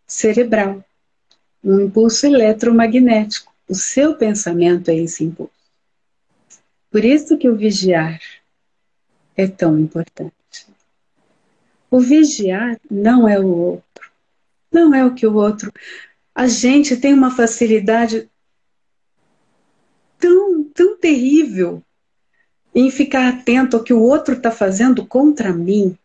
cerebral, 0.07 0.85
um 1.65 1.81
impulso 1.81 2.27
eletromagnético. 2.27 3.53
O 3.69 3.75
seu 3.75 4.15
pensamento 4.15 4.89
é 4.89 4.99
esse 4.99 5.25
impulso. 5.25 5.51
Por 6.93 7.05
isso 7.05 7.37
que 7.37 7.49
o 7.49 7.57
vigiar 7.57 8.21
é 9.37 9.49
tão 9.49 9.77
importante. 9.81 10.33
O 11.91 11.99
vigiar 11.99 12.79
não 12.89 13.29
é 13.29 13.37
o 13.41 13.49
outro. 13.49 14.13
Não 14.71 14.95
é 14.95 15.05
o 15.05 15.13
que 15.13 15.27
o 15.27 15.35
outro. 15.35 15.73
A 16.33 16.47
gente 16.47 16.97
tem 16.97 17.13
uma 17.13 17.35
facilidade 17.35 18.31
tão, 20.25 20.65
tão 20.65 20.97
terrível 20.97 21.83
em 22.75 22.91
ficar 22.91 23.29
atento 23.29 23.77
ao 23.77 23.85
que 23.85 23.93
o 23.93 24.01
outro 24.01 24.35
está 24.35 24.51
fazendo 24.51 25.05
contra 25.05 25.53
mim, 25.53 25.99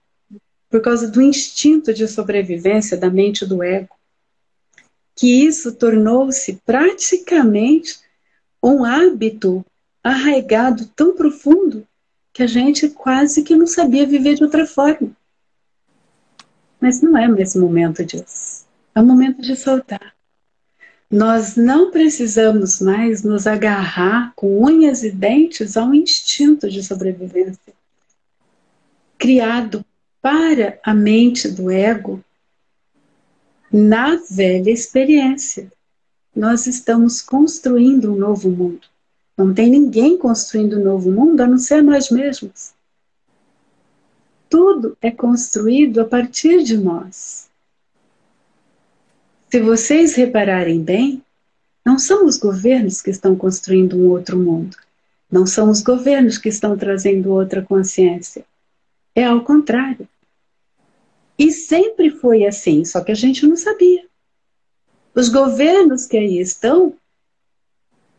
por 0.70 0.82
causa 0.82 1.08
do 1.08 1.22
instinto 1.22 1.94
de 1.94 2.06
sobrevivência 2.06 2.98
da 2.98 3.10
mente 3.10 3.46
do 3.46 3.64
ego, 3.64 3.96
que 5.16 5.46
isso 5.46 5.74
tornou-se 5.74 6.60
praticamente 6.66 8.02
um 8.62 8.84
hábito 8.84 9.66
arraigado 10.04 10.86
tão 10.94 11.16
profundo 11.16 11.88
que 12.34 12.44
a 12.44 12.48
gente 12.48 12.90
quase 12.90 13.42
que 13.42 13.56
não 13.56 13.66
sabia 13.66 14.06
viver 14.06 14.36
de 14.36 14.44
outra 14.44 14.68
forma. 14.68 15.12
Mas 16.80 17.02
não 17.02 17.18
é 17.18 17.26
mais 17.26 17.56
o 17.56 17.62
momento 17.62 18.04
disso. 18.04 18.66
É 18.94 19.00
o 19.00 19.06
momento 19.06 19.42
de 19.42 19.56
soltar. 19.56 20.14
Nós 21.12 21.56
não 21.56 21.90
precisamos 21.90 22.80
mais 22.80 23.24
nos 23.24 23.48
agarrar 23.48 24.32
com 24.36 24.64
unhas 24.64 25.04
e 25.04 25.12
dentes 25.12 25.76
a 25.76 25.84
um 25.84 25.94
instinto 25.94 26.70
de 26.70 26.84
sobrevivência 26.84 27.74
criado 29.20 29.86
para 30.22 30.80
a 30.82 30.94
mente 30.94 31.50
do 31.50 31.70
ego 31.70 32.24
na 33.72 34.16
velha 34.16 34.72
experiência. 34.72 35.72
Nós 36.34 36.66
estamos 36.66 37.22
construindo 37.22 38.14
um 38.14 38.16
novo 38.16 38.50
mundo. 38.50 38.88
Não 39.38 39.54
tem 39.54 39.70
ninguém 39.70 40.18
construindo 40.18 40.80
um 40.80 40.84
novo 40.84 41.12
mundo 41.12 41.42
a 41.42 41.48
não 41.48 41.58
ser 41.58 41.84
nós 41.84 42.10
mesmos. 42.10 42.74
Tudo 44.50 44.98
é 45.02 45.12
construído 45.12 46.00
a 46.00 46.06
partir 46.06 46.64
de 46.64 46.78
nós. 46.78 47.49
Se 49.52 49.60
vocês 49.60 50.14
repararem 50.14 50.84
bem, 50.84 51.24
não 51.84 51.98
são 51.98 52.26
os 52.26 52.38
governos 52.38 53.02
que 53.02 53.10
estão 53.10 53.36
construindo 53.36 53.98
um 53.98 54.08
outro 54.10 54.38
mundo. 54.38 54.78
Não 55.32 55.48
são 55.48 55.72
os 55.72 55.82
governos 55.82 56.38
que 56.38 56.50
estão 56.50 56.78
trazendo 56.78 57.32
outra 57.32 57.64
consciência. 57.64 58.46
É 59.16 59.26
ao 59.26 59.44
contrário. 59.44 60.08
E 61.38 61.52
sempre 61.52 62.12
foi 62.12 62.46
assim, 62.46 62.86
só 62.86 63.02
que 63.02 63.12
a 63.12 63.16
gente 63.16 63.48
não 63.48 63.56
sabia. 63.56 64.06
Os 65.16 65.30
governos 65.30 66.06
que 66.06 66.18
aí 66.18 66.40
estão 66.40 66.96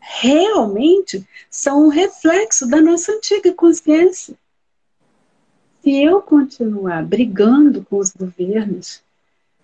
realmente 0.00 1.24
são 1.48 1.84
um 1.84 1.88
reflexo 1.88 2.66
da 2.68 2.80
nossa 2.80 3.12
antiga 3.12 3.54
consciência. 3.54 4.34
Se 5.80 6.02
eu 6.02 6.20
continuar 6.20 7.04
brigando 7.04 7.84
com 7.84 7.98
os 7.98 8.10
governos, 8.10 9.00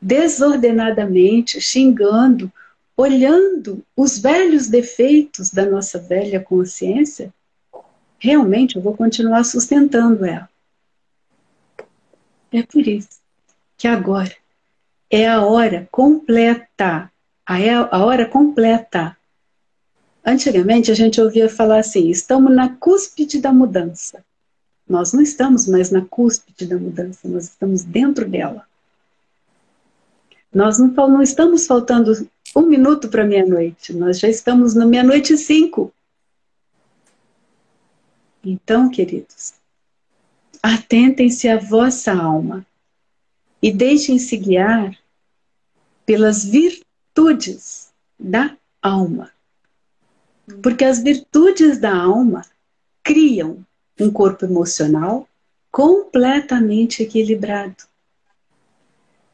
desordenadamente, 0.00 1.60
xingando, 1.60 2.52
olhando 2.96 3.84
os 3.96 4.18
velhos 4.18 4.68
defeitos 4.68 5.50
da 5.50 5.66
nossa 5.66 5.98
velha 5.98 6.40
consciência, 6.40 7.32
realmente 8.18 8.76
eu 8.76 8.82
vou 8.82 8.96
continuar 8.96 9.44
sustentando 9.44 10.24
ela. 10.24 10.48
É 12.52 12.62
por 12.62 12.86
isso 12.86 13.20
que 13.76 13.86
agora 13.86 14.34
é 15.10 15.28
a 15.28 15.44
hora 15.44 15.86
completa, 15.90 17.10
a, 17.44 17.60
é 17.60 17.78
hora 17.78 18.26
completa. 18.26 19.16
Antigamente 20.24 20.90
a 20.90 20.94
gente 20.94 21.20
ouvia 21.20 21.48
falar 21.48 21.80
assim: 21.80 22.08
estamos 22.08 22.54
na 22.54 22.74
cúspide 22.76 23.40
da 23.40 23.52
mudança. 23.52 24.24
Nós 24.88 25.12
não 25.12 25.20
estamos 25.20 25.66
mais 25.66 25.90
na 25.90 26.04
cúspide 26.04 26.66
da 26.66 26.76
mudança, 26.76 27.28
nós 27.28 27.44
estamos 27.44 27.82
dentro 27.82 28.28
dela. 28.28 28.66
Nós 30.56 30.78
não, 30.78 30.88
não 30.88 31.20
estamos 31.20 31.66
faltando 31.66 32.26
um 32.56 32.62
minuto 32.62 33.10
para 33.10 33.26
meia-noite, 33.26 33.92
nós 33.92 34.18
já 34.18 34.26
estamos 34.26 34.74
na 34.74 34.86
meia-noite 34.86 35.34
e 35.34 35.36
cinco. 35.36 35.92
Então, 38.42 38.88
queridos, 38.88 39.52
atentem-se 40.62 41.46
à 41.46 41.58
vossa 41.58 42.14
alma 42.14 42.64
e 43.60 43.70
deixem-se 43.70 44.34
guiar 44.38 44.98
pelas 46.06 46.42
virtudes 46.46 47.92
da 48.18 48.56
alma. 48.80 49.30
Porque 50.62 50.86
as 50.86 51.02
virtudes 51.02 51.76
da 51.76 51.94
alma 51.94 52.40
criam 53.02 53.62
um 54.00 54.10
corpo 54.10 54.46
emocional 54.46 55.28
completamente 55.70 57.02
equilibrado. 57.02 57.84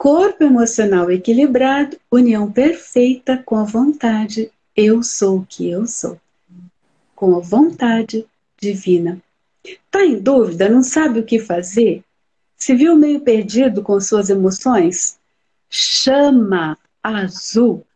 Corpo 0.03 0.43
emocional 0.43 1.13
equilibrado, 1.13 1.97
união 2.11 2.51
perfeita 2.51 3.41
com 3.41 3.55
a 3.55 3.63
vontade 3.63 4.51
eu 4.75 5.01
sou 5.01 5.39
o 5.39 5.47
que 5.47 5.71
eu 5.71 5.87
sou. 5.87 6.21
Com 7.15 7.37
a 7.37 7.39
vontade 7.39 8.27
divina. 8.61 9.23
Tá 9.93 10.05
em 10.05 10.19
dúvida, 10.19 10.69
não 10.69 10.83
sabe 10.83 11.21
o 11.21 11.25
que 11.25 11.39
fazer? 11.39 12.03
Se 12.57 12.75
viu 12.75 12.97
meio 12.97 13.21
perdido 13.21 13.81
com 13.81 14.01
suas 14.01 14.29
emoções? 14.29 15.21
Chama 15.71 16.77
azul. 17.01 17.87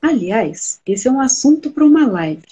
Aliás, 0.00 0.80
esse 0.86 1.06
é 1.06 1.12
um 1.12 1.20
assunto 1.20 1.70
para 1.70 1.84
uma 1.84 2.06
live. 2.06 2.46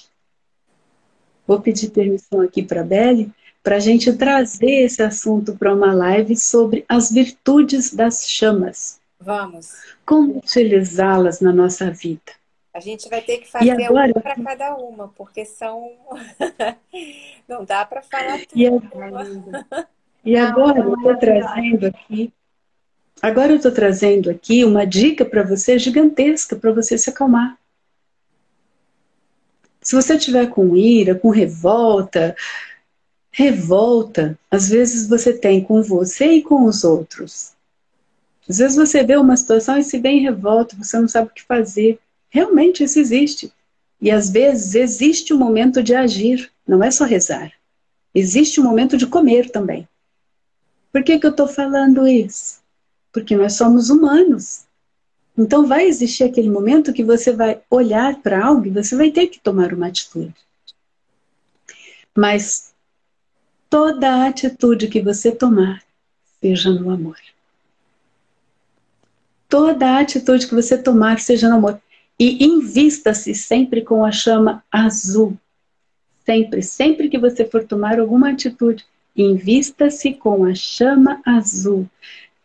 Vou 1.47 1.59
pedir 1.63 1.89
permissão 1.89 2.43
aqui 2.43 2.63
para 2.63 2.83
a 2.83 2.85
Belle 2.85 3.33
para 3.63 3.77
a 3.77 3.81
gente 3.81 4.13
trazer 4.13 4.85
esse 4.85 5.03
assunto 5.03 5.57
para 5.57 5.75
uma 5.75 5.95
live 5.95 6.37
sobre 6.37 6.85
as 6.89 7.11
virtudes 7.11 7.95
das 7.95 8.29
chamas. 8.29 9.01
Vamos. 9.21 9.73
Como 10.05 10.39
utilizá-las 10.39 11.41
na 11.41 11.53
nossa 11.53 11.91
vida. 11.91 12.33
A 12.75 12.81
gente 12.81 13.09
vai 13.09 13.21
ter 13.21 13.39
que 13.39 13.51
fazer 13.51 13.71
agora... 13.71 14.13
uma 14.13 14.21
para 14.21 14.43
cada 14.43 14.75
uma, 14.77 15.09
porque 15.09 15.45
são. 15.45 15.93
Não 17.47 17.65
dá 17.65 17.85
para 17.85 18.03
falar 18.03 18.39
tudo. 18.39 18.59
E 18.59 18.67
agora, 18.67 19.37
e 20.25 20.37
agora 20.37 20.79
eu 20.81 20.95
estou 20.95 21.17
trazendo 21.19 21.87
aqui. 21.87 22.33
Agora 23.21 23.53
eu 23.53 23.57
estou 23.57 23.71
trazendo 23.71 24.31
aqui 24.31 24.65
uma 24.65 24.85
dica 24.85 25.25
para 25.25 25.43
você 25.43 25.79
gigantesca 25.79 26.57
para 26.57 26.73
você 26.73 26.99
se 26.99 27.11
acalmar. 27.11 27.57
Se 29.81 29.95
você 29.95 30.17
tiver 30.17 30.47
com 30.47 30.75
ira, 30.75 31.15
com 31.15 31.29
revolta, 31.29 32.35
revolta, 33.33 34.39
às 34.51 34.69
vezes 34.69 35.09
você 35.09 35.33
tem 35.33 35.65
com 35.65 35.83
você 35.83 36.27
e 36.27 36.43
com 36.43 36.65
os 36.65 36.85
outros. 36.85 37.55
Às 38.49 38.59
vezes 38.59 38.77
você 38.77 39.03
vê 39.03 39.17
uma 39.17 39.37
situação 39.37 39.79
e 39.79 39.85
se 39.85 39.99
vem 39.99 40.21
revolta, 40.21 40.77
você 40.77 41.01
não 41.01 41.09
sabe 41.09 41.29
o 41.29 41.35
que 41.35 41.43
fazer. 41.43 41.99
Realmente 42.29 42.85
isso 42.85 43.01
existe. 43.01 43.53
E 44.01 44.11
às 44.11 44.29
vezes 44.29 44.75
existe 44.75 45.33
o 45.33 45.37
um 45.37 45.39
momento 45.39 45.83
de 45.83 45.95
agir, 45.95 46.53
não 46.67 46.85
é 46.85 46.91
só 46.91 47.05
rezar. 47.05 47.53
Existe 48.15 48.61
o 48.61 48.63
um 48.63 48.67
momento 48.67 48.97
de 48.97 49.07
comer 49.07 49.51
também. 49.51 49.89
Por 50.93 51.03
que, 51.03 51.19
que 51.19 51.27
eu 51.27 51.31
estou 51.31 51.49
falando 51.49 52.07
isso? 52.07 52.61
Porque 53.11 53.35
nós 53.35 53.55
somos 53.55 53.89
humanos. 53.89 54.65
Então 55.39 55.67
vai 55.67 55.87
existir 55.87 56.25
aquele 56.25 56.51
momento 56.51 56.93
que 56.93 57.03
você 57.03 57.33
vai 57.33 57.63
olhar 57.71 58.21
para 58.21 58.45
algo 58.45 58.67
e 58.67 58.71
você 58.71 58.95
vai 58.95 59.11
ter 59.11 59.29
que 59.29 59.41
tomar 59.41 59.73
uma 59.73 59.87
atitude. 59.87 60.35
Mas 62.15 62.72
toda 63.73 64.27
atitude 64.27 64.87
que 64.87 65.01
você 65.01 65.33
tomar, 65.33 65.83
seja 66.43 66.69
no 66.69 66.91
amor. 66.91 67.17
Toda 69.49 69.99
atitude 69.99 70.47
que 70.47 70.55
você 70.55 70.77
tomar, 70.77 71.19
seja 71.21 71.49
no 71.49 71.55
amor. 71.55 71.81
E 72.19 72.45
invista-se 72.45 73.35
sempre 73.35 73.81
com 73.81 74.05
a 74.05 74.13
chama 74.13 74.63
azul. 74.71 75.39
Sempre, 76.27 76.61
sempre 76.61 77.09
que 77.09 77.19
você 77.19 77.47
for 77.47 77.65
tomar 77.65 77.99
alguma 77.99 78.33
atitude, 78.33 78.85
invista-se 79.17 80.13
com 80.13 80.45
a 80.45 80.55
chama 80.55 81.23
azul. 81.25 81.89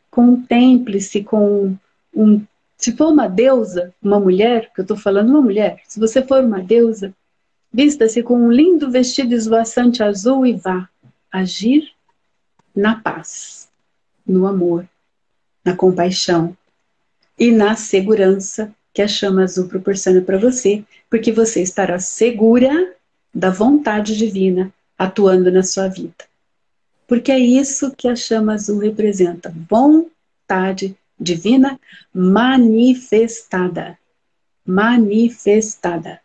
Contemple-se 0.09 1.25
com 1.25 1.75
um 2.15 2.41
se 2.78 2.95
for 2.95 3.11
uma 3.11 3.28
deusa, 3.28 3.93
uma 4.01 4.19
mulher, 4.19 4.71
que 4.73 4.80
eu 4.80 4.84
estou 4.84 4.95
falando 4.95 5.30
uma 5.30 5.41
mulher, 5.41 5.82
se 5.88 5.99
você 5.99 6.21
for 6.21 6.41
uma 6.43 6.61
deusa, 6.61 7.13
vista-se 7.73 8.23
com 8.23 8.39
um 8.39 8.51
lindo 8.51 8.89
vestido 8.89 9.34
esvoaçante 9.34 10.01
azul 10.01 10.45
e 10.45 10.53
vá 10.53 10.88
agir 11.32 11.91
na 12.75 12.95
paz, 12.99 13.69
no 14.25 14.45
amor, 14.45 14.88
na 15.63 15.75
compaixão 15.75 16.55
e 17.38 17.51
na 17.51 17.75
segurança 17.75 18.73
que 18.93 19.01
a 19.01 19.07
chama 19.07 19.43
azul 19.43 19.67
proporciona 19.67 20.21
para 20.21 20.38
você, 20.38 20.84
porque 21.09 21.32
você 21.32 21.61
estará 21.61 21.99
segura 21.99 22.95
da 23.34 23.49
vontade 23.49 24.17
divina 24.17 24.73
atuando 24.97 25.51
na 25.51 25.61
sua 25.61 25.88
vida. 25.88 26.25
Porque 27.07 27.32
é 27.32 27.39
isso 27.39 27.95
que 27.95 28.07
a 28.07 28.15
chama 28.15 28.53
azul 28.53 28.80
representa: 28.80 29.53
vontade 29.69 30.97
divina 31.19 31.80
manifestada. 32.13 33.97
Manifestada. 34.65 36.19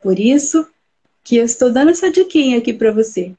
Por 0.00 0.18
isso 0.18 0.66
que 1.22 1.36
eu 1.36 1.44
estou 1.44 1.72
dando 1.72 1.90
essa 1.90 2.10
diquinha 2.10 2.58
aqui 2.58 2.72
para 2.72 2.92
você. 2.92 3.34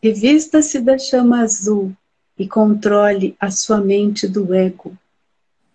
Revista-se 0.00 0.80
da 0.80 0.96
chama 0.96 1.40
azul 1.40 1.92
e 2.38 2.46
controle 2.46 3.36
a 3.40 3.50
sua 3.50 3.78
mente 3.78 4.28
do 4.28 4.54
ego. 4.54 4.96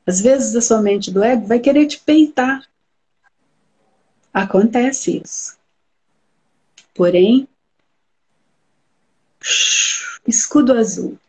Às 0.08 0.22
vezes 0.22 0.56
a 0.56 0.62
sua 0.62 0.82
mente 0.82 1.12
do 1.12 1.22
ego 1.22 1.46
vai 1.46 1.60
querer 1.60 1.86
te 1.88 2.00
peitar. 2.00 2.66
Acontece 4.34 5.22
isso. 5.24 5.58
Porém, 6.96 7.48
escudo 10.26 10.72
azul. 10.72 11.20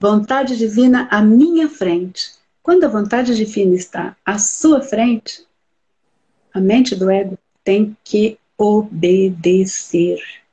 Vontade 0.00 0.56
divina 0.56 1.06
à 1.10 1.20
minha 1.20 1.68
frente. 1.68 2.32
Quando 2.62 2.84
a 2.84 2.88
vontade 2.88 3.34
divina 3.36 3.74
está 3.74 4.16
à 4.24 4.38
sua 4.38 4.80
frente, 4.80 5.46
a 6.52 6.60
mente 6.60 6.96
do 6.96 7.10
ego 7.10 7.38
tem 7.62 7.94
que 8.02 8.38
obedecer 8.56 10.45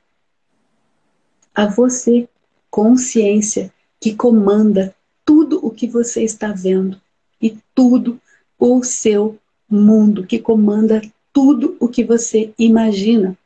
a 1.54 1.66
você, 1.66 2.28
consciência 2.70 3.72
que 4.00 4.14
comanda 4.14 4.94
tudo 5.24 5.64
o 5.64 5.70
que 5.70 5.86
você 5.86 6.22
está 6.22 6.52
vendo 6.52 7.00
e 7.40 7.56
tudo 7.74 8.20
o 8.58 8.82
seu 8.82 9.38
mundo, 9.68 10.26
que 10.26 10.38
comanda 10.38 11.00
tudo 11.32 11.76
o 11.80 11.88
que 11.88 12.04
você 12.04 12.52
imagina. 12.58 13.36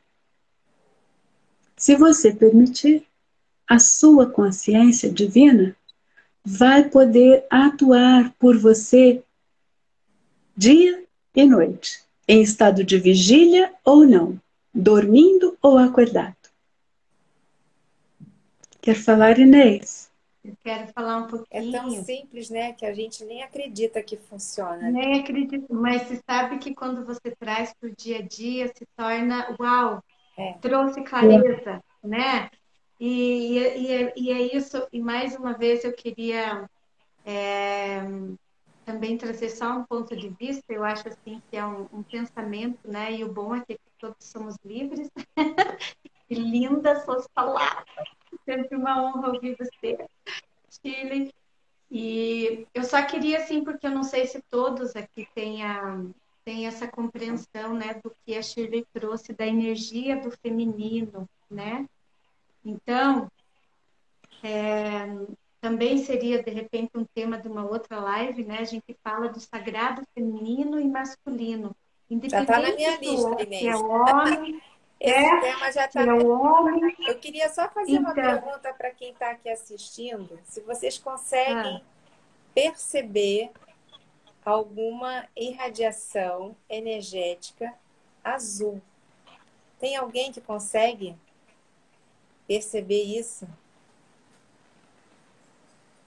Se 1.77 1.95
você 1.95 2.33
permitir, 2.33 3.05
a 3.67 3.79
sua 3.79 4.25
consciência 4.25 5.11
divina 5.11 5.75
vai 6.43 6.89
poder 6.89 7.45
atuar 7.49 8.33
por 8.39 8.57
você 8.57 9.21
dia 10.57 11.03
e 11.35 11.45
noite, 11.45 12.01
em 12.27 12.41
estado 12.41 12.83
de 12.83 12.97
vigília 12.97 13.71
ou 13.85 14.05
não, 14.05 14.39
dormindo 14.73 15.55
ou 15.61 15.77
acordado. 15.77 16.38
Quer 18.89 18.95
falar, 18.95 19.37
Inês? 19.37 20.11
Eu 20.43 20.57
quero 20.63 20.91
falar 20.93 21.17
um 21.17 21.27
pouquinho. 21.27 21.69
É 21.75 21.79
tão 21.79 21.91
simples, 21.91 22.49
né, 22.49 22.73
que 22.73 22.83
a 22.87 22.91
gente 22.91 23.23
nem 23.23 23.43
acredita 23.43 24.01
que 24.01 24.17
funciona. 24.17 24.89
Nem 24.89 25.19
acredito, 25.19 25.67
mas 25.69 26.07
você 26.07 26.19
sabe 26.27 26.57
que 26.57 26.73
quando 26.73 27.05
você 27.05 27.29
traz 27.39 27.71
para 27.79 27.87
o 27.87 27.95
dia 27.95 28.17
a 28.17 28.21
dia, 28.23 28.67
se 28.69 28.87
torna, 28.97 29.55
uau, 29.59 30.03
é. 30.35 30.53
trouxe 30.53 31.03
clareza, 31.03 31.83
é. 32.03 32.07
né? 32.07 32.49
E, 32.99 33.59
e, 33.59 33.93
é, 33.93 34.13
e, 34.15 34.31
é 34.31 34.55
isso, 34.57 34.87
e 34.91 34.99
mais 34.99 35.35
uma 35.35 35.53
vez 35.53 35.83
eu 35.83 35.93
queria 35.93 36.67
é, 37.23 38.01
também 38.83 39.19
trazer 39.19 39.51
só 39.51 39.77
um 39.77 39.83
ponto 39.83 40.15
de 40.15 40.29
vista, 40.29 40.63
eu 40.73 40.83
acho 40.83 41.07
assim 41.09 41.39
que 41.51 41.57
é 41.57 41.63
um, 41.63 41.87
um 41.93 42.01
pensamento, 42.01 42.89
né? 42.89 43.13
E 43.13 43.23
o 43.23 43.31
bom 43.31 43.53
é 43.53 43.63
que 43.63 43.77
todos 43.99 44.25
somos 44.25 44.55
livres. 44.65 45.11
e 46.29 46.35
lindas 46.35 47.03
suas 47.03 47.27
palavras. 47.27 47.85
Sempre 48.49 48.77
uma 48.77 49.03
honra 49.03 49.27
ouvir 49.31 49.55
você, 49.59 50.07
Chile. 50.81 51.31
E 51.91 52.65
eu 52.73 52.83
só 52.83 52.99
queria, 53.05 53.37
assim, 53.37 53.63
porque 53.63 53.85
eu 53.85 53.91
não 53.91 54.03
sei 54.03 54.25
se 54.25 54.41
todos 54.49 54.95
aqui 54.95 55.27
têm, 55.35 55.63
a, 55.63 56.03
têm 56.43 56.65
essa 56.65 56.87
compreensão, 56.87 57.75
né, 57.75 57.99
do 58.03 58.11
que 58.25 58.35
a 58.35 58.41
Shirley 58.41 58.87
trouxe 58.91 59.33
da 59.33 59.45
energia 59.45 60.19
do 60.19 60.31
feminino, 60.31 61.29
né? 61.49 61.87
Então, 62.65 63.29
é, 64.43 65.15
também 65.61 65.99
seria, 65.99 66.41
de 66.41 66.49
repente, 66.49 66.89
um 66.95 67.05
tema 67.05 67.37
de 67.37 67.47
uma 67.47 67.63
outra 67.63 67.99
live, 67.99 68.43
né? 68.43 68.59
A 68.61 68.65
gente 68.65 68.97
fala 69.03 69.29
do 69.29 69.39
sagrado 69.39 70.01
feminino 70.15 70.79
e 70.79 70.87
masculino. 70.87 71.75
Já 72.27 72.41
está 72.41 72.59
na 72.59 72.73
minha 72.73 72.97
lista, 72.97 73.35
é 73.37 73.43
Inês. 73.43 73.63
é 73.63 73.75
homem, 73.77 74.61
Esse 74.99 75.13
é, 75.13 75.39
tema 75.39 75.71
já 75.71 75.85
está. 75.85 76.01
É. 76.01 77.09
Eu 77.09 77.19
queria 77.19 77.49
só 77.49 77.69
fazer 77.69 77.93
então... 77.93 78.03
uma 78.03 78.13
pergunta 78.13 78.73
para 78.73 78.91
quem 78.91 79.11
está 79.11 79.31
aqui 79.31 79.49
assistindo. 79.49 80.39
Se 80.45 80.59
vocês 80.61 80.97
conseguem 80.97 81.77
ah. 81.77 81.81
perceber 82.53 83.51
alguma 84.43 85.27
irradiação 85.35 86.55
energética 86.69 87.73
azul. 88.23 88.81
Tem 89.79 89.95
alguém 89.95 90.31
que 90.31 90.41
consegue 90.41 91.15
perceber 92.47 93.03
isso? 93.03 93.47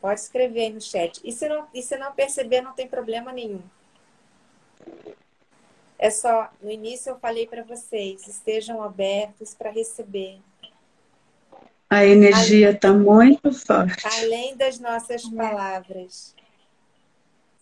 Pode 0.00 0.20
escrever 0.20 0.60
aí 0.62 0.72
no 0.72 0.80
chat. 0.80 1.20
E 1.24 1.32
se 1.32 1.48
não, 1.48 1.68
e 1.72 1.82
se 1.82 1.96
não 1.96 2.12
perceber, 2.12 2.60
não 2.60 2.72
tem 2.72 2.88
problema 2.88 3.32
nenhum. 3.32 3.62
É 6.02 6.10
só, 6.10 6.50
no 6.60 6.68
início 6.68 7.10
eu 7.10 7.18
falei 7.20 7.46
para 7.46 7.62
vocês, 7.62 8.26
estejam 8.26 8.82
abertos 8.82 9.54
para 9.54 9.70
receber. 9.70 10.40
A 11.88 12.04
energia 12.04 12.72
está 12.72 12.92
muito 12.92 13.52
forte. 13.52 14.04
Além 14.04 14.56
das 14.56 14.80
nossas 14.80 15.22
palavras. 15.28 16.34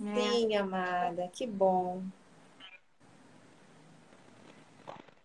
É. 0.01 0.15
Sim, 0.15 0.57
amada, 0.57 1.29
que 1.31 1.47
bom. 1.47 2.03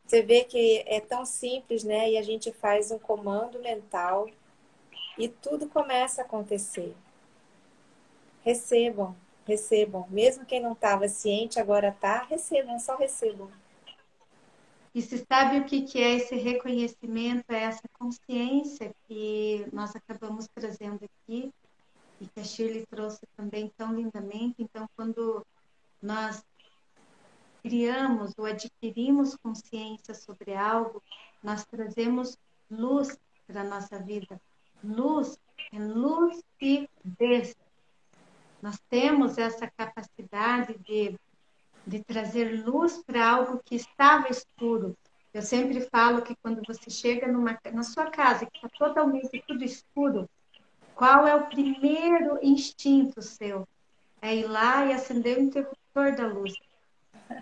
Você 0.06 0.22
vê 0.22 0.44
que 0.44 0.84
é 0.86 1.00
tão 1.00 1.26
simples, 1.26 1.86
né? 1.86 2.12
E 2.12 2.18
a 2.18 2.22
gente 2.22 2.52
faz 2.52 2.92
um 2.92 3.00
comando 3.00 3.62
mental 3.62 4.30
e 5.18 5.30
tudo 5.30 5.70
começa 5.70 6.22
a 6.22 6.26
acontecer. 6.26 6.94
Recebam, 8.44 9.16
recebam. 9.46 10.06
Mesmo 10.10 10.46
quem 10.46 10.62
não 10.62 10.74
estava 10.74 11.08
ciente, 11.08 11.60
agora 11.60 11.90
está, 11.90 12.24
recebam, 12.24 12.80
só 12.80 12.96
recebam. 12.98 13.50
E 14.94 15.02
se 15.02 15.26
sabe 15.30 15.60
o 15.60 15.66
que 15.66 16.02
é 16.02 16.14
esse 16.16 16.36
reconhecimento, 16.36 17.44
é 17.50 17.64
essa 17.64 17.84
consciência 18.00 18.96
que 19.08 19.68
nós 19.74 19.94
acabamos 19.96 20.48
trazendo 20.56 21.04
aqui 21.04 21.54
e 22.22 22.26
que 22.28 22.40
a 22.40 22.44
Shirley 22.44 22.86
trouxe 22.86 23.20
também 23.36 23.72
tão 23.78 23.94
lindamente. 23.94 24.56
Então, 24.60 24.90
quando 24.96 25.46
nós 26.02 26.46
criamos 27.62 28.32
ou 28.38 28.46
adquirimos 28.46 29.36
consciência 29.36 30.14
sobre 30.14 30.54
algo, 30.54 31.04
nós 31.44 31.66
trazemos 31.66 32.38
luz 32.72 33.20
para 33.46 33.62
a 33.62 33.66
nossa 33.66 34.00
vida. 34.00 34.40
Luz 34.82 35.38
é 35.74 35.80
luz 35.80 36.42
lucidez. 36.62 37.56
Nós 38.66 38.82
temos 38.90 39.38
essa 39.38 39.70
capacidade 39.78 40.76
de, 40.80 41.16
de 41.86 42.04
trazer 42.04 42.66
luz 42.66 42.98
para 43.06 43.30
algo 43.30 43.62
que 43.64 43.76
estava 43.76 44.28
escuro. 44.28 44.98
Eu 45.32 45.44
sempre 45.44 45.82
falo 45.82 46.24
que 46.24 46.36
quando 46.38 46.64
você 46.66 46.90
chega 46.90 47.32
numa, 47.32 47.60
na 47.72 47.84
sua 47.84 48.10
casa, 48.10 48.48
que 48.48 48.58
está 48.58 48.68
totalmente 48.70 49.44
tudo 49.48 49.64
escuro, 49.64 50.28
qual 50.96 51.28
é 51.28 51.36
o 51.36 51.46
primeiro 51.46 52.40
instinto 52.42 53.22
seu? 53.22 53.68
É 54.20 54.36
ir 54.36 54.48
lá 54.48 54.84
e 54.88 54.94
acender 54.94 55.38
o 55.38 55.42
interruptor 55.42 56.16
da 56.16 56.26
luz. 56.26 56.56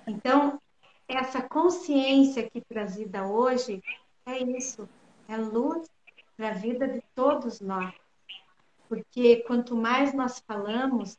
Então, 0.06 0.62
essa 1.08 1.42
consciência 1.42 2.44
aqui 2.46 2.60
trazida 2.60 3.26
hoje 3.26 3.82
é 4.26 4.40
isso, 4.40 4.90
é 5.30 5.38
luz 5.38 5.90
para 6.36 6.50
a 6.50 6.54
vida 6.54 6.86
de 6.86 7.02
todos 7.16 7.62
nós. 7.62 8.03
Porque 8.94 9.38
quanto 9.38 9.76
mais 9.76 10.14
nós 10.14 10.39
falamos, 10.46 11.18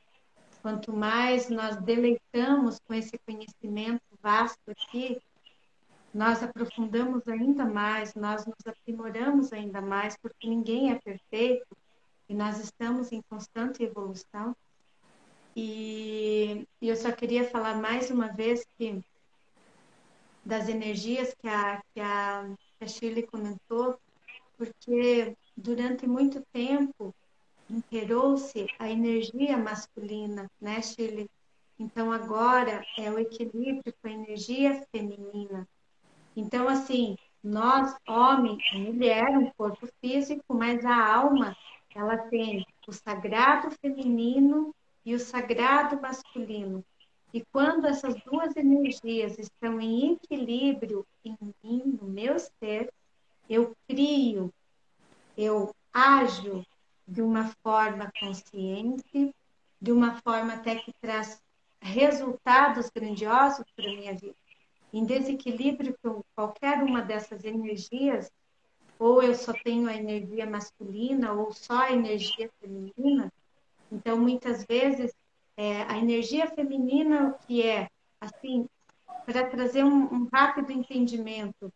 quanto 0.62 0.92
mais 0.92 1.50
nós 1.50 1.74
deleitamos 1.78 2.78
com 2.86 2.94
esse 2.94 3.18
conhecimento 3.26 4.00
vasto 4.22 4.70
aqui, 4.70 5.20
nós 6.14 6.40
aprofundamos 6.40 7.26
ainda 7.26 7.64
mais, 7.64 8.14
nós 8.14 8.46
nos 8.46 8.64
aprimoramos 8.64 9.52
ainda 9.52 9.80
mais, 9.80 10.16
porque 10.16 10.48
ninguém 10.48 10.92
é 10.92 11.00
perfeito 11.00 11.66
e 12.28 12.34
nós 12.34 12.60
estamos 12.60 13.10
em 13.10 13.20
constante 13.22 13.82
evolução. 13.82 14.54
E, 15.56 16.68
eu 16.80 16.94
só 16.94 17.10
queria 17.10 17.50
falar 17.50 17.74
mais 17.74 18.08
uma 18.08 18.28
vez 18.28 18.64
que 18.78 19.04
das 20.44 20.68
energias 20.68 21.34
que 21.34 21.48
a, 21.48 21.82
que 21.92 22.00
a, 22.00 22.54
que 22.78 22.84
a 22.84 22.86
Shirley 22.86 23.26
comentou, 23.26 23.98
porque 24.56 25.36
durante 25.56 26.06
muito 26.06 26.40
tempo 26.52 27.12
imperou-se 27.68 28.66
a 28.78 28.90
energia 28.90 29.56
masculina, 29.56 30.50
né, 30.60 30.80
Shirley? 30.82 31.28
Então 31.78 32.12
agora 32.12 32.84
é 32.98 33.10
o 33.10 33.18
equilíbrio 33.18 33.94
com 34.00 34.08
a 34.08 34.12
energia 34.12 34.86
feminina. 34.92 35.66
Então, 36.36 36.68
assim, 36.68 37.16
nós, 37.42 37.94
homem 38.08 38.58
e 38.72 38.78
mulher, 38.78 39.36
um 39.36 39.50
corpo 39.50 39.86
físico, 40.00 40.54
mas 40.54 40.84
a 40.84 41.14
alma, 41.14 41.56
ela 41.94 42.16
tem 42.16 42.66
o 42.86 42.92
sagrado 42.92 43.70
feminino 43.80 44.74
e 45.04 45.14
o 45.14 45.18
sagrado 45.18 46.00
masculino. 46.00 46.84
E 47.32 47.44
quando 47.52 47.86
essas 47.86 48.14
duas 48.22 48.56
energias 48.56 49.38
estão 49.38 49.80
em 49.80 50.12
equilíbrio 50.12 51.04
em 51.24 51.36
mim, 51.62 51.98
no 52.00 52.08
meu 52.08 52.38
ser, 52.38 52.92
eu 53.50 53.74
crio, 53.88 54.52
eu 55.36 55.74
ajo 55.92 56.64
de 57.06 57.22
uma 57.22 57.52
forma 57.62 58.10
consciente, 58.18 59.34
de 59.80 59.92
uma 59.92 60.20
forma 60.22 60.54
até 60.54 60.76
que 60.76 60.92
traz 61.00 61.42
resultados 61.80 62.90
grandiosos 62.94 63.64
para 63.76 63.84
a 63.84 63.94
minha 63.94 64.14
vida. 64.14 64.34
Em 64.92 65.04
desequilíbrio 65.04 65.96
com 66.02 66.22
qualquer 66.34 66.82
uma 66.82 67.02
dessas 67.02 67.44
energias, 67.44 68.30
ou 68.98 69.22
eu 69.22 69.34
só 69.34 69.52
tenho 69.52 69.88
a 69.88 69.94
energia 69.94 70.46
masculina, 70.46 71.32
ou 71.32 71.52
só 71.52 71.82
a 71.82 71.92
energia 71.92 72.50
feminina. 72.60 73.30
Então, 73.90 74.16
muitas 74.16 74.64
vezes, 74.64 75.12
é, 75.56 75.82
a 75.82 75.98
energia 75.98 76.46
feminina, 76.46 77.36
que 77.46 77.62
é? 77.62 77.88
Assim, 78.20 78.66
para 79.26 79.46
trazer 79.46 79.84
um, 79.84 80.12
um 80.12 80.28
rápido 80.32 80.72
entendimento, 80.72 81.72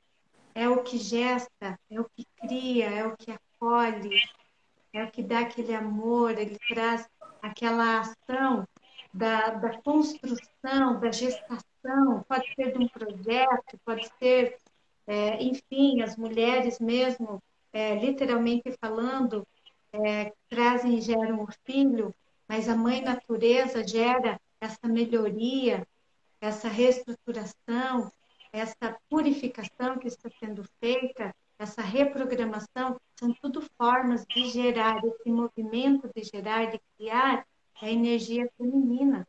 é 0.55 0.68
o 0.68 0.83
que 0.83 0.99
gesta, 0.99 1.79
é 1.91 2.01
o 2.01 2.05
que 2.16 2.26
cria, 2.41 2.87
é 2.87 3.07
o 3.07 3.16
que 3.16 3.31
acolhe, 3.31 4.20
é 4.93 5.05
o 5.05 5.11
que 5.11 5.22
dá 5.22 5.41
aquele 5.41 5.74
amor, 5.74 6.39
ele 6.39 6.59
traz 6.68 7.09
aquela 7.43 8.01
ação 8.01 8.66
da, 9.12 9.51
da 9.51 9.78
construção, 9.82 10.99
da 11.01 11.11
gestação, 11.11 12.24
pode 12.28 12.53
ser 12.55 12.72
de 12.72 12.78
um 12.78 12.89
projeto, 12.89 13.78
pode 13.84 14.09
ser, 14.18 14.57
é, 15.07 15.43
enfim, 15.43 16.03
as 16.03 16.16
mulheres 16.16 16.78
mesmo, 16.78 17.43
é, 17.72 17.95
literalmente 17.95 18.74
falando, 18.80 19.47
é, 19.93 20.32
trazem 20.49 20.99
e 20.99 21.01
geram 21.01 21.43
o 21.43 21.49
filho, 21.64 22.14
mas 22.47 22.68
a 22.68 22.76
mãe 22.76 23.03
natureza 23.03 23.86
gera 23.86 24.41
essa 24.61 24.89
melhoria, 24.89 25.86
essa 26.41 26.68
reestruturação, 26.68 28.11
essa 28.53 28.97
purificação 29.09 29.99
que 29.99 30.09
está 30.09 30.28
sendo 30.41 30.64
feita, 30.80 31.34
essa 31.59 31.82
reprogramação, 31.82 32.96
são 33.18 33.34
tudo 33.34 33.61
formas 33.76 34.24
de 34.26 34.48
gerar, 34.48 35.04
esse 35.04 35.30
movimento 35.30 36.09
de 36.14 36.22
gerar, 36.22 36.66
de 36.66 36.80
criar, 36.96 37.44
a 37.80 37.90
energia 37.90 38.48
feminina. 38.56 39.26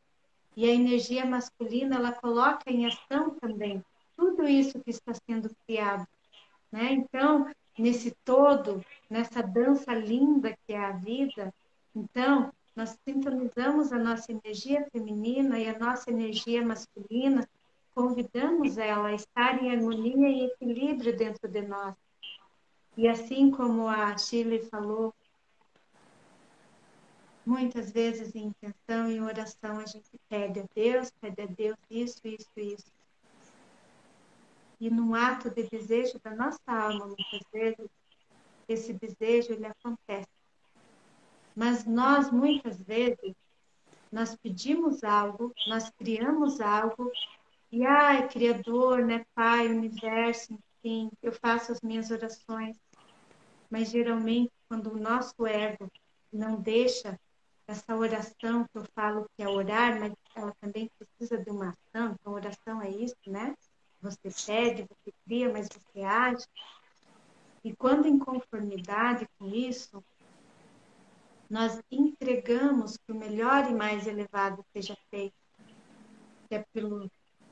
E 0.56 0.70
a 0.70 0.74
energia 0.74 1.26
masculina, 1.26 1.96
ela 1.96 2.12
coloca 2.12 2.70
em 2.70 2.86
ação 2.86 3.32
também 3.40 3.84
tudo 4.16 4.48
isso 4.48 4.80
que 4.80 4.90
está 4.90 5.14
sendo 5.14 5.50
criado. 5.66 6.06
Né? 6.72 6.92
Então, 6.92 7.50
nesse 7.78 8.16
todo, 8.26 8.84
nessa 9.10 9.42
dança 9.42 9.94
linda 9.94 10.56
que 10.68 10.74
é 10.74 10.78
a 10.78 10.92
vida, 10.92 11.54
então, 11.96 12.52
nós 12.76 12.98
sintonizamos 13.08 13.92
a 13.92 13.98
nossa 13.98 14.32
energia 14.32 14.88
feminina 14.92 15.60
e 15.60 15.68
a 15.68 15.78
nossa 15.78 16.12
energia 16.12 16.64
masculina, 16.66 17.48
convidamos 17.96 18.78
ela 18.78 19.10
a 19.10 19.14
estar 19.14 19.62
em 19.62 19.72
harmonia 19.72 20.30
e 20.30 20.46
equilíbrio 20.46 21.18
dentro 21.18 21.48
de 21.50 21.62
nós. 21.62 21.96
E 23.00 23.08
assim 23.08 23.50
como 23.50 23.88
a 23.88 24.18
Shirley 24.18 24.60
falou, 24.60 25.16
muitas 27.46 27.94
vezes 27.94 28.36
em 28.36 28.48
intenção 28.48 29.10
e 29.10 29.22
oração 29.22 29.80
a 29.80 29.86
gente 29.86 30.20
pede 30.28 30.60
a 30.60 30.66
Deus, 30.76 31.10
pede 31.22 31.44
a 31.44 31.46
Deus 31.46 31.78
isso, 31.90 32.20
isso, 32.28 32.50
isso. 32.58 32.92
E 34.82 34.90
no 34.90 35.16
ato 35.16 35.50
de 35.50 35.64
desejo 35.64 36.20
da 36.22 36.36
nossa 36.36 36.60
alma, 36.68 37.06
muitas 37.06 37.50
vezes, 37.54 37.90
esse 38.68 38.92
desejo 38.92 39.54
ele 39.54 39.68
acontece. 39.68 40.28
Mas 41.56 41.86
nós, 41.86 42.30
muitas 42.30 42.82
vezes, 42.82 43.34
nós 44.12 44.36
pedimos 44.36 45.06
algo, 45.06 45.54
nós 45.70 45.90
criamos 45.92 46.60
algo, 46.60 47.10
e 47.72 47.86
ai, 47.86 48.28
Criador, 48.28 49.06
né, 49.06 49.26
Pai, 49.34 49.70
Universo, 49.70 50.60
enfim, 50.84 51.10
eu 51.24 51.32
faço 51.32 51.72
as 51.72 51.80
minhas 51.80 52.12
orações 52.12 52.78
mas 53.70 53.90
geralmente 53.90 54.52
quando 54.68 54.92
o 54.92 55.00
nosso 55.00 55.46
ego 55.46 55.92
não 56.32 56.60
deixa 56.60 57.20
essa 57.68 57.96
oração 57.96 58.66
que 58.66 58.78
eu 58.78 58.86
falo 58.96 59.30
que 59.36 59.44
é 59.44 59.48
orar, 59.48 60.00
mas 60.00 60.14
ela 60.36 60.54
também 60.60 60.90
precisa 60.98 61.38
de 61.38 61.52
uma 61.52 61.70
ação, 61.70 62.16
então 62.20 62.34
oração 62.34 62.82
é 62.82 62.90
isso, 62.90 63.16
né? 63.28 63.56
Você 64.02 64.30
pede, 64.46 64.84
você 64.84 65.14
cria, 65.26 65.52
mas 65.52 65.68
você 65.68 66.02
age. 66.02 66.46
E 67.64 67.76
quando 67.76 68.08
em 68.08 68.18
conformidade 68.18 69.28
com 69.38 69.48
isso, 69.48 70.04
nós 71.50 71.80
entregamos 71.92 72.98
que 72.98 73.12
o 73.12 73.16
melhor 73.16 73.70
e 73.70 73.74
mais 73.74 74.08
elevado 74.08 74.64
seja 74.72 74.96
feito, 75.10 75.36
que 76.48 76.56
é 76.56 76.66
pelo 76.74 77.10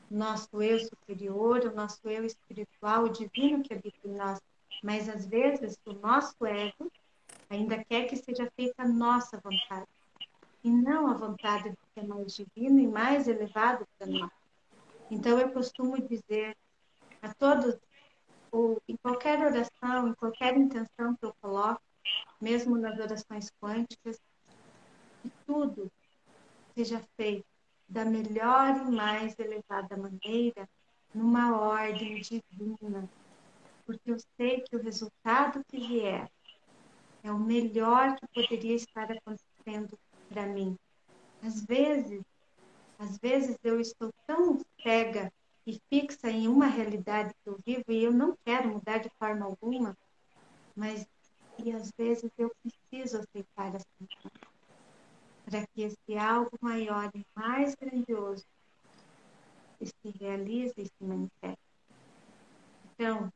nosso 0.10 0.62
eu 0.62 0.80
superior, 0.80 1.66
o 1.66 1.76
nosso 1.76 2.08
eu 2.08 2.24
espiritual, 2.24 3.04
o 3.04 3.10
divino 3.10 3.62
que 3.62 3.74
habita 3.74 4.08
em 4.08 4.16
nós, 4.16 4.40
mas 4.84 5.10
às 5.10 5.26
vezes 5.26 5.78
o 5.86 5.94
nosso 5.94 6.46
ego 6.46 6.92
ainda 7.50 7.84
quer 7.84 8.06
que 8.08 8.16
seja 8.16 8.52
feita 8.56 8.84
a 8.84 8.88
nossa 8.88 9.40
vontade 9.40 9.88
e 10.64 10.70
não 10.70 11.08
a 11.08 11.14
vontade 11.14 11.70
do 11.70 11.78
que 11.94 12.00
é 12.00 12.04
mais 12.04 12.36
divino 12.36 12.80
e 12.80 12.88
mais 12.88 13.28
elevado 13.28 13.88
para 13.98 14.08
nós. 14.08 14.32
Então 15.10 15.40
eu 15.40 15.52
costumo 15.52 16.02
dizer 16.02 16.56
a 17.22 17.34
todos, 17.34 17.78
ou 18.52 18.82
em 18.88 18.96
qualquer 18.98 19.40
oração, 19.40 20.10
em 20.10 20.14
qualquer 20.14 20.58
intenção 20.58 21.16
que 21.16 21.26
eu 21.26 21.34
coloco, 21.42 21.82
mesmo 22.42 22.78
nas 22.78 23.00
orações 23.00 23.52
quânticas, 23.62 24.20
que 25.22 25.32
tudo 25.46 25.92
seja 26.76 27.02
feito 27.16 27.46
da 27.88 28.04
melhor 28.04 28.76
e 28.78 28.92
mais 28.92 29.38
elevada 29.40 29.96
maneira, 29.96 30.70
numa 31.14 31.58
ordem 31.58 32.22
divina, 32.22 33.10
porque 33.88 34.12
eu 34.12 34.18
sei 34.36 34.62
que 34.62 34.76
o 34.76 34.84
resultado 34.84 35.64
que 35.70 35.78
vier 35.78 36.30
é 37.24 37.32
o 37.32 37.40
melhor 37.40 38.16
que 38.18 38.28
poderia 38.28 38.76
estar 38.76 39.10
acontecendo 39.10 39.98
para 40.28 40.46
mim. 40.46 40.76
Às 41.42 41.64
vezes, 41.66 42.22
às 43.00 43.18
vezes 43.18 43.58
eu 43.64 43.80
estou 43.80 44.12
tão 44.28 44.60
cega 44.84 45.32
e 45.66 45.80
fixa 45.90 46.30
em 46.30 46.48
uma 46.48 46.68
realidade 46.68 47.34
que 47.44 47.50
eu 47.50 47.58
vivo 47.66 47.86
e 47.90 48.04
eu 48.04 48.12
não 48.12 48.36
quero 48.46 48.70
mudar 48.70 48.98
de 48.98 49.10
forma 49.18 49.46
alguma, 49.46 49.96
mas 50.76 51.08
e 51.60 51.72
às 51.72 51.90
vezes 51.98 52.30
eu 52.38 52.52
preciso 52.62 53.18
aceitar 53.18 53.74
essa 53.74 53.88
mudança 54.00 54.48
para 55.46 55.66
que 55.68 55.82
esse 55.82 56.18
algo 56.18 56.52
maior 56.62 57.10
e 57.16 57.26
mais 57.36 57.74
grandioso 57.74 58.46
se 59.82 60.10
realize 60.20 60.74
e 60.78 60.86
se 60.86 61.04
manifeste. 61.04 61.58
Então, 62.86 63.32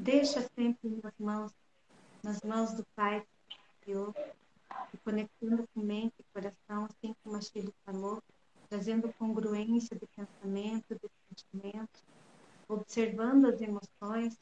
Deixa 0.00 0.40
sempre 0.54 0.98
nas 1.02 1.12
mãos, 1.18 1.52
nas 2.22 2.40
mãos 2.40 2.72
do 2.72 2.82
Pai 2.96 3.22
que 3.46 3.58
criou, 3.82 4.14
e 4.94 4.96
conectando 5.04 5.68
com 5.74 5.82
mente 5.82 6.14
e 6.18 6.24
coração, 6.32 6.86
assim 6.86 7.14
como 7.22 7.36
a 7.36 7.40
Chile 7.42 7.74
falou, 7.84 8.22
trazendo 8.70 9.12
congruência 9.18 9.94
de 9.94 10.06
pensamento, 10.06 10.94
de 10.94 11.10
sentimento, 11.28 12.00
observando 12.66 13.44
as 13.48 13.60
emoções 13.60 14.38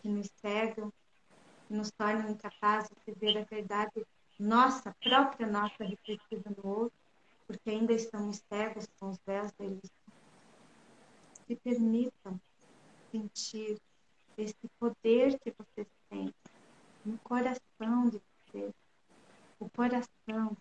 que 0.00 0.08
nos 0.08 0.30
cegam, 0.40 0.92
que 1.66 1.74
nos 1.74 1.90
tornam 1.90 2.30
incapazes 2.30 2.92
de 3.04 3.12
ver 3.14 3.36
a 3.38 3.42
verdade 3.42 4.06
nossa, 4.38 4.94
própria 5.02 5.48
nossa, 5.48 5.82
refletida 5.82 6.54
no 6.56 6.70
outro, 6.70 6.98
porque 7.48 7.68
ainda 7.68 7.92
estamos 7.92 8.40
cegos 8.48 8.86
com 9.00 9.10
os 9.10 9.18
véus 9.26 9.50
ilusão. 9.58 9.90
Se 11.48 11.56
permitam 11.56 12.40
sentir 13.10 13.80
esse 14.36 14.68
poder 14.78 15.38
que 15.38 15.52
vocês 15.52 15.86
têm 16.10 16.32
no 17.04 17.18
coração 17.18 18.08
de 18.08 18.20
vocês. 18.52 18.72
O 19.60 19.68
coração 19.70 20.56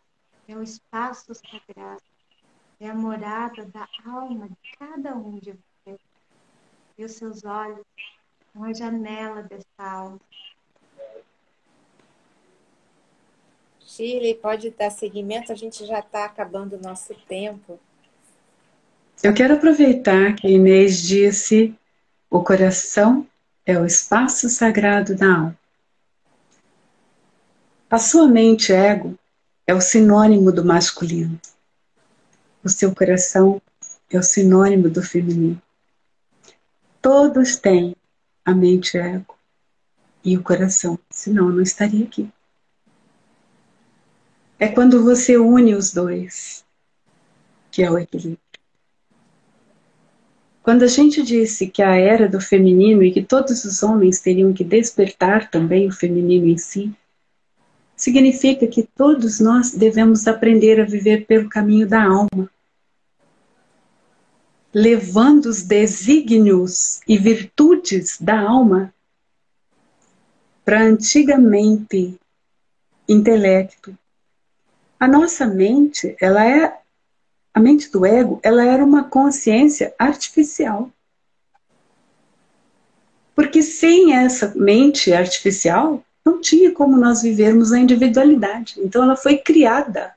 é 0.47 0.55
o 0.55 0.63
espaço 0.63 1.33
sagrado, 1.33 2.01
é 2.79 2.89
a 2.89 2.95
morada 2.95 3.65
da 3.65 3.87
alma 4.05 4.47
de 4.47 4.77
cada 4.77 5.15
um 5.15 5.37
de 5.39 5.51
vocês. 5.51 5.99
E 6.97 7.05
os 7.05 7.13
seus 7.13 7.43
olhos 7.43 7.85
são 8.51 8.63
a 8.63 8.73
janela 8.73 9.41
dessa 9.43 9.65
alma. 9.79 10.19
Shirley, 13.79 14.35
pode 14.35 14.69
dar 14.71 14.89
seguimento, 14.89 15.51
a 15.51 15.55
gente 15.55 15.85
já 15.85 15.99
está 15.99 16.25
acabando 16.25 16.75
o 16.75 16.81
nosso 16.81 17.13
tempo. 17.27 17.79
Eu 19.21 19.33
quero 19.33 19.53
aproveitar 19.53 20.35
que 20.35 20.47
Inês 20.47 21.01
disse 21.01 21.75
o 22.29 22.43
coração 22.43 23.27
é 23.65 23.79
o 23.79 23.85
espaço 23.85 24.49
sagrado 24.49 25.15
da 25.15 25.27
alma. 25.27 25.59
A 27.89 27.97
sua 27.97 28.27
mente 28.27 28.73
ego 28.73 29.17
é 29.65 29.73
o 29.73 29.79
sinônimo 29.79 30.51
do 30.51 30.65
masculino. 30.65 31.39
O 32.63 32.69
seu 32.69 32.93
coração 32.93 33.61
é 34.09 34.17
o 34.17 34.23
sinônimo 34.23 34.89
do 34.89 35.01
feminino. 35.01 35.61
Todos 37.01 37.55
têm 37.57 37.95
a 38.43 38.53
mente 38.53 38.97
ego 38.97 39.37
e 40.23 40.37
o 40.37 40.43
coração, 40.43 40.97
senão 41.09 41.49
eu 41.49 41.55
não 41.55 41.61
estaria 41.61 42.05
aqui. 42.05 42.31
É 44.59 44.67
quando 44.67 45.03
você 45.03 45.37
une 45.37 45.75
os 45.75 45.93
dois 45.93 46.63
que 47.73 47.81
é 47.81 47.89
o 47.89 47.97
equilíbrio. 47.97 48.42
Quando 50.63 50.83
a 50.83 50.87
gente 50.87 51.21
disse 51.21 51.67
que 51.67 51.83
a 51.83 51.93
era 51.93 52.29
do 52.29 52.39
feminino 52.39 53.03
e 53.03 53.11
que 53.11 53.21
todos 53.21 53.65
os 53.65 53.83
homens 53.83 54.21
teriam 54.21 54.53
que 54.53 54.63
despertar 54.63 55.51
também 55.51 55.89
o 55.89 55.91
feminino 55.91 56.47
em 56.47 56.57
si, 56.57 56.89
significa 57.97 58.65
que 58.65 58.81
todos 58.81 59.41
nós 59.41 59.71
devemos 59.71 60.25
aprender 60.25 60.79
a 60.79 60.85
viver 60.85 61.25
pelo 61.25 61.49
caminho 61.49 61.85
da 61.85 62.01
alma, 62.01 62.49
levando 64.73 65.47
os 65.47 65.63
desígnios 65.63 67.01
e 67.05 67.17
virtudes 67.17 68.17
da 68.19 68.39
alma 68.39 68.93
para 70.63 70.81
antigamente 70.81 72.17
intelecto. 73.05 73.97
A 74.97 75.09
nossa 75.09 75.45
mente, 75.45 76.15
ela 76.21 76.45
é 76.45 76.82
a 77.53 77.59
mente 77.59 77.91
do 77.91 78.05
ego, 78.05 78.39
ela 78.41 78.65
era 78.65 78.83
uma 78.83 79.03
consciência 79.03 79.93
artificial. 79.99 80.89
Porque 83.35 83.61
sem 83.61 84.15
essa 84.15 84.53
mente 84.55 85.13
artificial, 85.13 86.03
não 86.25 86.41
tinha 86.41 86.71
como 86.71 86.97
nós 86.97 87.21
vivermos 87.21 87.71
a 87.71 87.79
individualidade. 87.79 88.75
Então 88.77 89.03
ela 89.03 89.15
foi 89.15 89.37
criada 89.37 90.13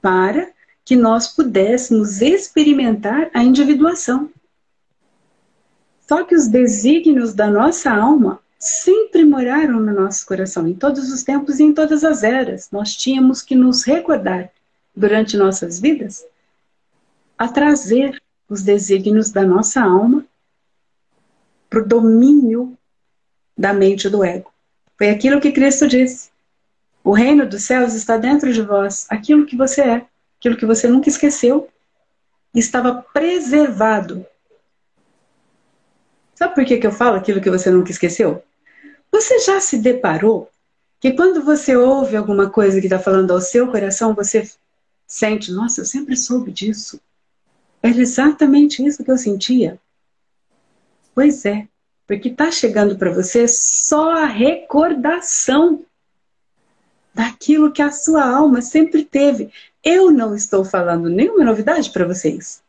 para 0.00 0.50
que 0.84 0.96
nós 0.96 1.28
pudéssemos 1.28 2.22
experimentar 2.22 3.30
a 3.34 3.42
individuação. 3.42 4.30
Só 6.08 6.22
que 6.22 6.34
os 6.34 6.46
desígnios 6.46 7.34
da 7.34 7.50
nossa 7.50 7.90
alma 7.90 8.40
sempre 8.58 9.24
moraram 9.24 9.80
no 9.80 9.92
nosso 9.92 10.24
coração, 10.24 10.66
em 10.66 10.74
todos 10.74 11.12
os 11.12 11.22
tempos 11.22 11.58
e 11.58 11.64
em 11.64 11.74
todas 11.74 12.04
as 12.04 12.22
eras. 12.22 12.68
Nós 12.70 12.94
tínhamos 12.94 13.42
que 13.42 13.54
nos 13.54 13.82
recordar, 13.82 14.50
durante 14.94 15.36
nossas 15.36 15.78
vidas, 15.78 16.24
a 17.38 17.48
trazer 17.48 18.22
os 18.48 18.62
desígnios 18.62 19.30
da 19.30 19.42
nossa 19.42 19.82
alma 19.82 20.24
para 21.68 21.80
o 21.80 21.86
domínio 21.86 22.76
da 23.56 23.72
mente 23.72 24.08
do 24.08 24.24
ego. 24.24 24.52
Foi 24.96 25.10
aquilo 25.10 25.40
que 25.40 25.52
Cristo 25.52 25.86
disse. 25.86 26.30
O 27.02 27.12
reino 27.12 27.46
dos 27.46 27.62
céus 27.62 27.94
está 27.94 28.16
dentro 28.16 28.52
de 28.52 28.62
vós, 28.62 29.06
aquilo 29.08 29.46
que 29.46 29.56
você 29.56 29.82
é, 29.82 30.06
aquilo 30.38 30.56
que 30.56 30.66
você 30.66 30.88
nunca 30.88 31.08
esqueceu, 31.08 31.68
estava 32.54 33.04
preservado. 33.12 34.26
Sabe 36.34 36.54
por 36.54 36.64
que, 36.64 36.78
que 36.78 36.86
eu 36.86 36.92
falo 36.92 37.16
aquilo 37.16 37.40
que 37.40 37.50
você 37.50 37.70
nunca 37.70 37.90
esqueceu? 37.90 38.42
Você 39.10 39.38
já 39.40 39.60
se 39.60 39.78
deparou 39.78 40.50
que 41.00 41.12
quando 41.12 41.42
você 41.42 41.76
ouve 41.76 42.16
alguma 42.16 42.50
coisa 42.50 42.80
que 42.80 42.86
está 42.86 42.98
falando 42.98 43.32
ao 43.32 43.40
seu 43.40 43.70
coração, 43.70 44.14
você 44.14 44.50
sente, 45.06 45.52
nossa, 45.52 45.82
eu 45.82 45.84
sempre 45.84 46.16
soube 46.16 46.50
disso. 46.50 47.00
Era 47.82 48.00
exatamente 48.00 48.84
isso 48.84 49.04
que 49.04 49.10
eu 49.10 49.18
sentia. 49.18 49.78
Pois 51.14 51.44
é, 51.44 51.66
porque 52.06 52.28
está 52.28 52.50
chegando 52.50 52.96
para 52.96 53.12
você 53.12 53.48
só 53.48 54.12
a 54.12 54.26
recordação 54.26 55.84
daquilo 57.14 57.72
que 57.72 57.80
a 57.80 57.90
sua 57.90 58.24
alma 58.24 58.60
sempre 58.60 59.04
teve. 59.04 59.50
Eu 59.82 60.10
não 60.10 60.34
estou 60.34 60.64
falando 60.64 61.08
nenhuma 61.08 61.44
novidade 61.44 61.90
para 61.90 62.06
vocês. 62.06 62.62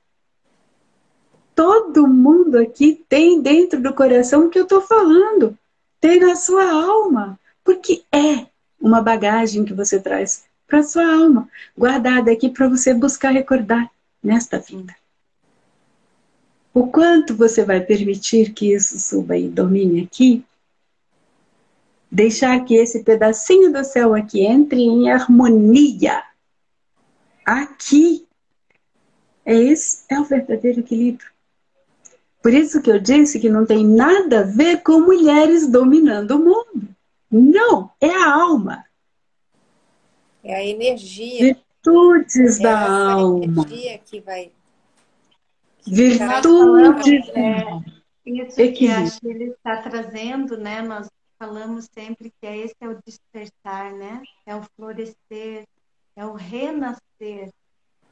Todo 1.54 2.08
mundo 2.08 2.58
aqui 2.58 3.04
tem 3.10 3.42
dentro 3.42 3.82
do 3.82 3.94
coração 3.94 4.46
o 4.46 4.50
que 4.50 4.60
eu 4.60 4.64
estou 4.64 4.82
falando. 4.82 5.58
Tem 6.00 6.20
na 6.20 6.36
sua 6.36 6.72
alma. 6.72 7.40
Porque 7.64 8.04
é 8.12 8.46
uma 8.80 9.02
bagagem 9.02 9.66
que 9.66 9.74
você 9.74 10.00
traz 10.00 10.46
para 10.66 10.80
a 10.80 10.84
sua 10.84 11.06
alma, 11.06 11.50
guardada 11.78 12.32
aqui 12.32 12.50
para 12.50 12.68
você 12.68 12.94
buscar 12.94 13.32
recordar 13.32 13.90
nesta 14.24 14.60
vida. 14.60 14.96
O 16.74 16.88
quanto 16.88 17.36
você 17.36 17.64
vai 17.66 17.82
permitir 17.82 18.54
que 18.54 18.74
isso 18.74 19.00
suba 19.00 19.36
e 19.36 19.50
domine 19.50 20.04
aqui? 20.04 20.46
Deixar 22.12 22.64
que 22.66 22.76
esse 22.76 23.04
pedacinho 23.04 23.74
do 23.74 23.84
céu 23.84 24.14
aqui 24.14 24.46
entre 24.46 24.82
em 24.82 25.10
harmonia. 25.10 26.24
Aqui. 27.46 28.28
É 29.44 29.56
esse 29.56 30.04
é 30.10 30.20
o 30.20 30.26
verdadeiro 30.26 30.82
equilíbrio. 30.82 31.32
Por 32.42 32.54
isso 32.54 32.82
que 32.82 32.92
eu 32.92 33.00
disse 33.00 33.40
que 33.40 33.50
não 33.50 33.66
tem 33.66 33.86
nada 33.86 34.42
a 34.42 34.44
ver 34.44 34.84
com 34.84 35.02
mulheres 35.02 35.68
dominando 35.68 36.32
o 36.32 36.40
mundo. 36.40 36.88
Não, 37.30 37.92
é 38.00 38.10
a 38.10 38.32
alma. 38.32 38.86
É 40.44 40.56
a 40.56 40.64
energia. 40.66 41.58
Virtudes 41.88 42.60
é 42.60 42.64
da 42.64 43.12
alma. 43.12 43.64
energia 43.64 43.98
que 44.00 44.20
vai 44.20 44.52
Virtude. 45.86 47.32
É, 47.32 47.64
isso 48.26 48.60
Equilíbrio. 48.60 48.74
que 48.74 48.90
a 48.90 49.06
Chile 49.06 49.44
está 49.52 49.82
trazendo, 49.82 50.58
né? 50.58 50.82
Nós 50.82 51.10
falamos 51.40 51.88
sempre 51.94 52.30
que 52.30 52.46
é 52.48 52.58
esse 52.58 52.76
é 52.82 52.90
o 52.90 53.02
despertar, 53.06 53.94
né? 53.94 54.22
É 54.46 54.56
o 54.56 54.64
florescer, 54.76 55.66
é 56.16 56.26
o 56.26 56.34
renascer 56.34 57.52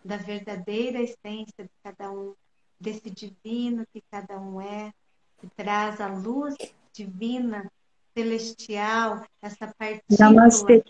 da 0.04 0.18
verdadeira 0.18 1.02
essência 1.02 1.64
de 1.64 1.70
cada 1.84 2.12
um, 2.12 2.34
desse 2.80 3.10
divino 3.10 3.86
que 3.92 4.02
cada 4.10 4.40
um 4.40 4.62
é, 4.62 4.94
que 5.40 5.48
traz 5.56 6.00
a 6.00 6.08
luz 6.08 6.56
divina, 6.94 7.70
celestial, 8.16 9.26
essa 9.42 9.68
partícula. 9.78 10.18
Namastê, 10.18 10.82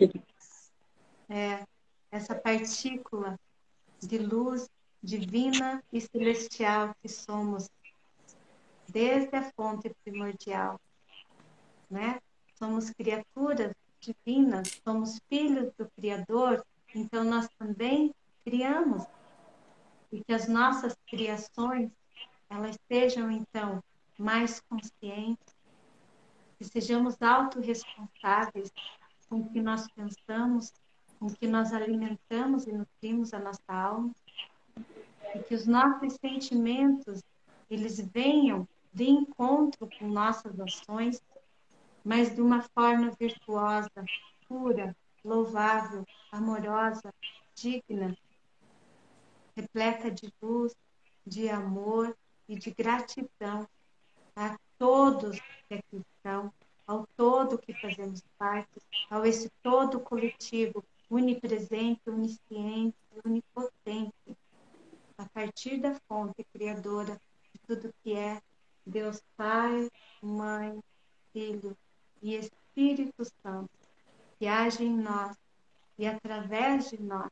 é, 1.29 1.65
essa 2.15 2.33
partícula 2.33 3.37
de 3.99 4.17
luz 4.17 4.69
divina 5.03 5.83
e 5.91 5.99
celestial 5.99 6.95
que 7.01 7.09
somos 7.09 7.69
desde 8.87 9.35
a 9.35 9.51
fonte 9.51 9.93
primordial, 10.03 10.79
né? 11.89 12.21
Somos 12.57 12.89
criaturas 12.91 13.73
divinas, 13.99 14.79
somos 14.81 15.19
filhos 15.27 15.73
do 15.77 15.89
Criador, 15.91 16.65
então 16.93 17.25
nós 17.25 17.49
também 17.59 18.15
criamos 18.45 19.03
e 20.09 20.23
que 20.23 20.31
as 20.31 20.47
nossas 20.47 20.95
criações 21.05 21.91
elas 22.49 22.77
sejam 22.87 23.29
então 23.29 23.83
mais 24.17 24.61
conscientes, 24.69 25.53
que 26.57 26.63
sejamos 26.63 27.21
autorresponsáveis 27.21 28.71
com 29.27 29.41
o 29.41 29.49
que 29.49 29.61
nós 29.61 29.85
pensamos, 29.91 30.71
com 31.25 31.33
que 31.33 31.47
nós 31.47 31.73
alimentamos 31.73 32.67
e 32.67 32.71
nutrimos 32.71 33.33
a 33.33 33.39
nossa 33.39 33.73
alma, 33.73 34.13
e 35.33 35.39
que 35.39 35.55
os 35.55 35.65
nossos 35.65 36.13
sentimentos 36.21 37.23
eles 37.67 37.99
venham 37.99 38.67
de 38.93 39.09
encontro 39.09 39.89
com 39.97 40.07
nossas 40.07 40.59
ações, 40.59 41.19
mas 42.03 42.35
de 42.35 42.41
uma 42.41 42.61
forma 42.61 43.09
virtuosa, 43.19 43.89
pura, 44.47 44.95
louvável, 45.23 46.05
amorosa, 46.31 47.11
digna, 47.55 48.15
repleta 49.57 50.11
de 50.11 50.31
luz, 50.39 50.75
de 51.25 51.49
amor 51.49 52.15
e 52.47 52.55
de 52.55 52.69
gratidão 52.69 53.67
a 54.35 54.55
todos 54.77 55.39
que 55.67 55.73
aqui 55.73 56.05
estão, 56.17 56.53
ao 56.85 57.07
todo 57.17 57.57
que 57.57 57.73
fazemos 57.81 58.21
parte, 58.37 58.79
ao 59.09 59.25
esse 59.25 59.49
todo 59.63 59.99
coletivo, 59.99 60.85
unipresente, 61.09 62.01
onisciente, 62.07 62.97
onipotente, 63.23 64.37
a 65.17 65.25
partir 65.29 65.77
da 65.77 65.95
fonte 66.07 66.43
criadora 66.53 67.19
de 67.53 67.59
tudo 67.67 67.93
que 68.03 68.13
é 68.13 68.41
Deus 68.85 69.21
Pai, 69.37 69.89
Mãe, 70.21 70.79
Filho 71.31 71.75
e 72.21 72.35
Espírito 72.35 73.23
Santo, 73.41 73.69
que 74.37 74.47
age 74.47 74.83
em 74.83 74.97
nós 74.97 75.37
e 75.97 76.05
através 76.05 76.89
de 76.89 77.01
nós, 77.01 77.31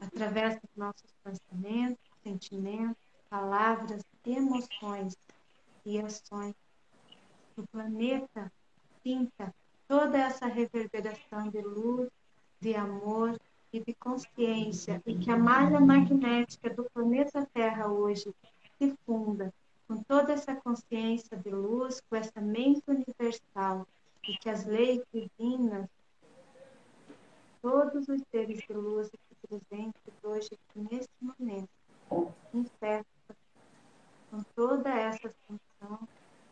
através 0.00 0.60
dos 0.60 0.70
nossos 0.76 1.14
pensamentos, 1.22 2.04
sentimentos, 2.22 3.02
palavras, 3.28 4.02
emoções 4.26 5.16
e 5.84 6.00
ações. 6.00 6.54
O 7.56 7.66
planeta 7.68 8.52
sinta 9.02 9.54
toda 9.86 10.18
essa 10.18 10.46
reverberação 10.46 11.48
de 11.48 11.60
luz, 11.60 12.10
de 12.60 12.74
amor 12.74 13.38
e 13.72 13.80
de 13.80 13.94
consciência 13.94 15.02
e 15.06 15.16
que 15.16 15.30
a 15.30 15.36
malha 15.36 15.80
magnética 15.80 16.68
do 16.70 16.84
planeta 16.92 17.48
Terra 17.54 17.88
hoje 17.88 18.34
se 18.78 18.94
funda 19.06 19.52
com 19.88 20.02
toda 20.02 20.32
essa 20.32 20.54
consciência 20.54 21.36
de 21.36 21.50
luz, 21.50 22.00
com 22.08 22.16
essa 22.16 22.40
mente 22.40 22.82
universal 22.86 23.86
e 24.28 24.36
que 24.36 24.48
as 24.48 24.64
leis 24.64 25.02
divinas, 25.12 25.88
todos 27.62 28.08
os 28.08 28.20
seres 28.30 28.58
de 28.58 28.72
luz 28.72 29.08
aqui 29.08 29.48
presentes 29.48 30.12
hoje, 30.22 30.50
nesse 30.74 31.08
momento, 31.20 31.70
em 32.54 32.64
festa, 32.78 33.36
com 34.30 34.42
toda 34.54 34.90
essa 34.90 35.28
ascensão, 35.28 36.08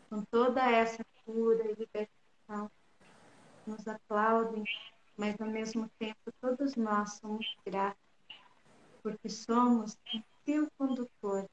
com 0.09 0.21
toda 0.31 0.69
essa 0.69 1.05
cura 1.25 1.63
e 1.65 1.75
libertação, 1.75 2.69
nos 3.65 3.87
aplaudem 3.87 4.63
mas 5.19 5.35
ao 5.41 5.47
mesmo 5.47 5.91
tempo 5.99 6.31
todos 6.39 6.77
nós 6.77 7.15
somos 7.15 7.45
gratos, 7.65 7.99
porque 9.03 9.27
somos 9.27 9.97
um 10.15 10.23
fio 10.45 10.71
condutor 10.77 11.45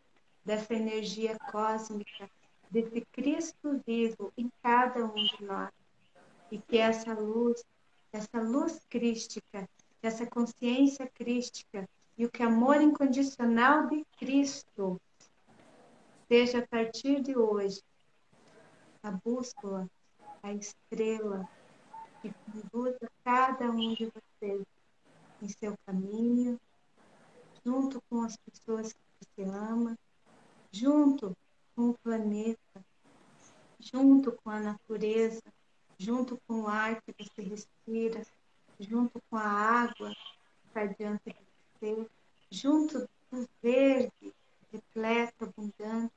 dessa 0.45 0.73
energia 0.73 1.37
cósmica, 1.51 2.31
desse 2.71 3.01
Cristo 3.11 3.83
vivo 3.85 4.33
em 4.39 4.49
cada 4.63 5.05
um 5.05 5.15
de 5.15 5.45
nós. 5.45 5.73
E 6.49 6.59
que 6.59 6.79
essa 6.79 7.13
luz, 7.13 7.65
essa 8.13 8.41
luz 8.41 8.81
crística, 8.89 9.69
essa 10.01 10.25
consciência 10.25 11.11
crística 11.13 11.89
e 12.17 12.25
o 12.25 12.31
que 12.31 12.45
amor 12.45 12.81
incondicional 12.81 13.89
de 13.89 14.07
Cristo 14.17 15.01
seja 16.29 16.61
a 16.61 16.67
partir 16.69 17.21
de 17.21 17.37
hoje 17.37 17.83
a 19.03 19.11
bússola, 19.11 19.91
a 20.41 20.53
estrela 20.53 21.49
que 22.29 22.53
conduza 22.53 23.11
cada 23.25 23.71
um 23.71 23.95
de 23.95 24.07
vocês 24.07 24.65
em 25.43 25.49
seu 25.49 25.77
caminho, 25.87 26.59
junto 27.65 28.01
com 28.09 28.23
as 28.23 28.37
pessoas 28.37 28.93
que 28.93 29.01
você 29.21 29.43
ama, 29.45 29.99
junto 30.73 31.37
com 31.75 31.91
o 31.91 31.99
planeta, 31.99 32.85
junto 33.79 34.33
com 34.33 34.51
a 34.51 34.61
natureza, 34.61 35.43
junto 35.99 36.39
com 36.47 36.63
o 36.63 36.69
ar 36.69 37.01
que 37.03 37.15
você 37.19 37.43
respira, 37.43 38.23
junto 38.81 39.21
com 39.31 39.37
a 39.37 39.47
água 39.47 40.11
que 40.11 40.69
está 40.69 40.87
diante 40.87 41.31
de 41.31 41.37
você, 41.81 42.11
junto 42.51 43.09
do 43.31 43.49
verde, 43.63 44.35
repleto, 44.73 45.45
abundante, 45.45 46.13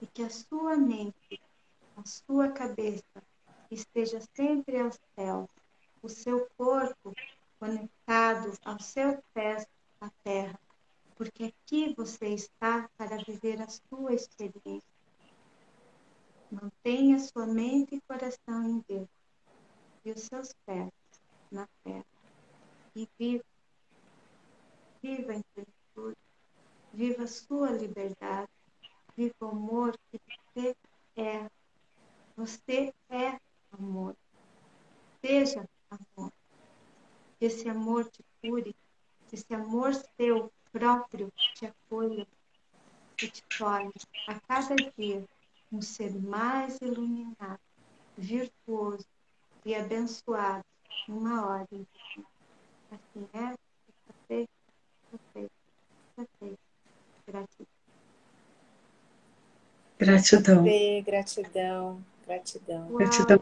e 0.00 0.06
que 0.06 0.22
a 0.22 0.30
sua 0.30 0.76
mente, 0.76 1.40
a 1.96 2.04
sua 2.04 2.50
cabeça 2.50 3.22
esteja 3.74 4.20
sempre 4.34 4.78
ao 4.78 4.90
céu, 5.14 5.48
o 6.02 6.08
seu 6.08 6.48
corpo 6.56 7.14
conectado 7.58 8.52
aos 8.64 8.84
seus 8.86 9.18
pés 9.32 9.66
à 10.00 10.10
terra, 10.24 10.58
porque 11.16 11.44
aqui 11.44 11.94
você 11.96 12.28
está 12.28 12.90
para 12.96 13.16
viver 13.24 13.62
a 13.62 13.68
sua 13.68 14.12
experiência. 14.12 14.92
Mantenha 16.50 17.18
sua 17.18 17.46
mente 17.46 17.94
e 17.94 18.00
coração 18.02 18.68
em 18.68 18.84
Deus 18.88 19.08
e 20.04 20.10
os 20.10 20.22
seus 20.22 20.52
pés 20.66 20.90
na 21.50 21.66
terra. 21.84 22.04
E 22.94 23.08
viva, 23.18 23.44
viva 25.02 25.34
em 25.34 25.42
plenitude, 25.54 26.18
viva 26.92 27.22
a 27.22 27.28
sua 27.28 27.70
liberdade, 27.70 28.50
viva 29.16 29.34
o 29.40 29.48
amor 29.48 29.96
que 30.10 30.20
você 30.26 30.76
é. 31.16 31.50
Você 32.36 32.92
é 33.08 33.38
amor. 33.72 34.16
Seja 35.20 35.68
amor. 35.90 36.32
Esse 37.40 37.68
amor 37.68 38.08
te 38.08 38.24
cure, 38.40 38.74
esse 39.32 39.54
amor 39.54 39.94
seu 39.94 40.52
próprio 40.70 41.32
te 41.54 41.66
acolha 41.66 42.26
e 43.22 43.28
te 43.28 43.42
torne 43.58 43.92
a 44.28 44.40
cada 44.40 44.74
dia 44.96 45.24
um 45.72 45.80
ser 45.80 46.12
mais 46.14 46.78
iluminado, 46.80 47.60
virtuoso 48.16 49.06
e 49.64 49.74
abençoado 49.74 50.64
numa 51.08 51.46
ordem. 51.46 51.86
Assim 52.90 53.28
é, 53.32 53.54
você, 54.06 54.48
você, 55.10 55.50
você. 56.16 56.58
Gratidão. 57.26 57.66
Gratidão. 59.98 60.64
Gratidão, 61.04 62.04
gratidão. 62.32 62.88
Uau, 62.88 62.98
Gratidão. 62.98 63.40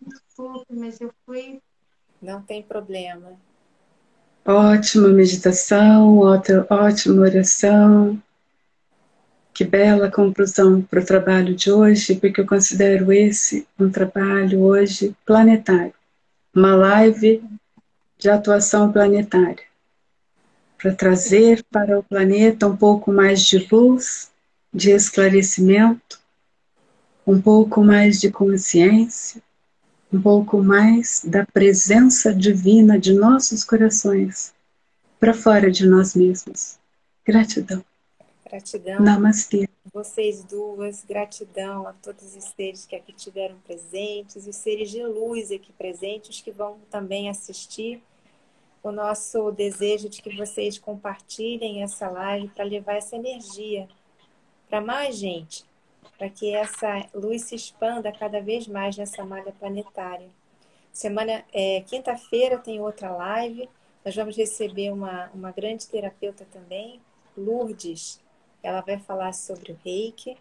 desculpe, 0.00 0.74
mas 0.74 1.00
eu 1.00 1.12
fui 1.24 1.60
Não 2.20 2.42
tem 2.42 2.62
problema. 2.62 3.32
Ótima 4.44 5.08
meditação, 5.08 6.18
outra, 6.18 6.66
ótima 6.68 7.22
oração. 7.22 8.20
Que 9.54 9.64
bela 9.64 10.10
conclusão 10.10 10.82
para 10.82 11.00
o 11.00 11.04
trabalho 11.04 11.54
de 11.54 11.70
hoje, 11.70 12.16
porque 12.16 12.40
eu 12.40 12.46
considero 12.46 13.12
esse 13.12 13.66
um 13.78 13.90
trabalho 13.90 14.60
hoje 14.62 15.14
planetário. 15.26 15.94
Uma 16.54 16.74
live 16.74 17.42
de 18.18 18.30
atuação 18.30 18.90
planetária. 18.90 19.64
Para 20.78 20.94
trazer 20.94 21.64
para 21.70 21.98
o 21.98 22.02
planeta 22.02 22.66
um 22.66 22.76
pouco 22.76 23.12
mais 23.12 23.42
de 23.42 23.68
luz, 23.70 24.30
de 24.72 24.90
esclarecimento, 24.90 26.21
um 27.26 27.40
pouco 27.40 27.82
mais 27.82 28.20
de 28.20 28.30
consciência, 28.30 29.42
um 30.12 30.20
pouco 30.20 30.62
mais 30.62 31.24
da 31.24 31.46
presença 31.46 32.34
divina 32.34 32.98
de 32.98 33.14
nossos 33.14 33.64
corações 33.64 34.52
para 35.18 35.32
fora 35.32 35.70
de 35.70 35.86
nós 35.86 36.14
mesmos. 36.14 36.78
Gratidão. 37.24 37.84
Gratidão. 38.44 39.00
Namastê. 39.00 39.68
Vocês 39.92 40.44
duas, 40.44 41.04
gratidão 41.04 41.86
a 41.86 41.92
todos 41.92 42.36
os 42.36 42.44
seres 42.56 42.84
que 42.84 42.96
aqui 42.96 43.12
tiveram 43.12 43.56
presentes, 43.64 44.46
os 44.46 44.56
seres 44.56 44.90
de 44.90 45.02
luz 45.04 45.50
aqui 45.50 45.72
presentes, 45.72 46.40
que 46.40 46.50
vão 46.50 46.78
também 46.90 47.28
assistir. 47.28 48.02
O 48.82 48.90
nosso 48.90 49.52
desejo 49.52 50.08
de 50.08 50.20
que 50.20 50.36
vocês 50.36 50.76
compartilhem 50.76 51.82
essa 51.82 52.08
live 52.08 52.48
para 52.48 52.64
levar 52.64 52.94
essa 52.94 53.14
energia 53.14 53.88
para 54.68 54.80
mais 54.80 55.16
gente, 55.16 55.64
para 56.22 56.30
que 56.30 56.54
essa 56.54 57.04
luz 57.12 57.42
se 57.42 57.56
expanda 57.56 58.12
cada 58.12 58.40
vez 58.40 58.68
mais 58.68 58.96
nessa 58.96 59.24
malha 59.24 59.52
planetária. 59.58 60.28
Semana, 60.92 61.44
é, 61.52 61.80
quinta-feira 61.80 62.58
tem 62.58 62.80
outra 62.80 63.10
live. 63.10 63.68
Nós 64.04 64.14
vamos 64.14 64.36
receber 64.36 64.92
uma, 64.92 65.28
uma 65.34 65.50
grande 65.50 65.88
terapeuta 65.88 66.46
também, 66.52 67.00
Lourdes. 67.36 68.20
Ela 68.62 68.82
vai 68.82 69.00
falar 69.00 69.32
sobre 69.32 69.72
o 69.72 69.78
reiki 69.84 70.36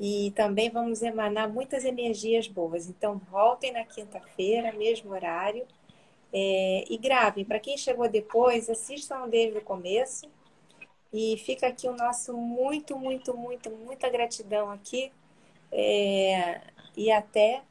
e 0.00 0.32
também 0.34 0.70
vamos 0.70 1.02
emanar 1.02 1.46
muitas 1.46 1.84
energias 1.84 2.48
boas. 2.48 2.88
Então, 2.88 3.20
voltem 3.30 3.70
na 3.70 3.84
quinta-feira, 3.84 4.72
mesmo 4.72 5.12
horário, 5.12 5.66
é, 6.32 6.84
e 6.88 6.96
gravem. 6.96 7.44
Para 7.44 7.60
quem 7.60 7.76
chegou 7.76 8.08
depois, 8.08 8.70
assistam 8.70 9.28
desde 9.28 9.58
o 9.58 9.62
começo. 9.62 10.26
E 11.12 11.36
fica 11.38 11.68
aqui 11.68 11.88
o 11.88 11.96
nosso 11.96 12.36
muito, 12.36 12.96
muito, 12.96 13.36
muito, 13.36 13.70
muita 13.70 14.08
gratidão 14.08 14.70
aqui. 14.70 15.12
É, 15.70 16.60
e 16.96 17.10
até 17.10 17.62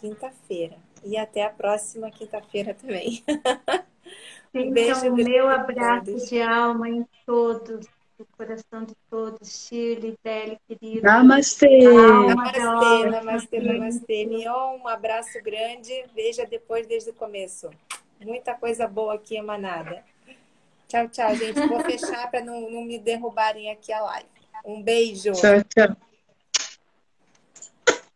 quinta-feira. 0.00 0.76
E 1.04 1.16
até 1.16 1.44
a 1.44 1.50
próxima 1.50 2.10
quinta-feira 2.10 2.74
também. 2.74 3.22
um 4.54 4.60
então, 4.60 4.72
beijo 4.72 5.06
o 5.08 5.14
meu 5.14 5.48
abraço 5.48 6.26
de 6.26 6.40
alma 6.40 6.88
em 6.88 7.06
todos 7.26 7.86
do 8.18 8.24
coração 8.36 8.84
de 8.84 8.94
todos, 9.10 9.66
Shirley, 9.66 10.16
Belle, 10.22 10.58
querido. 10.68 11.02
Namastê. 11.02 11.82
Namastê, 11.82 13.10
namastê, 13.10 13.60
namastê. 13.60 14.26
Mion, 14.26 14.78
um 14.78 14.88
abraço 14.88 15.42
grande. 15.42 15.92
Veja 16.14 16.46
depois 16.46 16.86
desde 16.86 17.10
o 17.10 17.14
começo. 17.14 17.70
Muita 18.20 18.54
coisa 18.54 18.86
boa 18.86 19.14
aqui 19.14 19.36
emanada. 19.36 20.04
Tchau, 20.94 21.08
tchau, 21.08 21.34
gente. 21.34 21.66
Vou 21.66 21.80
fechar 21.80 22.30
para 22.30 22.40
não, 22.40 22.70
não 22.70 22.84
me 22.84 23.00
derrubarem 23.00 23.68
aqui 23.68 23.92
a 23.92 24.00
live. 24.00 24.28
Um 24.64 24.80
beijo. 24.80 25.32
Tchau, 25.32 25.60
tchau. 25.64 25.96